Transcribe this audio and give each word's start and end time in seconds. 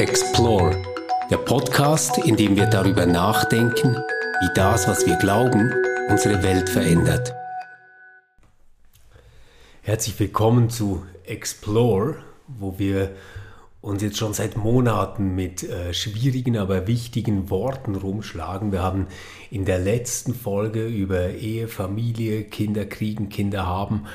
Explore, 0.00 0.80
der 1.30 1.36
Podcast, 1.36 2.16
in 2.24 2.34
dem 2.34 2.56
wir 2.56 2.64
darüber 2.64 3.04
nachdenken, 3.04 3.96
wie 4.40 4.48
das, 4.54 4.88
was 4.88 5.04
wir 5.04 5.16
glauben, 5.16 5.74
unsere 6.08 6.42
Welt 6.42 6.70
verändert. 6.70 7.34
Herzlich 9.82 10.18
willkommen 10.18 10.70
zu 10.70 11.04
Explore, 11.24 12.16
wo 12.48 12.78
wir 12.78 13.14
uns 13.82 14.02
jetzt 14.02 14.16
schon 14.16 14.32
seit 14.32 14.56
Monaten 14.56 15.34
mit 15.34 15.64
äh, 15.64 15.92
schwierigen, 15.92 16.56
aber 16.56 16.86
wichtigen 16.86 17.50
Worten 17.50 17.94
rumschlagen. 17.94 18.72
Wir 18.72 18.82
haben 18.82 19.06
in 19.50 19.66
der 19.66 19.80
letzten 19.80 20.32
Folge 20.32 20.86
über 20.86 21.28
Ehe, 21.32 21.68
Familie, 21.68 22.44
Kinder 22.44 22.86
kriegen, 22.86 23.28
Kinder 23.28 23.66
haben 23.66 24.06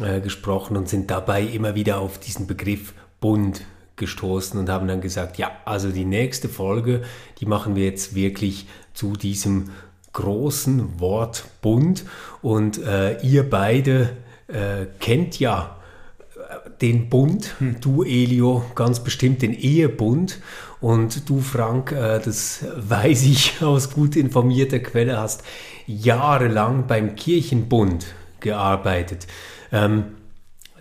äh, 0.00 0.20
gesprochen 0.20 0.76
und 0.76 0.88
sind 0.88 1.10
dabei 1.10 1.42
immer 1.42 1.74
wieder 1.74 1.98
auf 1.98 2.20
diesen 2.20 2.46
Begriff 2.46 2.94
Bund 3.20 3.62
gestoßen 3.96 4.58
und 4.58 4.68
haben 4.68 4.88
dann 4.88 5.00
gesagt, 5.00 5.38
ja, 5.38 5.50
also 5.64 5.90
die 5.90 6.04
nächste 6.04 6.48
Folge, 6.48 7.02
die 7.40 7.46
machen 7.46 7.76
wir 7.76 7.84
jetzt 7.84 8.14
wirklich 8.14 8.66
zu 8.92 9.14
diesem 9.14 9.70
großen 10.12 11.00
Wort 11.00 11.44
Bund 11.60 12.04
und 12.42 12.78
äh, 12.78 13.20
ihr 13.22 13.48
beide 13.48 14.10
äh, 14.48 14.86
kennt 15.00 15.38
ja 15.40 15.76
den 16.80 17.08
Bund, 17.08 17.54
hm. 17.58 17.76
du 17.80 18.02
Elio 18.02 18.64
ganz 18.74 19.00
bestimmt 19.00 19.42
den 19.42 19.52
Ehebund 19.52 20.40
und 20.80 21.28
du 21.28 21.40
Frank, 21.40 21.92
äh, 21.92 22.20
das 22.20 22.64
weiß 22.76 23.24
ich 23.24 23.56
aus 23.62 23.90
gut 23.90 24.16
informierter 24.16 24.80
Quelle, 24.80 25.18
hast 25.18 25.42
jahrelang 25.86 26.86
beim 26.86 27.14
Kirchenbund 27.14 28.06
gearbeitet. 28.40 29.26
Ähm, 29.72 30.04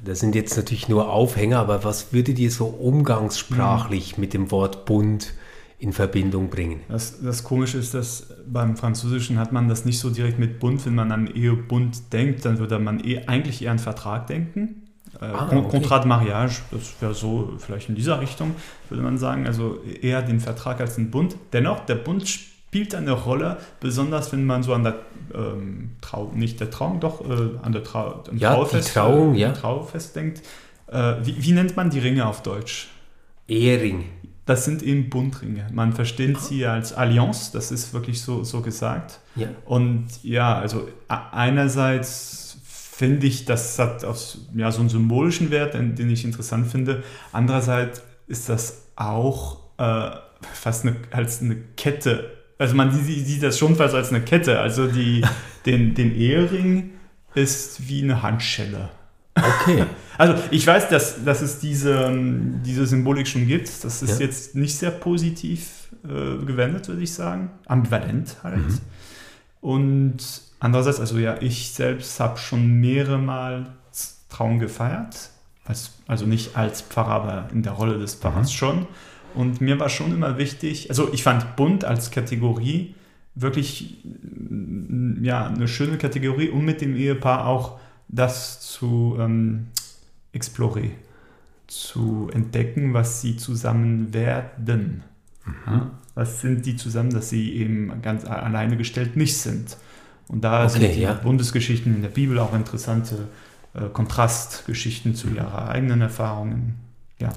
das 0.03 0.19
sind 0.19 0.35
jetzt 0.35 0.55
natürlich 0.57 0.89
nur 0.89 1.11
Aufhänger, 1.11 1.59
aber 1.59 1.83
was 1.83 2.13
würdet 2.13 2.39
ihr 2.39 2.51
so 2.51 2.65
umgangssprachlich 2.65 4.13
hm. 4.13 4.21
mit 4.21 4.33
dem 4.33 4.51
Wort 4.51 4.85
Bund 4.85 5.33
in 5.79 5.93
Verbindung 5.93 6.49
bringen? 6.49 6.81
Das, 6.89 7.21
das 7.21 7.43
Komische 7.43 7.77
ist, 7.77 7.93
dass 7.93 8.27
beim 8.45 8.75
Französischen 8.77 9.39
hat 9.39 9.51
man 9.51 9.67
das 9.67 9.85
nicht 9.85 9.99
so 9.99 10.09
direkt 10.09 10.39
mit 10.39 10.59
Bund. 10.59 10.85
Wenn 10.85 10.95
man 10.95 11.11
an 11.11 11.27
Ehebund 11.27 12.13
denkt, 12.13 12.45
dann 12.45 12.59
würde 12.59 12.79
man 12.79 13.03
eh, 13.03 13.25
eigentlich 13.27 13.61
eher 13.61 13.71
an 13.71 13.79
Vertrag 13.79 14.27
denken. 14.27 14.83
Äh, 15.21 15.25
ah, 15.25 15.49
okay. 15.51 15.69
Contrat 15.69 16.03
de 16.03 16.09
Mariage, 16.09 16.61
das 16.71 16.95
wäre 16.99 17.13
so 17.13 17.53
vielleicht 17.59 17.89
in 17.89 17.95
dieser 17.95 18.19
Richtung, 18.19 18.55
würde 18.89 19.03
man 19.03 19.17
sagen. 19.17 19.45
Also 19.45 19.79
eher 19.83 20.21
den 20.21 20.39
Vertrag 20.39 20.81
als 20.81 20.95
den 20.95 21.11
Bund. 21.11 21.35
Dennoch, 21.53 21.85
der 21.85 21.95
Bund 21.95 22.27
spielt 22.27 22.52
eine 22.95 23.11
Rolle, 23.11 23.57
besonders 23.79 24.31
wenn 24.31 24.45
man 24.45 24.63
so 24.63 24.73
an 24.73 24.83
der 24.83 24.95
ähm, 25.33 25.91
Trau, 26.01 26.31
nicht 26.33 26.59
der 26.59 26.69
Trauung, 26.69 26.99
doch 26.99 27.21
äh, 27.21 27.57
an 27.61 27.71
der 27.71 27.83
Trau, 27.83 28.23
ja, 28.35 28.53
Trauerfest, 28.53 28.93
Trauung, 28.93 29.35
ja. 29.35 29.51
Trauerfest 29.51 30.15
denkt. 30.15 30.41
Äh, 30.87 31.15
wie, 31.23 31.41
wie, 31.43 31.51
nennt 31.51 31.75
man 31.75 31.89
die 31.89 31.99
Ringe 31.99 32.25
auf 32.25 32.43
Deutsch? 32.43 32.89
Ehering. 33.47 34.05
Das 34.45 34.65
sind 34.65 34.83
eben 34.83 35.09
Bundringe. 35.09 35.67
Man 35.71 35.93
versteht 35.93 36.39
sie 36.39 36.65
als 36.65 36.93
Allianz, 36.93 37.51
das 37.51 37.71
ist 37.71 37.93
wirklich 37.93 38.21
so, 38.21 38.43
so 38.43 38.61
gesagt. 38.61 39.19
Ja. 39.35 39.47
Und 39.65 40.07
ja, 40.23 40.57
also 40.57 40.87
einerseits 41.07 42.43
finde 42.63 43.25
ich, 43.25 43.45
das 43.45 43.79
hat 43.79 44.05
aus, 44.05 44.45
ja, 44.53 44.71
so 44.71 44.81
einen 44.81 44.89
symbolischen 44.89 45.49
Wert, 45.49 45.73
den, 45.73 45.95
den, 45.95 46.09
ich 46.09 46.25
interessant 46.25 46.67
finde. 46.67 47.03
Andererseits 47.31 48.03
ist 48.27 48.49
das 48.49 48.83
auch 48.95 49.59
äh, 49.77 50.11
fast 50.53 50.85
eine, 50.85 50.97
als 51.11 51.41
eine 51.41 51.55
Kette. 51.75 52.31
Also 52.63 52.75
man 52.75 52.91
sieht, 52.91 53.27
sieht 53.27 53.43
das 53.43 53.59
schon 53.59 53.75
fast 53.75 53.93
als 53.93 54.09
eine 54.09 54.21
Kette. 54.21 54.59
Also 54.59 54.87
die, 54.87 55.23
den, 55.65 55.93
den 55.93 56.15
Ehering 56.15 56.91
ist 57.35 57.87
wie 57.87 58.03
eine 58.03 58.21
Handschelle. 58.23 58.89
Okay. 59.35 59.85
Also 60.15 60.35
ich 60.51 60.67
weiß, 60.67 60.89
dass, 60.89 61.23
dass 61.25 61.41
es 61.41 61.57
diese, 61.57 62.15
diese 62.63 62.85
Symbolik 62.85 63.27
schon 63.27 63.47
gibt. 63.47 63.83
Das 63.83 64.03
ist 64.03 64.19
ja. 64.19 64.27
jetzt 64.27 64.53
nicht 64.53 64.77
sehr 64.77 64.91
positiv 64.91 65.87
äh, 66.03 66.45
gewendet, 66.45 66.87
würde 66.87 67.01
ich 67.01 67.11
sagen. 67.11 67.49
Ambivalent 67.65 68.37
halt. 68.43 68.57
Mhm. 68.57 68.79
Und 69.59 70.23
Andererseits, 70.63 71.01
also 71.01 71.17
ja, 71.17 71.35
ich 71.41 71.73
selbst 71.73 72.21
habe 72.21 72.37
schon 72.37 72.79
mehrere 72.79 73.17
Mal 73.17 73.65
Traum 74.29 74.59
gefeiert. 74.59 75.29
Als, 75.65 75.91
also 76.07 76.25
nicht 76.25 76.55
als 76.55 76.81
Pfarrer, 76.81 77.11
aber 77.11 77.47
in 77.51 77.63
der 77.63 77.73
Rolle 77.73 77.99
des 77.99 78.15
Pfarrers 78.15 78.47
mhm. 78.47 78.55
schon. 78.55 78.87
Und 79.35 79.61
mir 79.61 79.79
war 79.79 79.89
schon 79.89 80.13
immer 80.13 80.37
wichtig, 80.37 80.89
also 80.89 81.11
ich 81.13 81.23
fand 81.23 81.55
bunt 81.55 81.85
als 81.85 82.11
Kategorie 82.11 82.95
wirklich 83.35 83.97
ja, 85.21 85.47
eine 85.47 85.67
schöne 85.67 85.97
Kategorie, 85.97 86.49
um 86.49 86.65
mit 86.65 86.81
dem 86.81 86.95
Ehepaar 86.95 87.47
auch 87.47 87.79
das 88.07 88.61
zu 88.61 89.17
ähm, 89.19 89.67
explorieren, 90.31 90.91
zu 91.67 92.29
entdecken, 92.31 92.93
was 92.93 93.21
sie 93.21 93.37
zusammen 93.37 94.13
werden. 94.13 95.03
Mhm. 95.45 95.91
Was 96.15 96.41
sind 96.41 96.65
die 96.65 96.75
zusammen, 96.75 97.09
dass 97.09 97.29
sie 97.29 97.53
eben 97.55 98.01
ganz 98.01 98.25
alleine 98.25 98.77
gestellt 98.77 99.15
nicht 99.15 99.35
sind. 99.37 99.77
Und 100.27 100.43
da 100.43 100.65
okay, 100.65 100.79
sind 100.79 100.95
die 100.95 101.01
ja. 101.01 101.13
Bundesgeschichten 101.13 101.95
in 101.95 102.01
der 102.01 102.09
Bibel 102.09 102.37
auch 102.37 102.53
interessante 102.53 103.27
äh, 103.73 103.89
Kontrastgeschichten 103.91 105.15
zu 105.15 105.29
ihrer 105.29 105.69
eigenen 105.69 106.01
Erfahrungen. 106.01 106.75
Ja. 107.19 107.29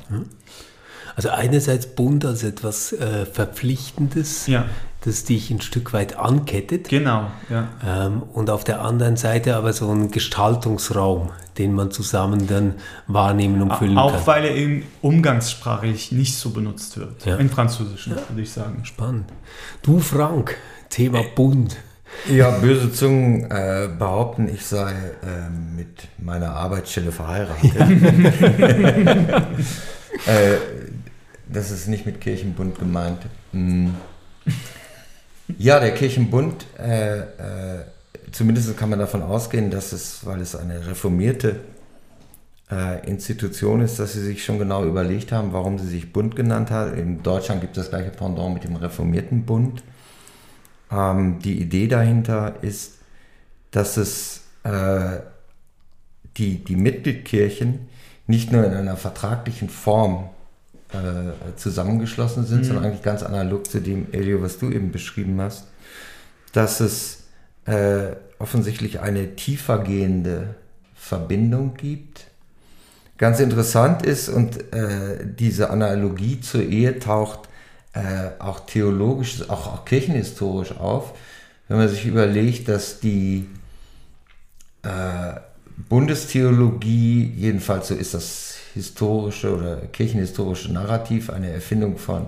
Also 1.17 1.31
einerseits 1.31 1.87
Bund 1.87 2.27
als 2.27 2.45
etwas 2.45 2.93
äh, 2.93 3.25
Verpflichtendes, 3.25 4.47
ja. 4.49 4.67
das 5.01 5.25
dich 5.25 5.51
ein 5.51 5.63
Stück 5.63 5.95
weit 5.95 6.19
ankettet. 6.19 6.91
Genau, 6.91 7.31
ja. 7.49 7.69
Ähm, 7.85 8.23
und 8.35 8.51
auf 8.51 8.65
der 8.65 8.83
anderen 8.83 9.17
Seite 9.17 9.57
aber 9.57 9.73
so 9.73 9.91
ein 9.91 10.11
Gestaltungsraum, 10.11 11.31
den 11.57 11.73
man 11.73 11.91
zusammen 11.91 12.47
dann 12.47 12.75
wahrnehmen 13.07 13.63
und 13.63 13.73
füllen 13.77 13.97
auch 13.97 14.11
kann. 14.13 14.21
Auch 14.21 14.27
weil 14.27 14.45
er 14.45 14.55
eben 14.55 14.83
umgangssprachlich 15.01 16.13
nicht 16.13 16.37
so 16.37 16.51
benutzt 16.51 16.99
wird. 16.99 17.25
Ja. 17.25 17.37
Im 17.37 17.49
Französischen, 17.49 18.15
würde 18.29 18.43
ich 18.43 18.53
sagen. 18.53 18.85
Spannend. 18.85 19.25
Du 19.83 20.01
Frank, 20.01 20.59
Thema 20.91 21.23
Bund. 21.35 21.79
Ja, 22.31 22.51
böse 22.51 22.93
Zungen 22.93 23.51
äh, 23.51 23.89
behaupten, 23.99 24.49
ich 24.49 24.67
sei 24.67 24.93
äh, 24.93 25.49
mit 25.75 26.09
meiner 26.19 26.51
Arbeitsstelle 26.51 27.11
verheiratet. 27.11 27.73
äh, 30.27 30.57
das 31.49 31.71
ist 31.71 31.89
nicht 31.89 32.07
mit 32.07 32.21
Kirchenbund 32.21 32.79
gemeint. 32.79 33.19
Hm. 33.53 33.95
Ja, 35.59 35.79
der 35.79 35.95
Kirchenbund, 35.95 36.67
äh, 36.79 37.19
äh, 37.21 37.25
zumindest 38.33 38.77
kann 38.77 38.91
man 38.91 38.99
davon 38.99 39.23
ausgehen, 39.23 39.71
dass 39.71 39.93
es, 39.93 40.27
weil 40.27 40.41
es 40.41 40.57
eine 40.57 40.87
reformierte 40.87 41.61
äh, 42.71 43.07
Institution 43.09 43.81
ist, 43.81 43.99
dass 43.99 44.15
sie 44.15 44.23
sich 44.23 44.45
schon 44.45 44.59
genau 44.59 44.85
überlegt 44.85 45.31
haben, 45.31 45.53
warum 45.53 45.79
sie 45.79 45.87
sich 45.87 46.13
Bund 46.13 46.35
genannt 46.35 46.71
hat. 46.71 46.97
In 46.97 47.23
Deutschland 47.23 47.61
gibt 47.61 47.77
es 47.77 47.85
das 47.85 47.91
gleiche 47.91 48.11
Pendant 48.11 48.55
mit 48.55 48.65
dem 48.65 48.77
reformierten 48.77 49.45
Bund. 49.45 49.85
Ähm, 50.91 51.39
die 51.39 51.61
Idee 51.61 51.87
dahinter 51.87 52.55
ist, 52.63 52.99
dass 53.71 53.97
es 53.97 54.43
äh, 54.65 55.21
die, 56.37 56.65
die 56.65 56.77
Mitgliedkirchen 56.77 57.89
nicht 58.27 58.51
nur 58.51 58.65
in 58.65 58.73
einer 58.73 58.97
vertraglichen 58.97 59.69
Form 59.69 60.31
äh, 60.93 61.57
zusammengeschlossen 61.57 62.47
sind, 62.47 62.61
mhm. 62.61 62.65
sondern 62.65 62.85
eigentlich 62.87 63.03
ganz 63.03 63.23
analog 63.23 63.69
zu 63.71 63.81
dem, 63.81 64.07
Elio, 64.13 64.43
was 64.43 64.59
du 64.59 64.71
eben 64.71 64.93
beschrieben 64.93 65.41
hast, 65.41 65.65
dass 66.53 66.81
es 66.81 67.25
äh, 67.65 68.17
offensichtlich 68.39 69.01
eine 69.01 69.37
tiefergehende 69.37 70.55
Verbindung 70.95 71.75
gibt. 71.75 72.27
Ganz 73.19 73.41
interessant 73.41 74.05
ist, 74.05 74.29
und 74.29 74.73
äh, 74.73 75.27
diese 75.27 75.71
Analogie 75.71 76.41
zur 76.41 76.63
Ehe 76.63 76.99
taucht 76.99 77.49
äh, 77.95 78.31
auch 78.39 78.61
theologisch, 78.61 79.49
auch, 79.49 79.67
auch 79.69 79.85
kirchenhistorisch 79.85 80.73
auf, 80.73 81.15
wenn 81.69 81.79
man 81.79 81.89
sich 81.89 82.07
überlegt, 82.07 82.69
dass 82.69 83.01
die 83.01 83.47
äh, 84.83 85.41
Bundestheologie, 85.89 87.33
jedenfalls 87.37 87.89
so 87.89 87.95
ist 87.95 88.15
das 88.15 88.56
historische 88.77 89.57
oder 89.57 89.77
kirchenhistorische 89.79 90.71
Narrativ, 90.71 91.31
eine 91.31 91.51
Erfindung 91.51 91.97
von 91.97 92.27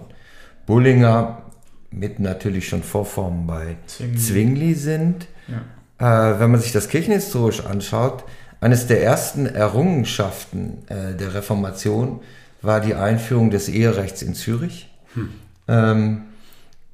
Bullinger 0.67 1.43
mit 1.91 2.21
natürlich 2.21 2.69
schon 2.69 2.83
Vorformen 2.83 3.47
bei 3.47 3.77
Zwingli, 3.87 4.19
Zwingli 4.19 4.75
sind. 4.75 5.27
Ja. 5.47 6.33
Äh, 6.33 6.41
wenn 6.41 6.51
man 6.51 6.61
sich 6.61 6.73
das 6.73 6.89
kirchenhistorisch 6.89 7.65
anschaut, 7.65 8.25
eines 8.61 8.87
der 8.87 9.03
ersten 9.03 9.47
Errungenschaften 9.47 10.79
äh, 10.89 11.15
der 11.15 11.35
Reformation 11.35 12.21
war 12.63 12.81
die 12.81 12.95
Einführung 12.95 13.51
des 13.51 13.69
Eherechts 13.69 14.23
in 14.23 14.35
Zürich. 14.35 14.91
Hm. 15.15 15.29
Ähm, 15.69 16.23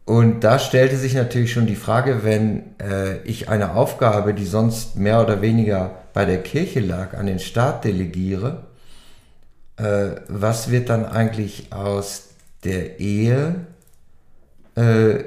und 0.05 0.43
da 0.43 0.59
stellte 0.59 0.97
sich 0.97 1.15
natürlich 1.15 1.53
schon 1.53 1.67
die 1.67 1.77
Frage, 1.77 2.25
wenn 2.25 2.77
äh, 2.79 3.19
ich 3.25 3.49
eine 3.49 3.75
Aufgabe, 3.75 4.35
die 4.35 4.47
sonst 4.47 4.97
mehr 4.97 5.23
oder 5.23 5.41
weniger 5.43 5.95
bei 6.12 6.25
der 6.25 6.43
Kirche 6.43 6.81
lag, 6.81 7.15
an 7.15 7.27
den 7.27 7.39
Staat 7.39 7.85
delegiere, 7.85 8.65
äh, 9.76 10.11
was 10.29 10.71
wird 10.71 10.88
dann 10.88 11.05
eigentlich 11.05 11.73
aus 11.73 12.29
der 12.62 13.00
Ehe 13.00 13.67
äh, 14.76 15.25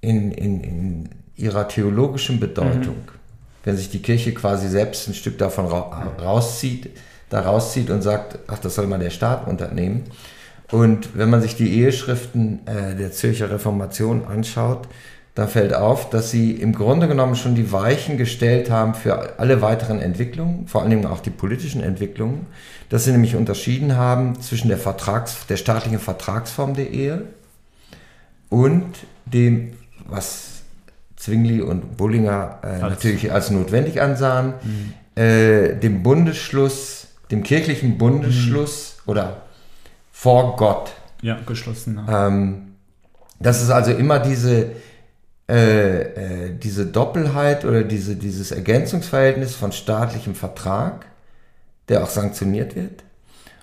in, 0.00 0.32
in, 0.32 0.60
in 0.60 1.08
ihrer 1.36 1.68
theologischen 1.68 2.40
Bedeutung? 2.40 2.96
Mhm. 2.96 3.22
Wenn 3.64 3.76
sich 3.76 3.90
die 3.90 4.02
Kirche 4.02 4.34
quasi 4.34 4.68
selbst 4.68 5.08
ein 5.08 5.14
Stück 5.14 5.38
davon 5.38 5.66
ra 5.66 6.12
rauszieht, 6.20 6.90
da 7.30 7.40
rauszieht 7.40 7.90
und 7.90 8.02
sagt, 8.02 8.38
ach, 8.48 8.58
das 8.58 8.74
soll 8.74 8.86
mal 8.86 8.98
der 8.98 9.10
Staat 9.10 9.46
unternehmen 9.46 10.04
Und 10.70 11.16
wenn 11.16 11.30
man 11.30 11.40
sich 11.40 11.56
die 11.56 11.78
Eheschriften 11.78 12.66
äh, 12.66 12.94
der 12.96 13.12
Zürcher 13.12 13.50
Reformation 13.50 14.26
anschaut, 14.26 14.88
da 15.34 15.46
fällt 15.46 15.72
auf, 15.72 16.10
dass 16.10 16.30
sie 16.30 16.52
im 16.52 16.74
Grunde 16.74 17.08
genommen 17.08 17.36
schon 17.36 17.54
die 17.54 17.72
Weichen 17.72 18.18
gestellt 18.18 18.70
haben 18.70 18.94
für 18.94 19.38
alle 19.38 19.62
weiteren 19.62 19.98
Entwicklungen, 19.98 20.68
vor 20.68 20.82
allen 20.82 20.90
Dingen 20.90 21.06
auch 21.06 21.20
die 21.20 21.30
politischen 21.30 21.82
Entwicklungen, 21.82 22.46
dass 22.90 23.04
sie 23.04 23.12
nämlich 23.12 23.34
unterschieden 23.34 23.96
haben 23.96 24.40
zwischen 24.42 24.68
der, 24.68 24.76
Vertrags-, 24.76 25.46
der 25.48 25.56
staatlichen 25.56 25.98
Vertragsform 25.98 26.74
der 26.74 26.90
Ehe 26.90 27.22
und 28.50 28.84
dem, 29.24 29.72
was 30.06 30.48
Zwingli 31.16 31.62
und 31.62 31.96
Bullinger 31.96 32.58
äh, 32.62 32.78
natürlich 32.80 33.32
als 33.32 33.50
notwendig 33.50 34.02
ansahen, 34.02 34.54
mhm. 34.62 35.22
äh, 35.22 35.76
dem 35.76 36.02
Bundesschluss, 36.02 37.06
dem 37.30 37.42
kirchlichen 37.42 37.96
Bundesschluss 37.96 38.96
mhm. 39.06 39.10
oder 39.10 39.42
vor 40.10 40.56
Gott. 40.56 40.92
Ja, 41.22 41.38
geschlossen. 41.46 42.00
Ähm, 42.06 42.74
das 43.38 43.62
ist 43.62 43.70
also 43.70 43.92
immer 43.92 44.18
diese 44.18 44.72
äh, 45.48 46.00
äh, 46.00 46.56
diese 46.56 46.86
Doppelheit 46.86 47.64
oder 47.64 47.82
diese, 47.82 48.16
dieses 48.16 48.52
Ergänzungsverhältnis 48.52 49.54
von 49.54 49.72
staatlichem 49.72 50.34
Vertrag, 50.34 51.06
der 51.88 52.04
auch 52.04 52.08
sanktioniert 52.08 52.76
wird, 52.76 53.02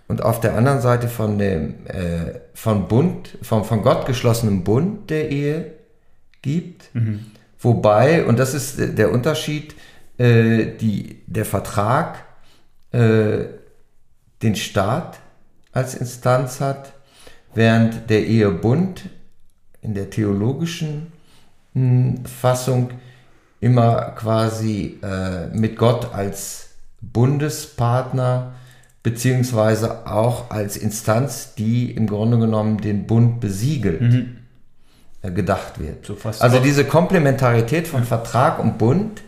und 0.08 0.24
auf 0.24 0.40
der 0.40 0.56
anderen 0.56 0.81
Seite 0.81 1.08
von 1.08 1.38
dem 1.38 1.86
äh, 1.86 2.40
von 2.54 2.88
Bund, 2.88 3.38
vom 3.44 3.64
von 3.64 3.81
Gott 3.84 4.06
geschlossenen 4.06 4.64
Bund 4.64 5.10
der 5.10 5.30
Ehe 5.30 5.72
gibt, 6.42 6.94
mhm. 6.94 7.28
wobei, 7.60 8.26
und 8.26 8.40
das 8.40 8.54
ist 8.54 8.98
der 8.98 9.12
Unterschied, 9.12 9.76
äh, 10.18 10.66
die, 10.78 11.22
der 11.28 11.46
Vertrag 11.46 12.26
äh, 12.92 13.46
den 14.42 14.56
Staat 14.56 15.20
als 15.72 15.96
Instanz 15.96 16.60
hat, 16.60 16.94
während 17.54 18.10
der 18.10 18.26
Ehebund 18.26 19.10
in 19.81 19.94
der 19.94 20.10
theologischen 20.10 21.12
Fassung 22.25 22.92
immer 23.60 24.13
quasi 24.16 25.00
äh, 25.04 25.48
mit 25.48 25.77
Gott 25.77 26.13
als 26.13 26.69
Bundespartner 27.01 28.54
beziehungsweise 29.04 30.07
auch 30.07 30.51
als 30.51 30.77
Instanz, 30.77 31.56
die 31.56 31.92
im 31.92 32.07
Grunde 32.07 32.38
genommen 32.38 32.80
den 32.80 33.07
Bund 33.07 33.39
besiegelt, 33.39 34.01
mhm. 34.01 34.38
äh, 35.21 35.31
gedacht 35.31 35.80
wird. 35.80 36.06
So 36.06 36.18
also 36.39 36.60
diese 36.60 36.86
Komplementarität 36.86 37.88
von. 37.88 38.04
Vertrag 38.04 38.60
und 38.60 38.77
Bund, 38.77 39.21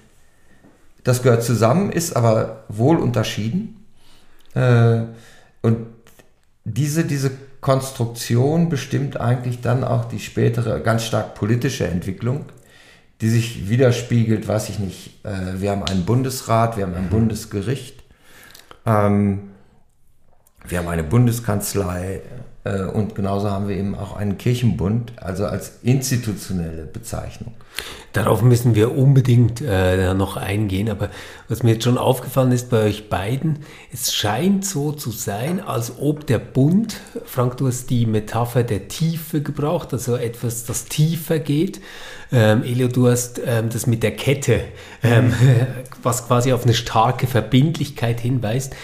das 1.04 1.24
gehört 1.24 1.44
zusammen, 1.44 1.92
ist 1.92 2.16
aber 2.16 2.64
wohl 2.68 2.98
unterschieden. 2.98 3.86
Äh, 4.54 5.04
und 5.62 5.88
diese, 6.66 7.06
diese 7.06 7.32
Konstruktion 7.62 8.70
bestimmt 8.70 9.22
eigentlich 9.22 9.62
dann 9.62 9.84
auch 9.84 10.06
die 10.06 10.20
spätere 10.20 10.80
ganz 10.80 11.06
stark 11.06 11.36
politische 11.36 11.88
Entwicklung, 11.88 12.46
die 13.22 13.30
sich 13.30 13.70
widerspiegelt, 13.70 14.48
weiß 14.48 14.70
ich 14.70 14.80
nicht, 14.80 15.24
äh, 15.24 15.62
wir 15.62 15.72
haben 15.72 15.84
einen 15.84 16.04
Bundesrat, 16.04 16.76
wir 16.76 16.86
haben 16.86 16.96
ein 16.96 17.06
mhm. 17.06 17.10
Bundesgericht, 17.10 18.04
ähm, 18.86 19.52
wir 20.68 20.80
haben 20.80 20.88
eine 20.88 21.04
Bundeskanzlei 21.04 22.22
und 22.64 23.16
genauso 23.16 23.50
haben 23.50 23.68
wir 23.68 23.76
eben 23.76 23.96
auch 23.96 24.16
einen 24.16 24.38
Kirchenbund, 24.38 25.14
also 25.18 25.46
als 25.46 25.80
institutionelle 25.82 26.86
Bezeichnung. 26.86 27.54
Darauf 28.14 28.42
müssen 28.42 28.76
wir 28.76 28.96
unbedingt 28.96 29.62
äh, 29.62 30.14
noch 30.14 30.36
eingehen, 30.36 30.90
aber 30.90 31.10
was 31.48 31.64
mir 31.64 31.74
jetzt 31.74 31.86
schon 31.86 31.98
aufgefallen 31.98 32.52
ist 32.52 32.70
bei 32.70 32.84
euch 32.84 33.10
beiden, 33.10 33.60
es 33.94 34.14
scheint 34.14 34.66
so 34.66 34.92
zu 34.92 35.12
sein, 35.12 35.62
als 35.62 35.94
ob 35.98 36.28
der 36.28 36.40
Bund, 36.40 36.98
Frank, 37.26 37.56
du 37.58 37.68
hast 37.68 37.90
die 37.90 38.06
Metapher 38.06 38.64
der 38.64 38.90
Tiefe 38.90 39.42
gebraucht, 39.42 39.94
also 39.94 40.18
etwas, 40.18 40.66
das 40.66 40.86
tiefer 40.86 41.40
geht. 41.40 41.80
Ähm, 42.34 42.64
Elio, 42.64 42.90
du 42.90 43.08
hast 43.08 43.40
ähm, 43.46 43.70
das 43.70 43.88
mit 43.88 44.04
der 44.04 44.12
Kette, 44.12 44.62
ähm, 45.04 45.34
was 46.04 46.28
quasi 46.28 46.52
auf 46.52 46.64
eine 46.64 46.74
starke 46.74 47.28
Verbindlichkeit 47.28 48.20
hinweist. 48.20 48.76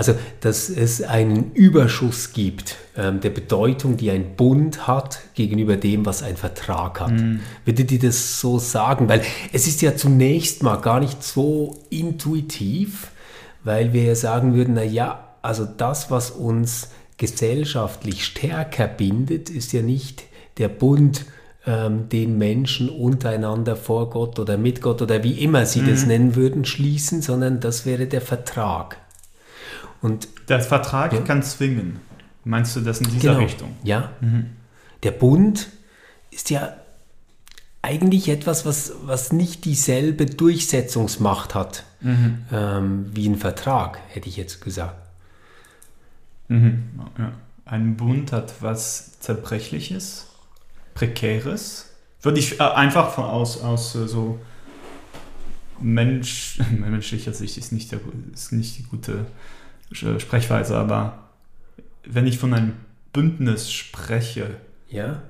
Also, 0.00 0.14
dass 0.40 0.70
es 0.70 1.02
einen 1.02 1.52
Überschuss 1.52 2.32
gibt 2.32 2.76
ähm, 2.96 3.20
der 3.20 3.28
Bedeutung, 3.28 3.98
die 3.98 4.10
ein 4.10 4.34
Bund 4.34 4.86
hat 4.86 5.20
gegenüber 5.34 5.76
dem, 5.76 6.06
was 6.06 6.22
ein 6.22 6.38
Vertrag 6.38 7.00
hat. 7.00 7.10
Mhm. 7.10 7.40
Würdet 7.66 7.92
ihr 7.92 7.98
das 7.98 8.40
so 8.40 8.58
sagen? 8.58 9.10
Weil 9.10 9.20
es 9.52 9.66
ist 9.66 9.82
ja 9.82 9.94
zunächst 9.96 10.62
mal 10.62 10.76
gar 10.76 11.00
nicht 11.00 11.22
so 11.22 11.76
intuitiv, 11.90 13.08
weil 13.62 13.92
wir 13.92 14.04
ja 14.04 14.14
sagen 14.14 14.54
würden, 14.54 14.72
na 14.72 14.84
ja, 14.84 15.34
also 15.42 15.66
das, 15.66 16.10
was 16.10 16.30
uns 16.30 16.88
gesellschaftlich 17.18 18.24
stärker 18.24 18.88
bindet, 18.88 19.50
ist 19.50 19.74
ja 19.74 19.82
nicht 19.82 20.22
der 20.56 20.68
Bund, 20.68 21.26
ähm, 21.66 22.08
den 22.08 22.38
Menschen 22.38 22.88
untereinander 22.88 23.76
vor 23.76 24.08
Gott 24.08 24.38
oder 24.38 24.56
mit 24.56 24.80
Gott 24.80 25.02
oder 25.02 25.22
wie 25.22 25.44
immer 25.44 25.66
sie 25.66 25.82
mhm. 25.82 25.90
das 25.90 26.06
nennen 26.06 26.36
würden, 26.36 26.64
schließen, 26.64 27.20
sondern 27.20 27.60
das 27.60 27.84
wäre 27.84 28.06
der 28.06 28.22
Vertrag. 28.22 28.96
Und 30.02 30.28
der 30.48 30.60
Vertrag 30.60 31.12
ja. 31.12 31.20
kann 31.20 31.42
zwingen. 31.42 32.00
Meinst 32.44 32.74
du 32.76 32.80
das 32.80 33.00
in 33.00 33.10
dieser 33.10 33.34
genau. 33.34 33.44
Richtung? 33.44 33.76
Ja. 33.82 34.12
Mhm. 34.20 34.50
Der 35.02 35.10
Bund 35.10 35.68
ist 36.30 36.50
ja 36.50 36.74
eigentlich 37.82 38.28
etwas, 38.28 38.64
was, 38.66 38.92
was 39.02 39.32
nicht 39.32 39.64
dieselbe 39.64 40.26
Durchsetzungsmacht 40.26 41.54
hat 41.54 41.84
mhm. 42.00 42.44
ähm, 42.52 43.06
wie 43.12 43.28
ein 43.28 43.36
Vertrag, 43.36 43.98
hätte 44.08 44.28
ich 44.28 44.36
jetzt 44.36 44.60
gesagt. 44.62 44.96
Mhm. 46.48 46.84
Ja. 47.18 47.32
Ein 47.64 47.96
Bund 47.96 48.32
hat 48.32 48.54
was 48.60 49.18
Zerbrechliches, 49.20 50.26
Prekäres. 50.94 51.90
Würde 52.22 52.40
ich 52.40 52.58
äh, 52.60 52.64
einfach 52.64 53.12
von 53.12 53.24
aus, 53.24 53.62
aus 53.62 53.94
äh, 53.94 54.08
so 54.08 54.40
Mensch, 55.80 56.60
menschlicher 56.70 57.32
Sicht 57.32 57.56
ist 57.56 57.72
nicht, 57.72 57.92
der, 57.92 58.00
ist 58.34 58.52
nicht 58.52 58.78
die 58.78 58.82
gute 58.82 59.26
Sprechweise, 59.92 60.76
aber 60.76 61.30
wenn 62.04 62.26
ich 62.26 62.38
von 62.38 62.54
einem 62.54 62.74
Bündnis 63.12 63.72
spreche, 63.72 64.56
ja? 64.88 65.22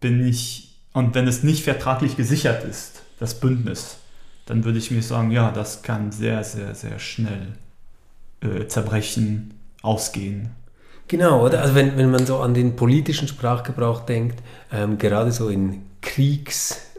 bin 0.00 0.26
ich, 0.26 0.78
und 0.92 1.14
wenn 1.14 1.26
es 1.26 1.42
nicht 1.42 1.64
vertraglich 1.64 2.16
gesichert 2.16 2.64
ist, 2.64 3.02
das 3.18 3.40
Bündnis, 3.40 3.98
dann 4.46 4.64
würde 4.64 4.78
ich 4.78 4.90
mir 4.90 5.02
sagen, 5.02 5.30
ja, 5.30 5.50
das 5.50 5.82
kann 5.82 6.12
sehr, 6.12 6.44
sehr, 6.44 6.74
sehr 6.74 6.98
schnell 6.98 7.54
äh, 8.40 8.66
zerbrechen, 8.66 9.54
ausgehen. 9.82 10.50
Genau, 11.08 11.44
oder? 11.44 11.62
Also 11.62 11.74
wenn, 11.74 11.96
wenn 11.96 12.10
man 12.10 12.26
so 12.26 12.40
an 12.40 12.54
den 12.54 12.76
politischen 12.76 13.28
Sprachgebrauch 13.28 14.00
denkt, 14.00 14.42
ähm, 14.72 14.98
gerade 14.98 15.30
so 15.32 15.48
in 15.48 15.82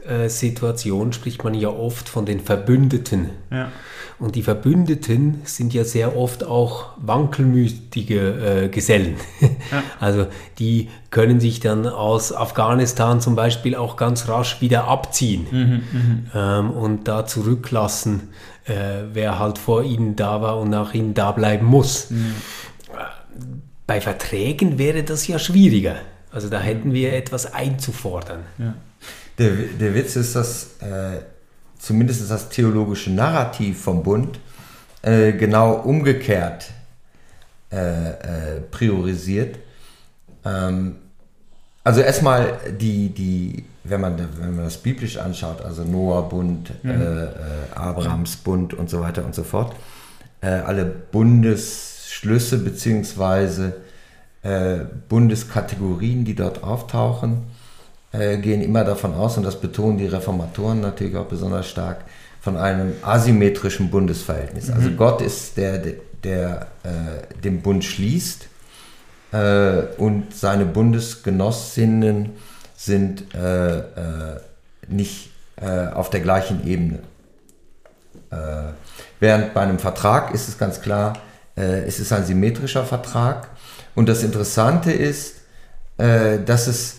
Kriegssituationen 0.08 1.14
spricht 1.14 1.44
man 1.44 1.54
ja 1.54 1.70
oft 1.70 2.10
von 2.10 2.26
den 2.26 2.40
Verbündeten. 2.40 3.30
Ja. 3.52 3.72
Und 4.20 4.36
die 4.36 4.42
Verbündeten 4.42 5.42
sind 5.44 5.74
ja 5.76 5.84
sehr 5.84 6.18
oft 6.18 6.44
auch 6.44 6.88
wankelmütige 6.98 8.64
äh, 8.66 8.70
Gesellen. 8.70 9.16
Ja. 9.42 9.50
Also 10.00 10.28
die 10.60 10.90
können 11.10 11.40
sich 11.40 11.60
dann 11.60 11.88
aus 11.88 12.34
Afghanistan 12.34 13.20
zum 13.20 13.36
Beispiel 13.36 13.76
auch 13.76 13.96
ganz 13.98 14.28
rasch 14.28 14.62
wieder 14.62 14.88
abziehen 14.88 15.48
mhm, 15.52 15.60
mhm. 15.92 16.26
ähm, 16.34 16.72
und 16.72 17.08
da 17.08 17.26
zurücklassen, 17.26 18.30
äh, 18.66 18.74
wer 19.14 19.40
halt 19.40 19.58
vor 19.58 19.84
ihnen 19.84 20.16
da 20.16 20.42
war 20.42 20.60
und 20.60 20.70
nach 20.70 20.94
ihnen 20.94 21.14
da 21.14 21.32
bleiben 21.32 21.66
muss. 21.66 22.12
Mhm. 22.12 22.36
Bei 23.88 24.02
Verträgen 24.02 24.78
wäre 24.78 25.04
das 25.04 25.28
ja 25.28 25.40
schwieriger. 25.40 25.96
Also 26.32 26.50
da 26.50 26.60
hätten 26.60 26.94
wir 26.94 27.14
etwas 27.14 27.54
einzufordern. 27.54 28.42
Ja. 28.58 28.74
Der, 29.38 29.52
der 29.52 29.94
Witz 29.94 30.16
ist, 30.16 30.36
dass 30.36 30.82
äh, 30.82 31.20
zumindest 31.78 32.30
das 32.30 32.50
theologische 32.50 33.12
Narrativ 33.12 33.82
vom 33.82 34.04
Bund, 34.04 34.40
äh, 35.02 35.34
genau 35.34 35.74
umgekehrt 35.74 36.72
äh, 37.72 38.10
äh, 38.10 38.62
priorisiert. 38.72 39.58
Ähm, 40.44 40.96
also 41.84 42.02
erstmal 42.02 42.58
die, 42.80 43.10
die 43.10 43.64
wenn, 43.84 44.02
man, 44.02 44.18
wenn 44.40 44.56
man 44.56 44.66
das 44.66 44.78
biblisch 44.78 45.18
anschaut, 45.18 45.62
also 45.62 45.84
Noah-Bund, 45.84 46.84
mhm. 46.84 46.90
Äh, 46.90 47.24
äh, 47.24 47.30
Abrahams-Bund 47.76 48.74
und 48.74 48.90
so 48.90 49.02
weiter 49.02 49.24
und 49.24 49.36
so 49.36 49.44
fort, 49.44 49.76
äh, 50.42 50.48
alle 50.48 50.86
Bundesschlüsse 50.86 52.58
bzw. 52.60 53.72
Bundeskategorien, 55.10 56.24
die 56.24 56.36
dort 56.36 56.64
auftauchen, 56.64 57.48
äh, 58.12 58.38
gehen 58.38 58.62
immer 58.62 58.84
davon 58.84 59.14
aus, 59.14 59.38
und 59.38 59.44
das 59.44 59.60
betonen 59.60 59.98
die 59.98 60.08
Reformatoren 60.08 60.82
natürlich 60.82 61.16
auch 61.16 61.26
besonders 61.26 61.68
stark, 61.68 62.06
von 62.42 62.58
einem 62.58 62.94
asymmetrischen 63.02 63.90
Bundesverhältnis. 63.90 64.70
Also 64.70 64.82
mhm. 64.82 64.86
Also 64.86 64.98
Gott 64.98 65.22
ist 65.22 65.58
der, 65.58 65.80
der, 65.80 65.94
der 66.24 66.68
äh, 66.84 67.42
den 67.44 67.62
Bund 67.62 67.84
schließt 67.84 68.48
äh, 69.32 69.82
und 69.98 70.34
seine 70.34 70.66
Bundesgenossinnen 70.66 72.30
sind 72.76 73.34
äh, 73.36 73.80
äh, 73.80 74.40
nicht 74.88 75.32
auf 75.60 76.12
der 76.12 76.20
gleichen 76.20 76.68
Ebene. 76.68 77.00
während 79.20 79.56
bei 79.56 79.62
einem 79.62 79.80
Vertrag 79.80 80.32
ist 80.32 80.48
es 80.48 80.60
ganz 80.60 80.82
klar, 80.82 81.14
es 81.56 82.00
ist 82.00 82.14
ein 82.14 82.24
symmetrischer 82.26 82.86
Vertrag. 82.86 83.48
Und 83.96 84.08
das 84.08 84.22
Interessante 84.22 84.92
ist, 84.92 85.38
dass 85.98 86.68
es 86.68 86.97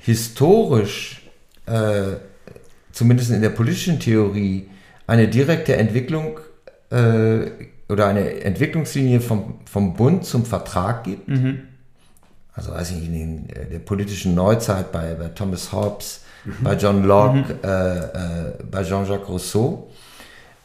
historisch, 0.00 1.22
äh, 1.66 2.16
zumindest 2.92 3.30
in 3.30 3.42
der 3.42 3.50
politischen 3.50 4.00
Theorie, 4.00 4.68
eine 5.06 5.28
direkte 5.28 5.76
Entwicklung 5.76 6.38
äh, 6.90 7.50
oder 7.88 8.06
eine 8.06 8.42
Entwicklungslinie 8.42 9.20
vom, 9.20 9.60
vom 9.64 9.94
Bund 9.94 10.24
zum 10.24 10.44
Vertrag 10.44 11.04
gibt. 11.04 11.28
Mhm. 11.28 11.62
Also 12.52 12.72
weiß 12.72 12.92
ich 12.92 13.08
nicht, 13.08 13.20
in 13.20 13.48
äh, 13.50 13.66
der 13.66 13.78
politischen 13.80 14.34
Neuzeit 14.34 14.92
bei, 14.92 15.14
bei 15.14 15.28
Thomas 15.28 15.72
Hobbes, 15.72 16.22
mhm. 16.44 16.56
bei 16.62 16.74
John 16.74 17.04
Locke, 17.04 17.38
mhm. 17.38 17.58
äh, 17.62 17.98
äh, 17.98 18.52
bei 18.70 18.82
Jean-Jacques 18.84 19.28
Rousseau. 19.28 19.90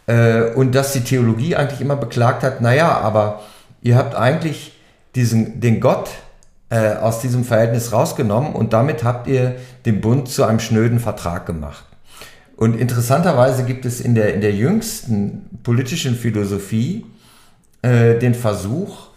Äh, 0.07 0.51
und 0.51 0.75
dass 0.75 0.93
die 0.93 1.01
Theologie 1.01 1.55
eigentlich 1.55 1.81
immer 1.81 1.95
beklagt 1.95 2.43
hat, 2.43 2.61
naja, 2.61 2.97
aber 2.99 3.41
ihr 3.81 3.95
habt 3.95 4.15
eigentlich 4.15 4.73
diesen, 5.15 5.59
den 5.61 5.79
Gott 5.79 6.09
äh, 6.69 6.95
aus 6.95 7.19
diesem 7.19 7.43
Verhältnis 7.43 7.91
rausgenommen 7.91 8.53
und 8.53 8.73
damit 8.73 9.03
habt 9.03 9.27
ihr 9.27 9.55
den 9.85 10.01
Bund 10.01 10.27
zu 10.29 10.43
einem 10.43 10.59
schnöden 10.59 10.99
Vertrag 10.99 11.45
gemacht. 11.45 11.85
Und 12.57 12.79
interessanterweise 12.79 13.65
gibt 13.65 13.85
es 13.85 13.99
in 13.99 14.15
der, 14.15 14.33
in 14.33 14.41
der 14.41 14.53
jüngsten 14.53 15.59
politischen 15.63 16.15
Philosophie 16.15 17.05
äh, 17.81 18.17
den 18.17 18.33
Versuch, 18.33 19.09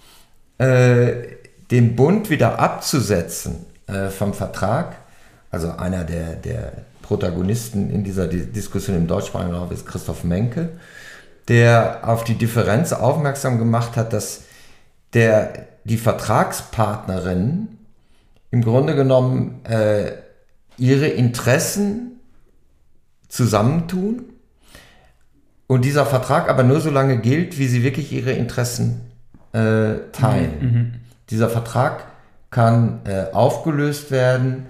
äh, 0.58 1.12
den 1.70 1.94
Bund 1.94 2.30
wieder 2.30 2.58
abzusetzen 2.58 3.66
äh, 3.86 4.08
vom 4.08 4.34
Vertrag. 4.34 4.96
Also 5.50 5.70
einer 5.70 6.04
der, 6.04 6.34
der 6.34 6.72
Protagonisten 7.02 7.90
in 7.90 8.04
dieser 8.04 8.26
Diskussion 8.26 8.96
im 8.96 9.06
deutschsprachigen 9.06 9.54
Raum 9.54 9.72
ist 9.72 9.86
Christoph 9.86 10.24
Menke, 10.24 10.70
der 11.48 12.00
auf 12.02 12.24
die 12.24 12.34
Differenz 12.34 12.92
aufmerksam 12.92 13.58
gemacht 13.58 13.96
hat, 13.96 14.12
dass 14.12 14.42
der, 15.14 15.68
die 15.88 15.96
Vertragspartnerin 15.96 17.68
im 18.50 18.62
Grunde 18.62 18.94
genommen 18.94 19.64
äh, 19.64 20.12
ihre 20.76 21.08
Interessen 21.08 22.20
zusammentun 23.28 24.24
und 25.66 25.84
dieser 25.84 26.06
Vertrag 26.06 26.48
aber 26.48 26.62
nur 26.62 26.80
so 26.80 26.90
lange 26.90 27.18
gilt, 27.18 27.58
wie 27.58 27.66
sie 27.66 27.82
wirklich 27.82 28.12
ihre 28.12 28.32
Interessen 28.32 29.00
äh, 29.52 29.94
teilen. 30.12 30.52
Mhm. 30.60 30.68
mhm. 30.68 30.94
Dieser 31.30 31.50
Vertrag 31.50 32.06
kann 32.50 33.00
äh, 33.04 33.26
aufgelöst 33.34 34.10
werden, 34.10 34.64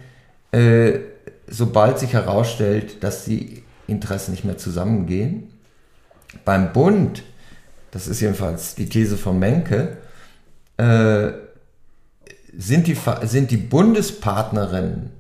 äh, 0.51 0.99
sobald 1.47 2.01
sich 2.01 2.15
herausstellt, 2.15 3.05
dass 3.05 3.25
die 3.25 3.63
Interessen 3.87 4.33
nicht 4.33 4.45
mehr 4.45 4.59
zusammengehen. 4.59 5.53
Beim 6.45 6.73
Bund, 6.73 7.23
das 7.93 8.09
ist 8.09 8.21
jedenfalls 8.21 8.75
die 8.75 8.89
These 8.89 9.17
von 9.17 9.39
Menke, 9.39 9.99
äh, 10.79 11.33
sind, 12.57 12.87
die, 12.87 12.97
sind 13.23 13.51
die 13.51 13.57
Bundespartnerinnen 13.57 15.11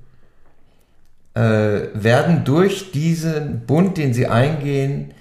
äh, 1.34 1.88
werden 1.94 2.44
durch 2.44 2.90
diesen 2.90 3.60
Bund, 3.60 3.96
den 3.96 4.12
sie 4.12 4.26
eingehen, 4.26 5.12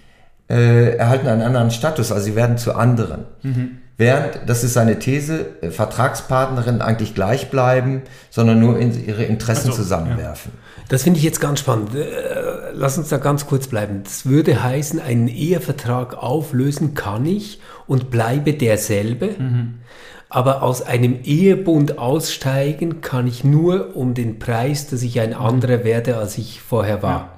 äh, 0.50 0.96
erhalten 0.96 1.28
einen 1.28 1.42
anderen 1.42 1.72
Status, 1.72 2.12
also 2.12 2.24
sie 2.24 2.36
werden 2.36 2.58
zu 2.58 2.74
anderen. 2.74 3.26
Mhm. 3.44 3.78
Während, 3.98 4.40
das 4.48 4.64
ist 4.64 4.74
seine 4.74 5.00
These, 5.00 5.46
äh, 5.62 5.70
Vertragspartnerinnen 5.70 6.82
eigentlich 6.82 7.14
gleich 7.14 7.50
bleiben, 7.50 8.04
sondern 8.30 8.60
nur 8.60 8.80
in 8.80 9.06
ihre 9.06 9.24
Interessen 9.26 9.70
also, 9.70 9.84
zusammenwerfen. 9.84 10.54
Ja. 10.56 10.67
Das 10.90 11.04
finde 11.04 11.18
ich 11.18 11.24
jetzt 11.24 11.42
ganz 11.42 11.60
spannend. 11.60 11.96
Äh, 11.96 12.72
lass 12.74 12.98
uns 12.98 13.10
da 13.10 13.18
ganz 13.18 13.46
kurz 13.46 13.68
bleiben. 13.68 14.02
Das 14.04 14.26
würde 14.26 14.64
heißen, 14.64 15.00
einen 15.00 15.28
Ehevertrag 15.28 16.16
auflösen 16.16 16.94
kann 16.94 17.26
ich 17.26 17.60
und 17.88 18.10
bleibe 18.10 18.54
derselbe. 18.54 19.36
Mhm. 19.38 19.80
Aber 20.30 20.62
aus 20.62 20.82
einem 20.82 21.20
Ehebund 21.24 21.98
aussteigen 21.98 23.02
kann 23.02 23.28
ich 23.28 23.44
nur 23.44 23.96
um 23.96 24.14
den 24.14 24.40
Preis, 24.40 24.88
dass 24.88 25.02
ich 25.02 25.20
ein 25.20 25.34
anderer 25.34 25.84
werde, 25.84 26.18
als 26.18 26.38
ich 26.38 26.62
vorher 26.62 27.02
war. 27.02 27.12
Ja. 27.12 27.32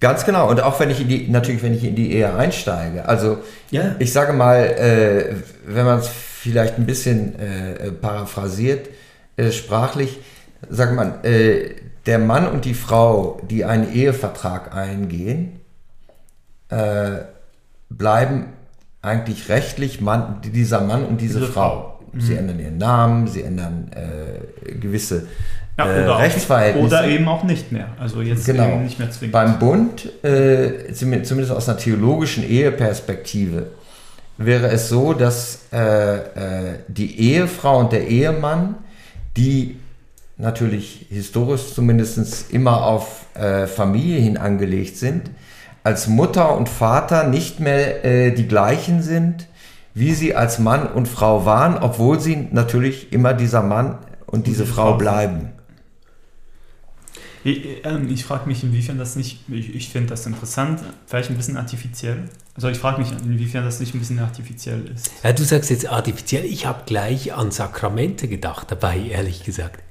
Ganz 0.00 0.24
genau. 0.24 0.50
Und 0.50 0.60
auch 0.60 0.78
wenn 0.78 0.90
ich 0.90 1.00
in 1.00 1.08
die, 1.08 1.28
natürlich, 1.28 1.62
wenn 1.62 1.74
ich 1.74 1.84
in 1.84 1.94
die 1.94 2.12
Ehe 2.12 2.34
einsteige. 2.34 3.08
Also, 3.08 3.38
ja. 3.70 3.96
ich 3.98 4.12
sage 4.12 4.32
mal, 4.32 4.58
äh, 4.58 5.34
wenn 5.66 5.86
man 5.86 6.00
es 6.00 6.08
vielleicht 6.08 6.78
ein 6.78 6.86
bisschen 6.86 7.38
äh, 7.38 7.90
paraphrasiert, 7.92 8.88
äh, 9.36 9.50
sprachlich, 9.50 10.18
sagt 10.68 10.94
man, 10.94 11.24
äh, 11.24 11.70
der 12.06 12.18
Mann 12.18 12.46
und 12.46 12.64
die 12.64 12.74
Frau, 12.74 13.40
die 13.48 13.64
einen 13.64 13.92
Ehevertrag 13.92 14.74
eingehen, 14.74 15.60
äh, 16.68 17.18
bleiben 17.88 18.46
eigentlich 19.02 19.48
rechtlich 19.48 20.00
Mann, 20.00 20.40
dieser 20.42 20.80
Mann 20.80 21.04
und 21.04 21.20
diese, 21.20 21.40
diese 21.40 21.52
Frau. 21.52 21.70
Frau. 21.70 22.00
Sie 22.18 22.32
mhm. 22.32 22.38
ändern 22.38 22.60
ihren 22.60 22.78
Namen, 22.78 23.26
sie 23.26 23.42
ändern 23.42 23.90
äh, 23.92 24.74
gewisse 24.74 25.26
ja, 25.78 25.86
äh, 25.86 26.04
oder, 26.04 26.18
Rechtsverhältnisse. 26.18 26.86
Oder 26.86 27.06
eben 27.06 27.28
auch 27.28 27.44
nicht 27.44 27.72
mehr. 27.72 27.88
Also 27.98 28.22
jetzt 28.22 28.46
genau. 28.46 28.78
nicht 28.78 28.98
mehr 28.98 29.10
zwingend. 29.10 29.32
Beim 29.32 29.58
Bund, 29.58 30.24
äh, 30.24 30.92
zumindest 30.92 31.50
aus 31.50 31.68
einer 31.68 31.78
theologischen 31.78 32.48
Eheperspektive, 32.48 33.68
wäre 34.38 34.68
es 34.68 34.88
so, 34.88 35.12
dass 35.12 35.66
äh, 35.72 36.16
äh, 36.16 36.78
die 36.88 37.20
Ehefrau 37.20 37.80
und 37.80 37.92
der 37.92 38.06
Ehemann, 38.08 38.76
die 39.36 39.76
natürlich 40.38 41.06
historisch 41.08 41.74
zumindest 41.74 42.50
immer 42.52 42.84
auf 42.84 43.26
äh, 43.34 43.66
Familie 43.66 44.20
hin 44.20 44.36
angelegt 44.36 44.96
sind, 44.96 45.30
als 45.82 46.08
Mutter 46.08 46.56
und 46.56 46.68
Vater 46.68 47.28
nicht 47.28 47.60
mehr 47.60 48.04
äh, 48.04 48.32
die 48.32 48.48
gleichen 48.48 49.02
sind, 49.02 49.46
wie 49.94 50.12
sie 50.12 50.34
als 50.34 50.58
Mann 50.58 50.86
und 50.86 51.08
Frau 51.08 51.46
waren, 51.46 51.78
obwohl 51.78 52.20
sie 52.20 52.48
natürlich 52.50 53.12
immer 53.12 53.32
dieser 53.32 53.62
Mann 53.62 53.98
und 54.26 54.46
diese 54.46 54.66
Frau 54.66 54.94
bleiben. 54.94 55.52
Ich, 57.44 57.64
ähm, 57.84 58.10
ich 58.10 58.24
frage 58.24 58.48
mich, 58.48 58.64
inwiefern 58.64 58.98
das 58.98 59.14
nicht, 59.14 59.48
ich, 59.48 59.74
ich 59.74 59.88
finde 59.88 60.08
das 60.08 60.26
interessant, 60.26 60.80
vielleicht 61.06 61.30
ein 61.30 61.36
bisschen 61.36 61.56
artifiziell. 61.56 62.24
Also 62.56 62.68
ich 62.68 62.76
frage 62.76 63.00
mich, 63.00 63.12
inwiefern 63.24 63.64
das 63.64 63.78
nicht 63.78 63.94
ein 63.94 64.00
bisschen 64.00 64.18
artifiziell 64.18 64.84
ist. 64.92 65.12
Ja, 65.22 65.32
du 65.32 65.44
sagst 65.44 65.70
jetzt 65.70 65.88
artifiziell, 65.88 66.44
ich 66.44 66.66
habe 66.66 66.82
gleich 66.86 67.32
an 67.34 67.52
Sakramente 67.52 68.26
gedacht 68.26 68.72
dabei, 68.72 68.98
ehrlich 68.98 69.44
gesagt. 69.44 69.85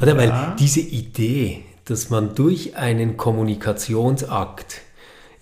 Oder 0.00 0.14
ja. 0.14 0.18
weil 0.18 0.56
diese 0.58 0.80
Idee, 0.80 1.62
dass 1.84 2.10
man 2.10 2.34
durch 2.34 2.76
einen 2.76 3.16
Kommunikationsakt 3.16 4.82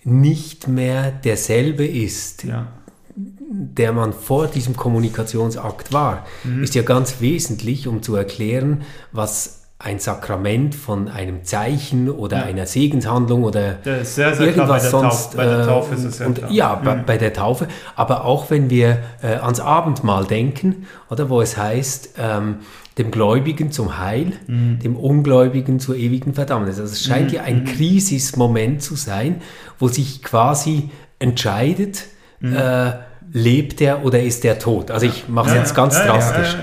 nicht 0.03 0.67
mehr 0.67 1.11
derselbe 1.11 1.85
ist, 1.85 2.43
ja. 2.43 2.67
der 3.15 3.91
man 3.91 4.13
vor 4.13 4.47
diesem 4.47 4.75
Kommunikationsakt 4.75 5.91
war, 5.91 6.25
mhm. 6.43 6.63
ist 6.63 6.75
ja 6.75 6.83
ganz 6.83 7.21
wesentlich, 7.21 7.87
um 7.87 8.03
zu 8.03 8.15
erklären, 8.15 8.83
was 9.11 9.61
ein 9.77 9.99
Sakrament 9.99 10.73
von 10.73 11.09
einem 11.09 11.43
Zeichen 11.43 12.09
oder 12.09 12.37
ja. 12.37 12.43
einer 12.45 12.65
Segenshandlung 12.65 13.43
oder 13.43 13.77
sehr, 13.83 14.05
sehr 14.05 14.39
irgendwas 14.39 14.89
sonst. 14.89 15.35
bei 15.35 15.45
der 15.45 15.65
Taufe 15.65 15.95
ist 15.95 16.03
es 16.05 16.19
ja 16.19 16.27
und, 16.27 16.41
Ja, 16.49 16.75
mhm. 16.77 16.85
bei, 16.85 16.95
bei, 16.95 17.17
der 17.17 17.33
Taufe. 17.33 17.67
Aber 17.95 18.23
auch 18.23 18.49
wenn 18.49 18.69
wir 18.69 18.99
äh, 19.21 19.35
ans 19.35 19.59
Abendmahl 19.59 20.25
denken, 20.25 20.87
oder 21.09 21.29
wo 21.29 21.41
es 21.41 21.57
heißt, 21.57 22.15
ähm, 22.17 22.59
dem 22.97 23.11
Gläubigen 23.11 23.71
zum 23.71 23.97
Heil, 23.97 24.33
mhm. 24.47 24.79
dem 24.79 24.95
Ungläubigen 24.95 25.79
zur 25.79 25.95
ewigen 25.95 26.33
Verdammnis. 26.33 26.79
Also 26.79 26.93
es 26.93 27.03
scheint 27.03 27.29
mhm. 27.29 27.35
ja 27.35 27.43
ein 27.43 27.59
mhm. 27.59 27.65
Krisismoment 27.65 28.81
zu 28.81 28.95
sein, 28.95 29.41
wo 29.79 29.87
sich 29.87 30.23
quasi 30.23 30.89
entscheidet, 31.19 32.05
mhm. 32.39 32.55
äh, 32.55 32.93
lebt 33.33 33.81
er 33.81 34.05
oder 34.05 34.21
ist 34.21 34.45
er 34.45 34.59
tot? 34.59 34.91
Also 34.91 35.07
ich 35.07 35.27
mache 35.27 35.49
es 35.49 35.55
ja, 35.55 35.59
jetzt 35.59 35.75
ganz 35.75 35.95
ja, 35.95 36.05
drastisch. 36.05 36.55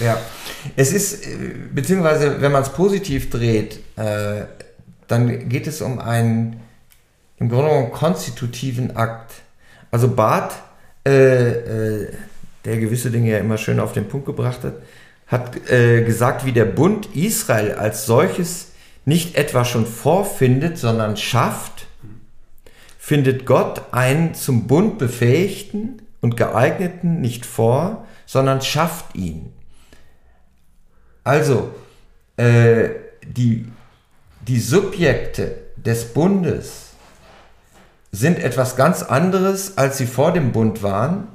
Ja, 0.00 0.06
ja, 0.06 0.18
Es 0.76 0.92
ist, 0.92 1.26
äh, 1.26 1.28
beziehungsweise 1.74 2.40
wenn 2.40 2.52
man 2.52 2.62
es 2.62 2.70
positiv 2.70 3.30
dreht, 3.30 3.80
äh, 3.96 4.44
dann 5.08 5.48
geht 5.48 5.66
es 5.66 5.80
um 5.82 5.98
einen 5.98 6.60
im 7.38 7.48
Grunde 7.48 7.68
genommen 7.68 7.92
konstitutiven 7.92 8.96
Akt. 8.96 9.32
Also 9.90 10.08
Barth, 10.08 10.54
äh, 11.06 11.48
äh, 11.50 12.12
der 12.64 12.76
gewisse 12.76 13.10
Dinge 13.10 13.30
ja 13.30 13.38
immer 13.38 13.56
schön 13.56 13.80
auf 13.80 13.92
den 13.92 14.08
Punkt 14.08 14.26
gebracht 14.26 14.62
hat, 14.64 14.74
hat 15.28 15.70
äh, 15.70 16.02
gesagt, 16.02 16.44
wie 16.44 16.52
der 16.52 16.64
Bund 16.64 17.14
Israel 17.14 17.72
als 17.72 18.06
solches 18.06 18.72
nicht 19.04 19.36
etwa 19.36 19.64
schon 19.64 19.86
vorfindet, 19.86 20.78
sondern 20.78 21.16
schafft, 21.16 21.86
findet 22.98 23.46
Gott 23.46 23.82
einen 23.92 24.34
zum 24.34 24.66
Bund 24.66 24.98
befähigten 24.98 26.02
und 26.20 26.36
geeigneten 26.36 27.20
nicht 27.20 27.46
vor, 27.46 28.06
sondern 28.26 28.60
schafft 28.60 29.14
ihn. 29.14 29.52
Also, 31.24 31.74
äh, 32.36 32.90
die, 33.26 33.66
die 34.46 34.60
Subjekte 34.60 35.56
des 35.76 36.12
Bundes 36.12 36.88
sind 38.12 38.38
etwas 38.38 38.76
ganz 38.76 39.02
anderes, 39.02 39.76
als 39.76 39.98
sie 39.98 40.06
vor 40.06 40.32
dem 40.32 40.52
Bund 40.52 40.82
waren, 40.82 41.28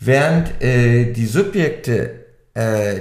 während 0.00 0.60
äh, 0.62 1.12
die 1.12 1.26
Subjekte, 1.26 2.26
äh, 2.54 3.00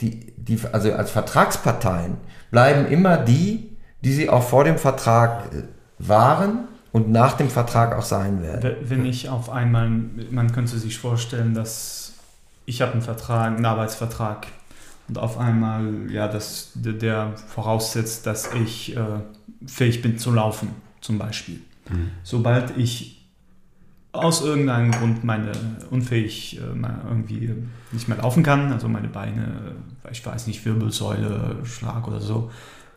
die, 0.00 0.32
die, 0.36 0.58
also 0.72 0.92
als 0.92 1.10
Vertragsparteien, 1.10 2.16
bleiben 2.50 2.86
immer 2.86 3.16
die, 3.16 3.76
die 4.02 4.12
sie 4.12 4.28
auch 4.28 4.42
vor 4.42 4.64
dem 4.64 4.78
Vertrag 4.78 5.52
äh, 5.52 5.62
waren 5.98 6.68
und 6.92 7.10
nach 7.10 7.36
dem 7.36 7.50
Vertrag 7.50 7.94
auch 7.94 8.02
sein 8.02 8.42
werden. 8.42 8.76
Wenn 8.82 9.04
ich 9.04 9.28
auf 9.28 9.50
einmal, 9.50 9.88
man 9.88 10.52
könnte 10.52 10.78
sich 10.78 10.98
vorstellen, 10.98 11.54
dass 11.54 12.12
ich 12.64 12.82
habe 12.82 12.92
einen 12.92 13.02
Vertrag, 13.02 13.56
einen 13.56 13.64
Arbeitsvertrag 13.64 14.46
und 15.08 15.18
auf 15.18 15.38
einmal 15.38 16.10
ja, 16.10 16.28
das, 16.28 16.72
der, 16.74 16.94
der 16.94 17.32
voraussetzt, 17.48 18.26
dass 18.26 18.52
ich 18.52 18.96
äh, 18.96 19.00
fähig 19.66 20.02
bin 20.02 20.18
zu 20.18 20.32
laufen, 20.32 20.70
zum 21.00 21.18
Beispiel. 21.18 21.60
Mhm. 21.88 22.10
Sobald 22.22 22.76
ich 22.76 23.15
aus 24.22 24.42
irgendeinem 24.42 24.90
Grund 24.90 25.24
meine 25.24 25.52
unfähig 25.90 26.58
äh, 26.58 26.88
irgendwie 27.08 27.54
nicht 27.92 28.08
mehr 28.08 28.18
laufen 28.18 28.42
kann, 28.42 28.72
also 28.72 28.88
meine 28.88 29.08
Beine, 29.08 29.76
ich 30.10 30.24
weiß 30.24 30.46
nicht, 30.46 30.64
Wirbelsäule, 30.64 31.58
Schlag 31.64 32.06
oder 32.08 32.20
so, 32.20 32.50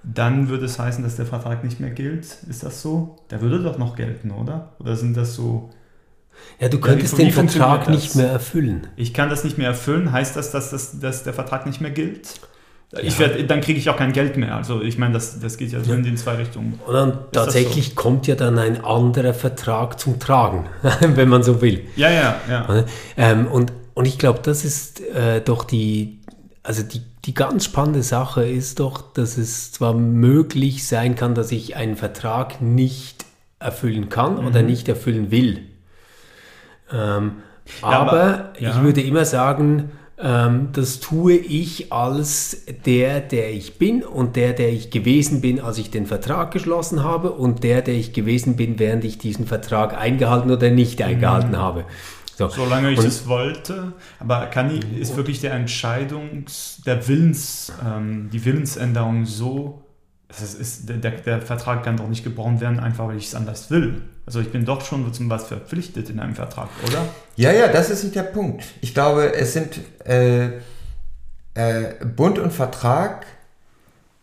dann 0.04 0.50
würde 0.50 0.66
es 0.66 0.80
heißen, 0.80 1.04
dass 1.04 1.16
der 1.16 1.26
Vertrag 1.26 1.64
nicht 1.64 1.80
mehr 1.80 1.92
gilt. 1.92 2.26
Ist 2.48 2.64
das 2.64 2.82
so? 2.82 3.18
Der 3.30 3.42
würde 3.42 3.62
doch 3.62 3.78
noch 3.78 3.96
gelten, 3.96 4.32
oder? 4.32 4.74
Oder 4.80 4.96
sind 4.96 5.18
das 5.18 5.36
so 5.36 5.70
ja, 6.60 6.70
du 6.70 6.80
könntest 6.80 7.18
ja, 7.18 7.26
den 7.26 7.32
Vertrag 7.32 7.90
nicht 7.90 8.16
mehr 8.16 8.30
erfüllen. 8.30 8.88
Ich 8.96 9.14
kann 9.14 9.30
das 9.30 9.44
nicht 9.44 9.58
mehr 9.58 9.68
erfüllen. 9.68 10.12
Heißt 10.12 10.36
das, 10.36 10.52
dass, 10.52 10.72
dass, 10.72 11.00
dass 11.00 11.24
der 11.24 11.34
Vertrag 11.34 11.66
nicht 11.66 11.82
mehr 11.82 11.92
gilt? 11.92 12.40
Ich 13.02 13.20
werd, 13.20 13.50
dann 13.52 13.62
kriege 13.62 13.78
ich 13.78 13.88
auch 13.90 13.98
kein 13.98 14.14
Geld 14.14 14.36
mehr. 14.36 14.56
Also 14.56 14.82
ich 14.82 14.98
meine, 14.98 15.14
das, 15.14 15.40
das 15.40 15.58
geht 15.58 15.72
ja, 15.72 15.80
ja. 15.80 15.94
in 15.94 16.04
den 16.04 16.18
zwei 16.18 16.36
Richtungen. 16.36 16.80
Und 16.88 16.94
dann 16.94 17.20
tatsächlich 17.32 17.90
so? 17.90 17.96
kommt 17.96 18.26
ja 18.26 18.34
dann 18.34 18.58
ein 18.58 18.84
anderer 18.84 19.36
Vertrag 19.36 20.00
zum 20.00 20.20
Tragen, 20.20 20.66
wenn 21.02 21.30
man 21.30 21.44
so 21.44 21.62
will. 21.62 21.82
Ja, 21.96 22.10
ja, 22.10 22.36
ja. 22.50 22.86
Ähm, 23.16 23.46
und, 23.48 23.72
und 23.94 24.06
ich 24.06 24.18
glaube, 24.18 24.40
das 24.42 24.66
ist 24.66 25.02
äh, 25.02 25.40
doch 25.42 25.66
die, 25.66 26.22
also 26.64 26.82
die, 26.82 27.02
die 27.26 27.36
ganz 27.36 27.66
spannende 27.66 28.02
Sache 28.02 28.44
ist 28.44 28.80
doch, 28.80 29.14
dass 29.14 29.38
es 29.38 29.72
zwar 29.72 29.94
möglich 29.94 30.88
sein 30.88 31.16
kann, 31.16 31.36
dass 31.36 31.52
ich 31.52 31.76
einen 31.76 31.96
Vertrag 31.96 32.60
nicht 32.60 33.26
erfüllen 33.60 34.10
kann 34.10 34.42
mhm. 34.42 34.48
oder 34.48 34.64
nicht 34.64 34.90
erfüllen 34.90 35.30
will. 35.30 35.60
Ähm, 36.92 37.34
ja, 37.82 37.88
aber, 37.88 38.12
aber 38.12 38.54
ja. 38.58 38.72
ich 38.72 38.82
würde 38.82 39.02
immer 39.02 39.26
sagen, 39.26 39.92
das 40.22 41.00
tue 41.00 41.36
ich 41.36 41.94
als 41.94 42.66
der, 42.86 43.22
der 43.22 43.54
ich 43.54 43.78
bin 43.78 44.04
und 44.04 44.36
der, 44.36 44.52
der 44.52 44.70
ich 44.70 44.92
gewesen 44.92 45.40
bin, 45.40 45.62
als 45.62 45.78
ich 45.78 45.92
den 45.92 46.06
Vertrag 46.06 46.52
geschlossen 46.52 47.04
habe 47.04 47.32
und 47.32 47.64
der, 47.64 47.82
der 47.82 47.94
ich 47.94 48.12
gewesen 48.12 48.58
bin, 48.58 48.80
während 48.80 49.06
ich 49.06 49.18
diesen 49.18 49.48
Vertrag 49.48 49.98
eingehalten 49.98 50.52
oder 50.52 50.72
nicht 50.72 51.02
eingehalten 51.02 51.52
mhm. 51.52 51.58
habe. 51.58 51.86
So. 52.36 52.50
Solange 52.50 52.92
ich 52.92 53.00
es 53.00 53.28
wollte, 53.28 53.94
aber 54.20 54.46
kann 54.48 54.76
ich, 54.76 54.98
ist 54.98 55.16
wirklich 55.16 55.40
der 55.40 55.54
Entscheidungs, 55.54 56.82
der 56.86 57.08
Willens, 57.08 57.72
ähm, 57.86 58.30
die 58.32 58.44
Willensänderung 58.44 59.26
so 59.26 59.84
das 60.30 60.54
ist, 60.54 60.88
der, 60.88 60.98
der, 60.98 61.42
Vertrag 61.42 61.84
kann 61.84 61.98
doch 61.98 62.08
nicht 62.08 62.24
gebrochen 62.24 62.62
werden, 62.62 62.80
einfach 62.80 63.08
weil 63.08 63.18
ich 63.18 63.26
es 63.26 63.36
anders 63.36 63.72
will. 63.72 64.04
Also 64.30 64.42
ich 64.42 64.52
bin 64.52 64.64
doch 64.64 64.86
schon 64.86 65.12
zum 65.12 65.28
was 65.32 65.48
verpflichtet 65.48 66.12
in 66.12 66.20
einem 66.20 66.36
Vertrag, 66.36 66.70
oder? 66.86 67.04
Ja, 67.36 67.52
ja, 67.52 67.68
das 67.68 67.90
ist 67.90 68.04
nicht 68.04 68.16
der 68.16 68.22
Punkt. 68.22 68.64
Ich 68.80 68.94
glaube, 68.94 69.34
es 69.34 69.54
sind 69.54 69.80
äh, 70.06 70.50
äh, 71.56 72.06
Bund 72.16 72.38
und 72.38 72.54
Vertrag 72.54 73.26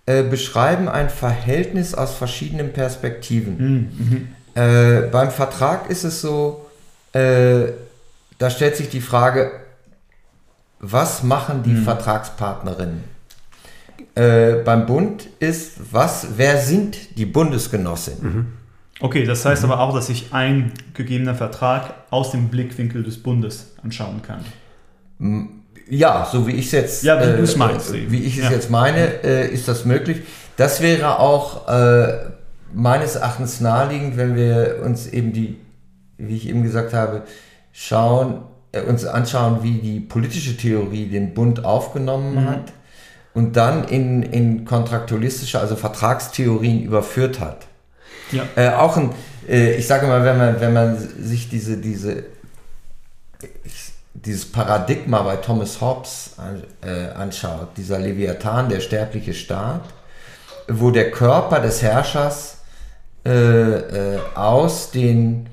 äh, 0.06 0.22
beschreiben 0.22 0.88
ein 0.88 1.10
Verhältnis 1.10 1.92
aus 1.92 2.14
verschiedenen 2.14 2.72
Perspektiven. 2.72 3.88
Mhm. 3.98 4.28
Äh, 4.54 5.08
beim 5.10 5.32
Vertrag 5.32 5.90
ist 5.90 6.04
es 6.04 6.20
so, 6.20 6.70
äh, 7.12 7.72
da 8.38 8.48
stellt 8.48 8.76
sich 8.76 8.88
die 8.88 9.00
Frage, 9.00 9.50
was 10.78 11.24
machen 11.24 11.64
die 11.64 11.70
mhm. 11.70 11.82
Vertragspartnerinnen? 11.82 13.02
Äh, 14.14 14.62
beim 14.64 14.86
Bund 14.86 15.26
ist, 15.40 15.92
was, 15.92 16.28
wer 16.36 16.58
sind 16.58 17.18
die 17.18 17.26
Bundesgenossinnen? 17.26 18.22
Mhm. 18.22 18.52
Okay, 19.00 19.24
das 19.24 19.44
heißt 19.44 19.64
mhm. 19.64 19.72
aber 19.72 19.80
auch, 19.82 19.94
dass 19.94 20.08
ich 20.08 20.32
ein 20.32 20.72
gegebener 20.94 21.34
Vertrag 21.34 21.94
aus 22.10 22.30
dem 22.30 22.48
Blickwinkel 22.48 23.02
des 23.02 23.22
Bundes 23.22 23.74
anschauen 23.82 24.22
kann. 24.22 24.40
Ja, 25.88 26.28
so 26.30 26.46
wie 26.46 26.52
ich 26.52 26.66
es 26.66 26.72
jetzt, 26.72 27.04
ja, 27.04 27.20
wie, 27.20 27.42
äh, 27.42 27.56
meinst, 27.56 27.92
wie 27.92 28.22
ich 28.22 28.38
es 28.38 28.44
ja. 28.44 28.50
jetzt 28.50 28.70
meine, 28.70 29.22
äh, 29.22 29.48
ist 29.48 29.68
das 29.68 29.84
möglich. 29.84 30.22
Das 30.56 30.80
wäre 30.80 31.18
auch 31.18 31.68
äh, 31.68 32.30
meines 32.72 33.16
Erachtens 33.16 33.60
naheliegend, 33.60 34.16
wenn 34.16 34.34
wir 34.34 34.80
uns 34.84 35.06
eben 35.06 35.32
die, 35.32 35.58
wie 36.16 36.36
ich 36.36 36.48
eben 36.48 36.62
gesagt 36.62 36.92
habe, 36.92 37.22
schauen, 37.72 38.42
äh, 38.72 38.80
uns 38.80 39.04
anschauen, 39.04 39.62
wie 39.62 39.74
die 39.74 40.00
politische 40.00 40.56
Theorie 40.56 41.06
den 41.06 41.34
Bund 41.34 41.64
aufgenommen 41.64 42.34
mhm. 42.34 42.50
hat 42.50 42.72
und 43.34 43.56
dann 43.56 43.84
in, 43.84 44.22
in 44.22 44.64
kontraktualistische, 44.64 45.60
also 45.60 45.76
Vertragstheorien 45.76 46.82
überführt 46.82 47.38
hat. 47.38 47.66
Ja. 48.32 48.44
Äh, 48.56 48.70
auch 48.70 48.96
ein, 48.96 49.12
äh, 49.48 49.74
ich 49.76 49.86
sage 49.86 50.06
mal, 50.06 50.24
wenn 50.24 50.38
man, 50.38 50.60
wenn 50.60 50.72
man 50.72 50.98
sich 50.98 51.48
diese, 51.48 51.76
diese, 51.76 52.24
dieses 54.14 54.50
Paradigma 54.50 55.22
bei 55.22 55.36
Thomas 55.36 55.80
Hobbes 55.80 56.32
an, 56.36 56.62
äh, 56.82 57.10
anschaut, 57.10 57.76
dieser 57.76 57.98
Leviathan, 57.98 58.68
der 58.68 58.80
sterbliche 58.80 59.34
Staat, 59.34 59.82
wo 60.68 60.90
der 60.90 61.10
Körper 61.10 61.60
des 61.60 61.82
Herrschers 61.82 62.56
äh, 63.26 64.14
äh, 64.14 64.20
aus 64.36 64.92
den 64.92 65.48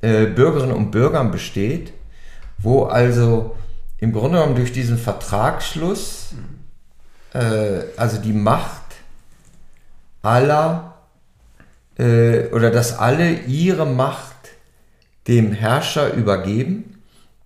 äh, 0.00 0.24
Bürgerinnen 0.26 0.74
und 0.74 0.90
Bürgern 0.90 1.30
besteht, 1.30 1.92
wo 2.58 2.84
also 2.84 3.54
im 3.98 4.12
Grunde 4.12 4.38
genommen 4.38 4.56
durch 4.56 4.72
diesen 4.72 4.96
Vertragsschluss 4.96 6.28
also 7.96 8.18
die 8.18 8.32
Macht 8.32 8.82
aller 10.22 10.87
äh, 11.98 12.46
oder 12.52 12.70
dass 12.70 12.98
alle 12.98 13.32
ihre 13.46 13.86
Macht 13.86 14.34
dem 15.26 15.52
Herrscher 15.52 16.14
übergeben, 16.14 17.00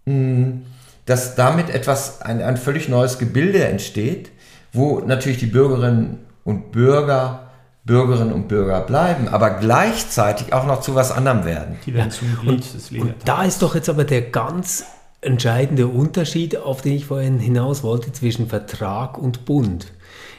mh, 0.04 0.14
hm, 0.14 0.62
dass 1.06 1.34
damit 1.34 1.68
etwas, 1.70 2.22
ein, 2.22 2.40
ein 2.42 2.56
völlig 2.56 2.88
neues 2.88 3.18
Gebilde 3.18 3.64
entsteht, 3.64 4.30
wo 4.72 5.00
natürlich 5.00 5.38
die 5.38 5.46
Bürgerinnen 5.46 6.20
und 6.44 6.70
Bürger 6.70 7.48
Bürgerinnen 7.84 8.32
und 8.32 8.46
Bürger 8.46 8.80
bleiben, 8.80 9.26
aber 9.26 9.50
gleichzeitig 9.50 10.52
auch 10.52 10.66
noch 10.66 10.80
zu 10.80 10.94
was 10.94 11.10
anderem 11.10 11.44
werden. 11.44 11.78
Die 11.84 11.94
werden 11.94 12.12
zum 12.12 12.38
Glied 12.40 12.64
und, 12.92 13.00
und 13.00 13.14
da 13.24 13.42
ist 13.42 13.60
doch 13.60 13.74
jetzt 13.74 13.88
aber 13.88 14.04
der 14.04 14.22
ganz 14.22 14.84
entscheidende 15.20 15.88
Unterschied, 15.88 16.56
auf 16.56 16.82
den 16.82 16.94
ich 16.94 17.06
vorhin 17.06 17.40
hinaus 17.40 17.82
wollte, 17.82 18.12
zwischen 18.12 18.48
Vertrag 18.48 19.18
und 19.18 19.44
Bund. 19.44 19.86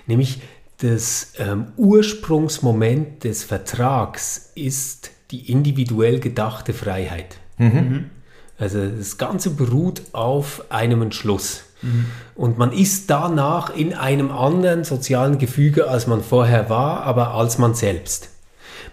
Nämlich 0.08 0.41
das 0.84 1.34
ähm, 1.38 1.67
Ursprungsmoment 1.78 3.24
des 3.24 3.46
Vertrags 3.46 4.52
ist 4.54 5.12
die 5.32 5.50
individuell 5.50 6.19
gedachte 6.19 6.74
Freiheit. 6.74 7.38
Mhm. 7.58 8.10
Also 8.58 8.86
das 8.86 9.17
Ganze 9.17 9.52
beruht 9.52 10.02
auf 10.12 10.65
einem 10.69 11.02
Entschluss. 11.02 11.63
Mhm. 11.82 12.06
Und 12.36 12.58
man 12.58 12.74
ist 12.74 13.10
danach 13.10 13.74
in 13.74 13.93
einem 13.93 14.30
anderen 14.30 14.84
sozialen 14.84 15.38
Gefüge, 15.38 15.88
als 15.88 16.06
man 16.06 16.22
vorher 16.22 16.69
war, 16.69 17.04
aber 17.04 17.34
als 17.34 17.58
man 17.58 17.76
selbst. 17.76 18.30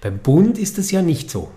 Beim 0.01 0.19
Bund 0.19 0.59
ist 0.59 0.79
das 0.79 0.93
ja 0.93 1.03
nicht 1.03 1.29
so. 1.29 1.51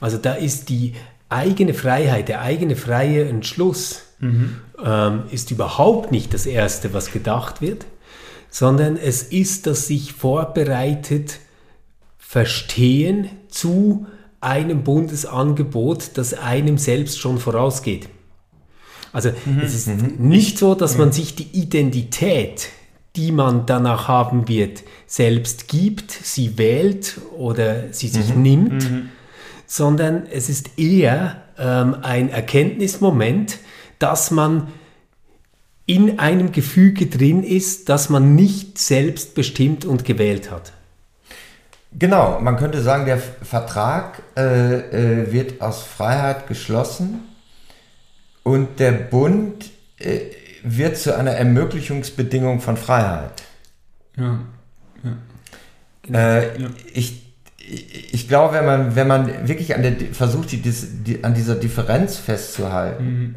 Also 0.00 0.16
da 0.16 0.32
ist 0.32 0.70
die 0.70 0.94
eigene 1.28 1.74
Freiheit, 1.74 2.28
der 2.28 2.40
eigene 2.40 2.74
freie 2.74 3.28
Entschluss 3.28 4.02
mhm. 4.18 4.56
ähm, 4.82 5.24
ist 5.30 5.50
überhaupt 5.50 6.10
nicht 6.10 6.32
das 6.32 6.46
Erste, 6.46 6.94
was 6.94 7.12
gedacht 7.12 7.60
wird, 7.60 7.84
sondern 8.50 8.96
es 8.96 9.22
ist 9.22 9.66
das 9.66 9.86
sich 9.86 10.12
vorbereitet 10.12 11.40
Verstehen 12.18 13.30
zu 13.48 14.06
einem 14.40 14.84
Bundesangebot, 14.84 16.10
das 16.14 16.34
einem 16.34 16.76
selbst 16.76 17.18
schon 17.18 17.38
vorausgeht. 17.38 18.08
Also 19.12 19.30
mhm. 19.46 19.60
es 19.60 19.74
ist 19.74 19.88
mhm. 19.88 20.16
nicht 20.18 20.58
so, 20.58 20.74
dass 20.74 20.98
man 20.98 21.12
sich 21.12 21.34
die 21.34 21.48
Identität, 21.58 22.68
die 23.16 23.32
man 23.32 23.64
danach 23.64 24.08
haben 24.08 24.46
wird, 24.46 24.82
selbst 25.06 25.68
gibt, 25.68 26.10
sie 26.10 26.58
wählt 26.58 27.18
oder 27.36 27.92
sie 27.92 28.08
sich 28.08 28.34
mhm. 28.34 28.42
nimmt, 28.42 28.90
mhm 28.90 29.08
sondern 29.68 30.26
es 30.26 30.48
ist 30.48 30.78
eher 30.78 31.42
ähm, 31.58 31.98
ein 32.02 32.30
Erkenntnismoment, 32.30 33.58
dass 34.00 34.30
man 34.32 34.68
in 35.88 36.18
einem 36.18 36.52
Gefüge 36.52 37.06
drin 37.06 37.42
ist, 37.42 37.88
das 37.88 38.10
man 38.10 38.34
nicht 38.34 38.78
selbst 38.78 39.34
bestimmt 39.34 39.86
und 39.86 40.04
gewählt 40.04 40.50
hat. 40.50 40.72
Genau, 41.98 42.38
man 42.40 42.58
könnte 42.58 42.82
sagen, 42.82 43.06
der 43.06 43.16
Vertrag 43.16 44.22
äh, 44.36 45.22
äh, 45.22 45.32
wird 45.32 45.62
aus 45.62 45.82
Freiheit 45.82 46.46
geschlossen 46.46 47.20
und 48.42 48.78
der 48.78 48.92
Bund 48.92 49.70
äh, 49.98 50.20
wird 50.62 50.98
zu 50.98 51.16
einer 51.16 51.30
Ermöglichungsbedingung 51.30 52.60
von 52.60 52.76
Freiheit. 52.76 53.42
Ja. 54.18 54.40
ja. 55.02 56.18
Äh, 56.18 56.60
ja. 56.60 56.68
Ich 56.92 57.24
ich 58.12 58.28
glaube, 58.28 58.54
wenn 58.54 58.64
man, 58.64 58.96
wenn 58.96 59.06
man 59.06 59.48
wirklich 59.48 59.74
an 59.74 59.82
der, 59.82 59.92
versucht, 60.12 60.52
die, 60.52 60.62
die, 60.62 61.22
an 61.22 61.34
dieser 61.34 61.54
Differenz 61.54 62.16
festzuhalten, 62.16 63.36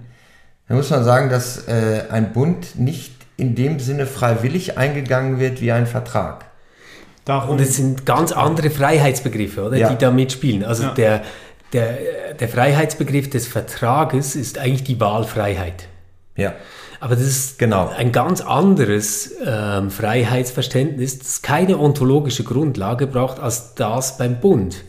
dann 0.72 0.78
muss 0.78 0.90
man 0.90 1.04
sagen, 1.04 1.30
dass 1.30 1.68
äh, 1.68 2.06
ein 2.10 2.32
Bund 2.32 2.80
nicht 2.80 3.12
in 3.36 3.56
dem 3.56 3.82
Sinne 3.82 4.06
freiwillig 4.06 4.78
eingegangen 4.78 5.38
wird 5.38 5.60
wie 5.60 5.74
ein 5.74 5.86
Vertrag. 5.86 6.46
Darum, 7.26 7.50
Und 7.50 7.62
es 7.62 7.76
sind 7.76 8.06
ganz 8.06 8.32
andere 8.32 8.70
Freiheitsbegriffe, 8.70 9.66
oder, 9.66 9.76
ja. 9.76 9.90
die 9.90 9.98
da 9.98 10.12
mitspielen. 10.12 10.64
Also 10.64 10.84
ja. 10.84 10.94
der, 10.94 11.24
der, 11.74 11.98
der 12.40 12.48
Freiheitsbegriff 12.48 13.30
des 13.30 13.48
Vertrages 13.48 14.38
ist 14.38 14.60
eigentlich 14.60 14.86
die 14.86 14.98
Wahlfreiheit. 15.02 15.90
Ja. 16.38 16.54
Aber 17.02 17.16
das 17.16 17.26
ist 17.26 17.60
genau. 17.60 17.90
ein 17.90 18.14
ganz 18.14 18.40
anderes 18.40 19.32
ähm, 19.46 19.92
Freiheitsverständnis, 19.92 21.20
das 21.20 21.42
keine 21.42 21.80
ontologische 21.80 22.46
Grundlage 22.46 23.08
braucht 23.08 23.42
als 23.42 23.76
das 23.76 24.18
beim 24.18 24.40
Bund. 24.40 24.86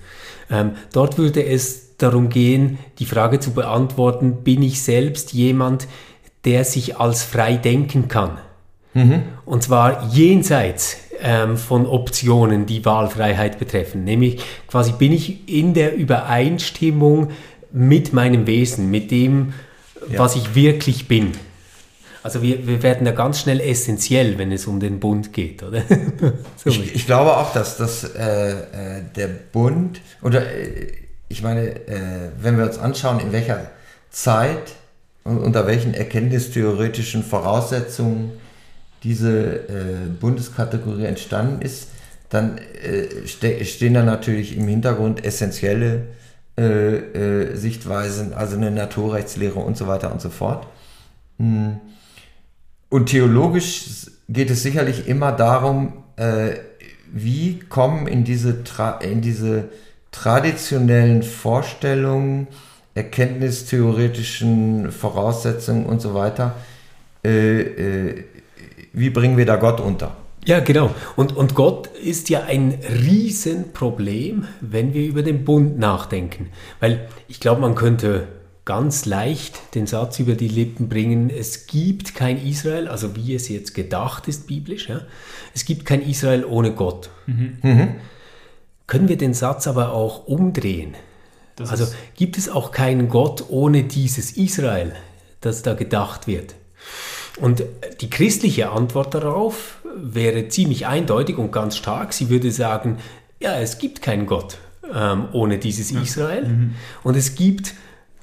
Ähm, 0.48 0.76
dort 0.92 1.18
würde 1.18 1.44
es 1.44 1.91
darum 1.98 2.28
gehen, 2.28 2.78
die 2.98 3.06
Frage 3.06 3.40
zu 3.40 3.52
beantworten, 3.52 4.42
bin 4.44 4.62
ich 4.62 4.82
selbst 4.82 5.32
jemand, 5.32 5.88
der 6.44 6.64
sich 6.64 6.98
als 6.98 7.22
frei 7.22 7.56
denken 7.56 8.08
kann? 8.08 8.38
Mhm. 8.94 9.22
Und 9.44 9.62
zwar 9.62 10.08
jenseits 10.12 10.98
ähm, 11.20 11.56
von 11.56 11.86
Optionen, 11.86 12.66
die 12.66 12.84
Wahlfreiheit 12.84 13.58
betreffen. 13.58 14.04
Nämlich 14.04 14.42
quasi 14.66 14.92
bin 14.92 15.12
ich 15.12 15.48
in 15.48 15.74
der 15.74 15.94
Übereinstimmung 15.94 17.30
mit 17.70 18.12
meinem 18.12 18.46
Wesen, 18.46 18.90
mit 18.90 19.10
dem, 19.10 19.54
ja. 20.10 20.18
was 20.18 20.36
ich 20.36 20.54
wirklich 20.54 21.08
bin. 21.08 21.32
Also 22.22 22.40
wir, 22.42 22.66
wir 22.66 22.82
werden 22.82 23.04
da 23.04 23.10
ganz 23.10 23.40
schnell 23.40 23.60
essentiell, 23.60 24.38
wenn 24.38 24.52
es 24.52 24.66
um 24.66 24.78
den 24.78 25.00
Bund 25.00 25.32
geht, 25.32 25.62
oder? 25.62 25.82
ich, 26.64 26.94
ich, 26.94 27.06
glaube 27.06 27.36
auch, 27.36 27.52
dass, 27.52 27.78
dass 27.78 28.04
äh, 28.04 28.98
äh, 28.98 29.02
der 29.16 29.26
Bund, 29.26 30.00
oder 30.22 30.46
äh, 30.46 30.92
ich 31.32 31.42
meine, 31.42 31.86
äh, 31.88 32.30
wenn 32.40 32.58
wir 32.58 32.64
uns 32.64 32.78
anschauen, 32.78 33.18
in 33.18 33.32
welcher 33.32 33.70
Zeit 34.10 34.74
und 35.24 35.38
unter 35.38 35.66
welchen 35.66 35.94
erkenntnistheoretischen 35.94 37.24
Voraussetzungen 37.24 38.32
diese 39.02 39.68
äh, 39.68 40.08
Bundeskategorie 40.20 41.06
entstanden 41.06 41.62
ist, 41.62 41.88
dann 42.28 42.58
äh, 42.58 43.26
ste 43.26 43.64
stehen 43.64 43.94
da 43.94 44.02
natürlich 44.02 44.56
im 44.56 44.68
Hintergrund 44.68 45.24
essentielle 45.24 46.06
Sichtweisen, 46.54 48.34
also 48.34 48.56
eine 48.56 48.70
Naturrechtslehre 48.70 49.58
und 49.58 49.78
so 49.78 49.86
weiter 49.86 50.12
und 50.12 50.20
so 50.20 50.28
fort. 50.28 50.66
Hm. 51.38 51.80
Und 52.90 53.06
theologisch 53.06 54.10
geht 54.28 54.50
es 54.50 54.62
sicherlich 54.62 55.08
immer 55.08 55.32
darum, 55.32 56.04
äh, 56.16 56.56
wie 57.10 57.58
kommen 57.58 58.06
in 58.06 58.24
diese, 58.24 58.64
Tra 58.64 58.98
in 58.98 59.22
diese 59.22 59.70
traditionellen 60.12 61.22
Vorstellungen, 61.22 62.46
erkenntnistheoretischen 62.94 64.92
Voraussetzungen 64.92 65.86
und 65.86 66.00
so 66.00 66.14
weiter, 66.14 66.54
äh, 67.24 67.60
äh, 67.60 68.24
wie 68.92 69.10
bringen 69.10 69.36
wir 69.36 69.46
da 69.46 69.56
Gott 69.56 69.80
unter? 69.80 70.16
Ja, 70.44 70.60
genau. 70.60 70.90
Und, 71.16 71.36
und 71.36 71.54
Gott 71.54 71.86
ist 71.86 72.28
ja 72.28 72.42
ein 72.42 72.78
Riesenproblem, 73.04 74.46
wenn 74.60 74.92
wir 74.92 75.06
über 75.06 75.22
den 75.22 75.44
Bund 75.44 75.78
nachdenken. 75.78 76.48
Weil 76.80 77.08
ich 77.28 77.38
glaube, 77.40 77.60
man 77.60 77.74
könnte 77.74 78.26
ganz 78.64 79.06
leicht 79.06 79.74
den 79.74 79.86
Satz 79.86 80.18
über 80.18 80.34
die 80.34 80.48
Lippen 80.48 80.88
bringen, 80.88 81.30
es 81.30 81.66
gibt 81.66 82.14
kein 82.14 82.44
Israel, 82.44 82.88
also 82.88 83.16
wie 83.16 83.34
es 83.34 83.48
jetzt 83.48 83.74
gedacht 83.74 84.28
ist 84.28 84.46
biblisch, 84.46 84.88
ja? 84.88 85.00
es 85.54 85.64
gibt 85.64 85.84
kein 85.84 86.02
Israel 86.02 86.44
ohne 86.44 86.72
Gott. 86.72 87.10
Mhm. 87.26 87.58
Mhm. 87.62 87.88
Können 88.92 89.08
wir 89.08 89.16
den 89.16 89.32
Satz 89.32 89.66
aber 89.68 89.94
auch 89.94 90.26
umdrehen? 90.26 90.94
Das 91.56 91.70
also 91.70 91.86
gibt 92.14 92.36
es 92.36 92.50
auch 92.50 92.72
keinen 92.72 93.08
Gott 93.08 93.46
ohne 93.48 93.84
dieses 93.84 94.32
Israel, 94.32 94.92
das 95.40 95.62
da 95.62 95.72
gedacht 95.72 96.26
wird? 96.26 96.54
Und 97.40 97.62
die 98.02 98.10
christliche 98.10 98.68
Antwort 98.68 99.14
darauf 99.14 99.78
wäre 99.96 100.48
ziemlich 100.48 100.86
eindeutig 100.86 101.38
und 101.38 101.52
ganz 101.52 101.78
stark. 101.78 102.12
Sie 102.12 102.28
würde 102.28 102.50
sagen, 102.50 102.98
ja, 103.40 103.58
es 103.58 103.78
gibt 103.78 104.02
keinen 104.02 104.26
Gott 104.26 104.58
ähm, 104.94 105.28
ohne 105.32 105.56
dieses 105.56 105.90
ja. 105.90 106.02
Israel. 106.02 106.46
Mhm. 106.46 106.74
Und 107.02 107.16
es 107.16 107.34
gibt 107.34 107.72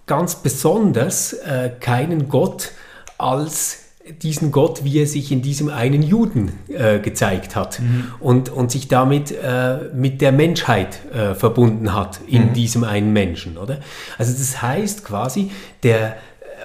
ganz 0.05 0.35
besonders 0.35 1.33
äh, 1.33 1.71
keinen 1.79 2.29
Gott 2.29 2.73
als 3.17 3.85
diesen 4.21 4.51
Gott, 4.51 4.83
wie 4.83 4.99
er 4.99 5.07
sich 5.07 5.31
in 5.31 5.41
diesem 5.41 5.69
einen 5.69 6.01
Juden 6.01 6.51
äh, 6.67 6.99
gezeigt 6.99 7.55
hat 7.55 7.79
mhm. 7.79 8.11
und, 8.19 8.49
und 8.49 8.71
sich 8.71 8.87
damit 8.87 9.31
äh, 9.31 9.77
mit 9.93 10.21
der 10.21 10.31
Menschheit 10.31 10.99
äh, 11.13 11.35
verbunden 11.35 11.93
hat 11.93 12.19
in 12.27 12.49
mhm. 12.49 12.53
diesem 12.53 12.83
einen 12.83 13.13
Menschen, 13.13 13.57
oder? 13.57 13.79
Also 14.17 14.33
das 14.33 14.61
heißt 14.61 15.05
quasi, 15.05 15.51
der 15.83 16.17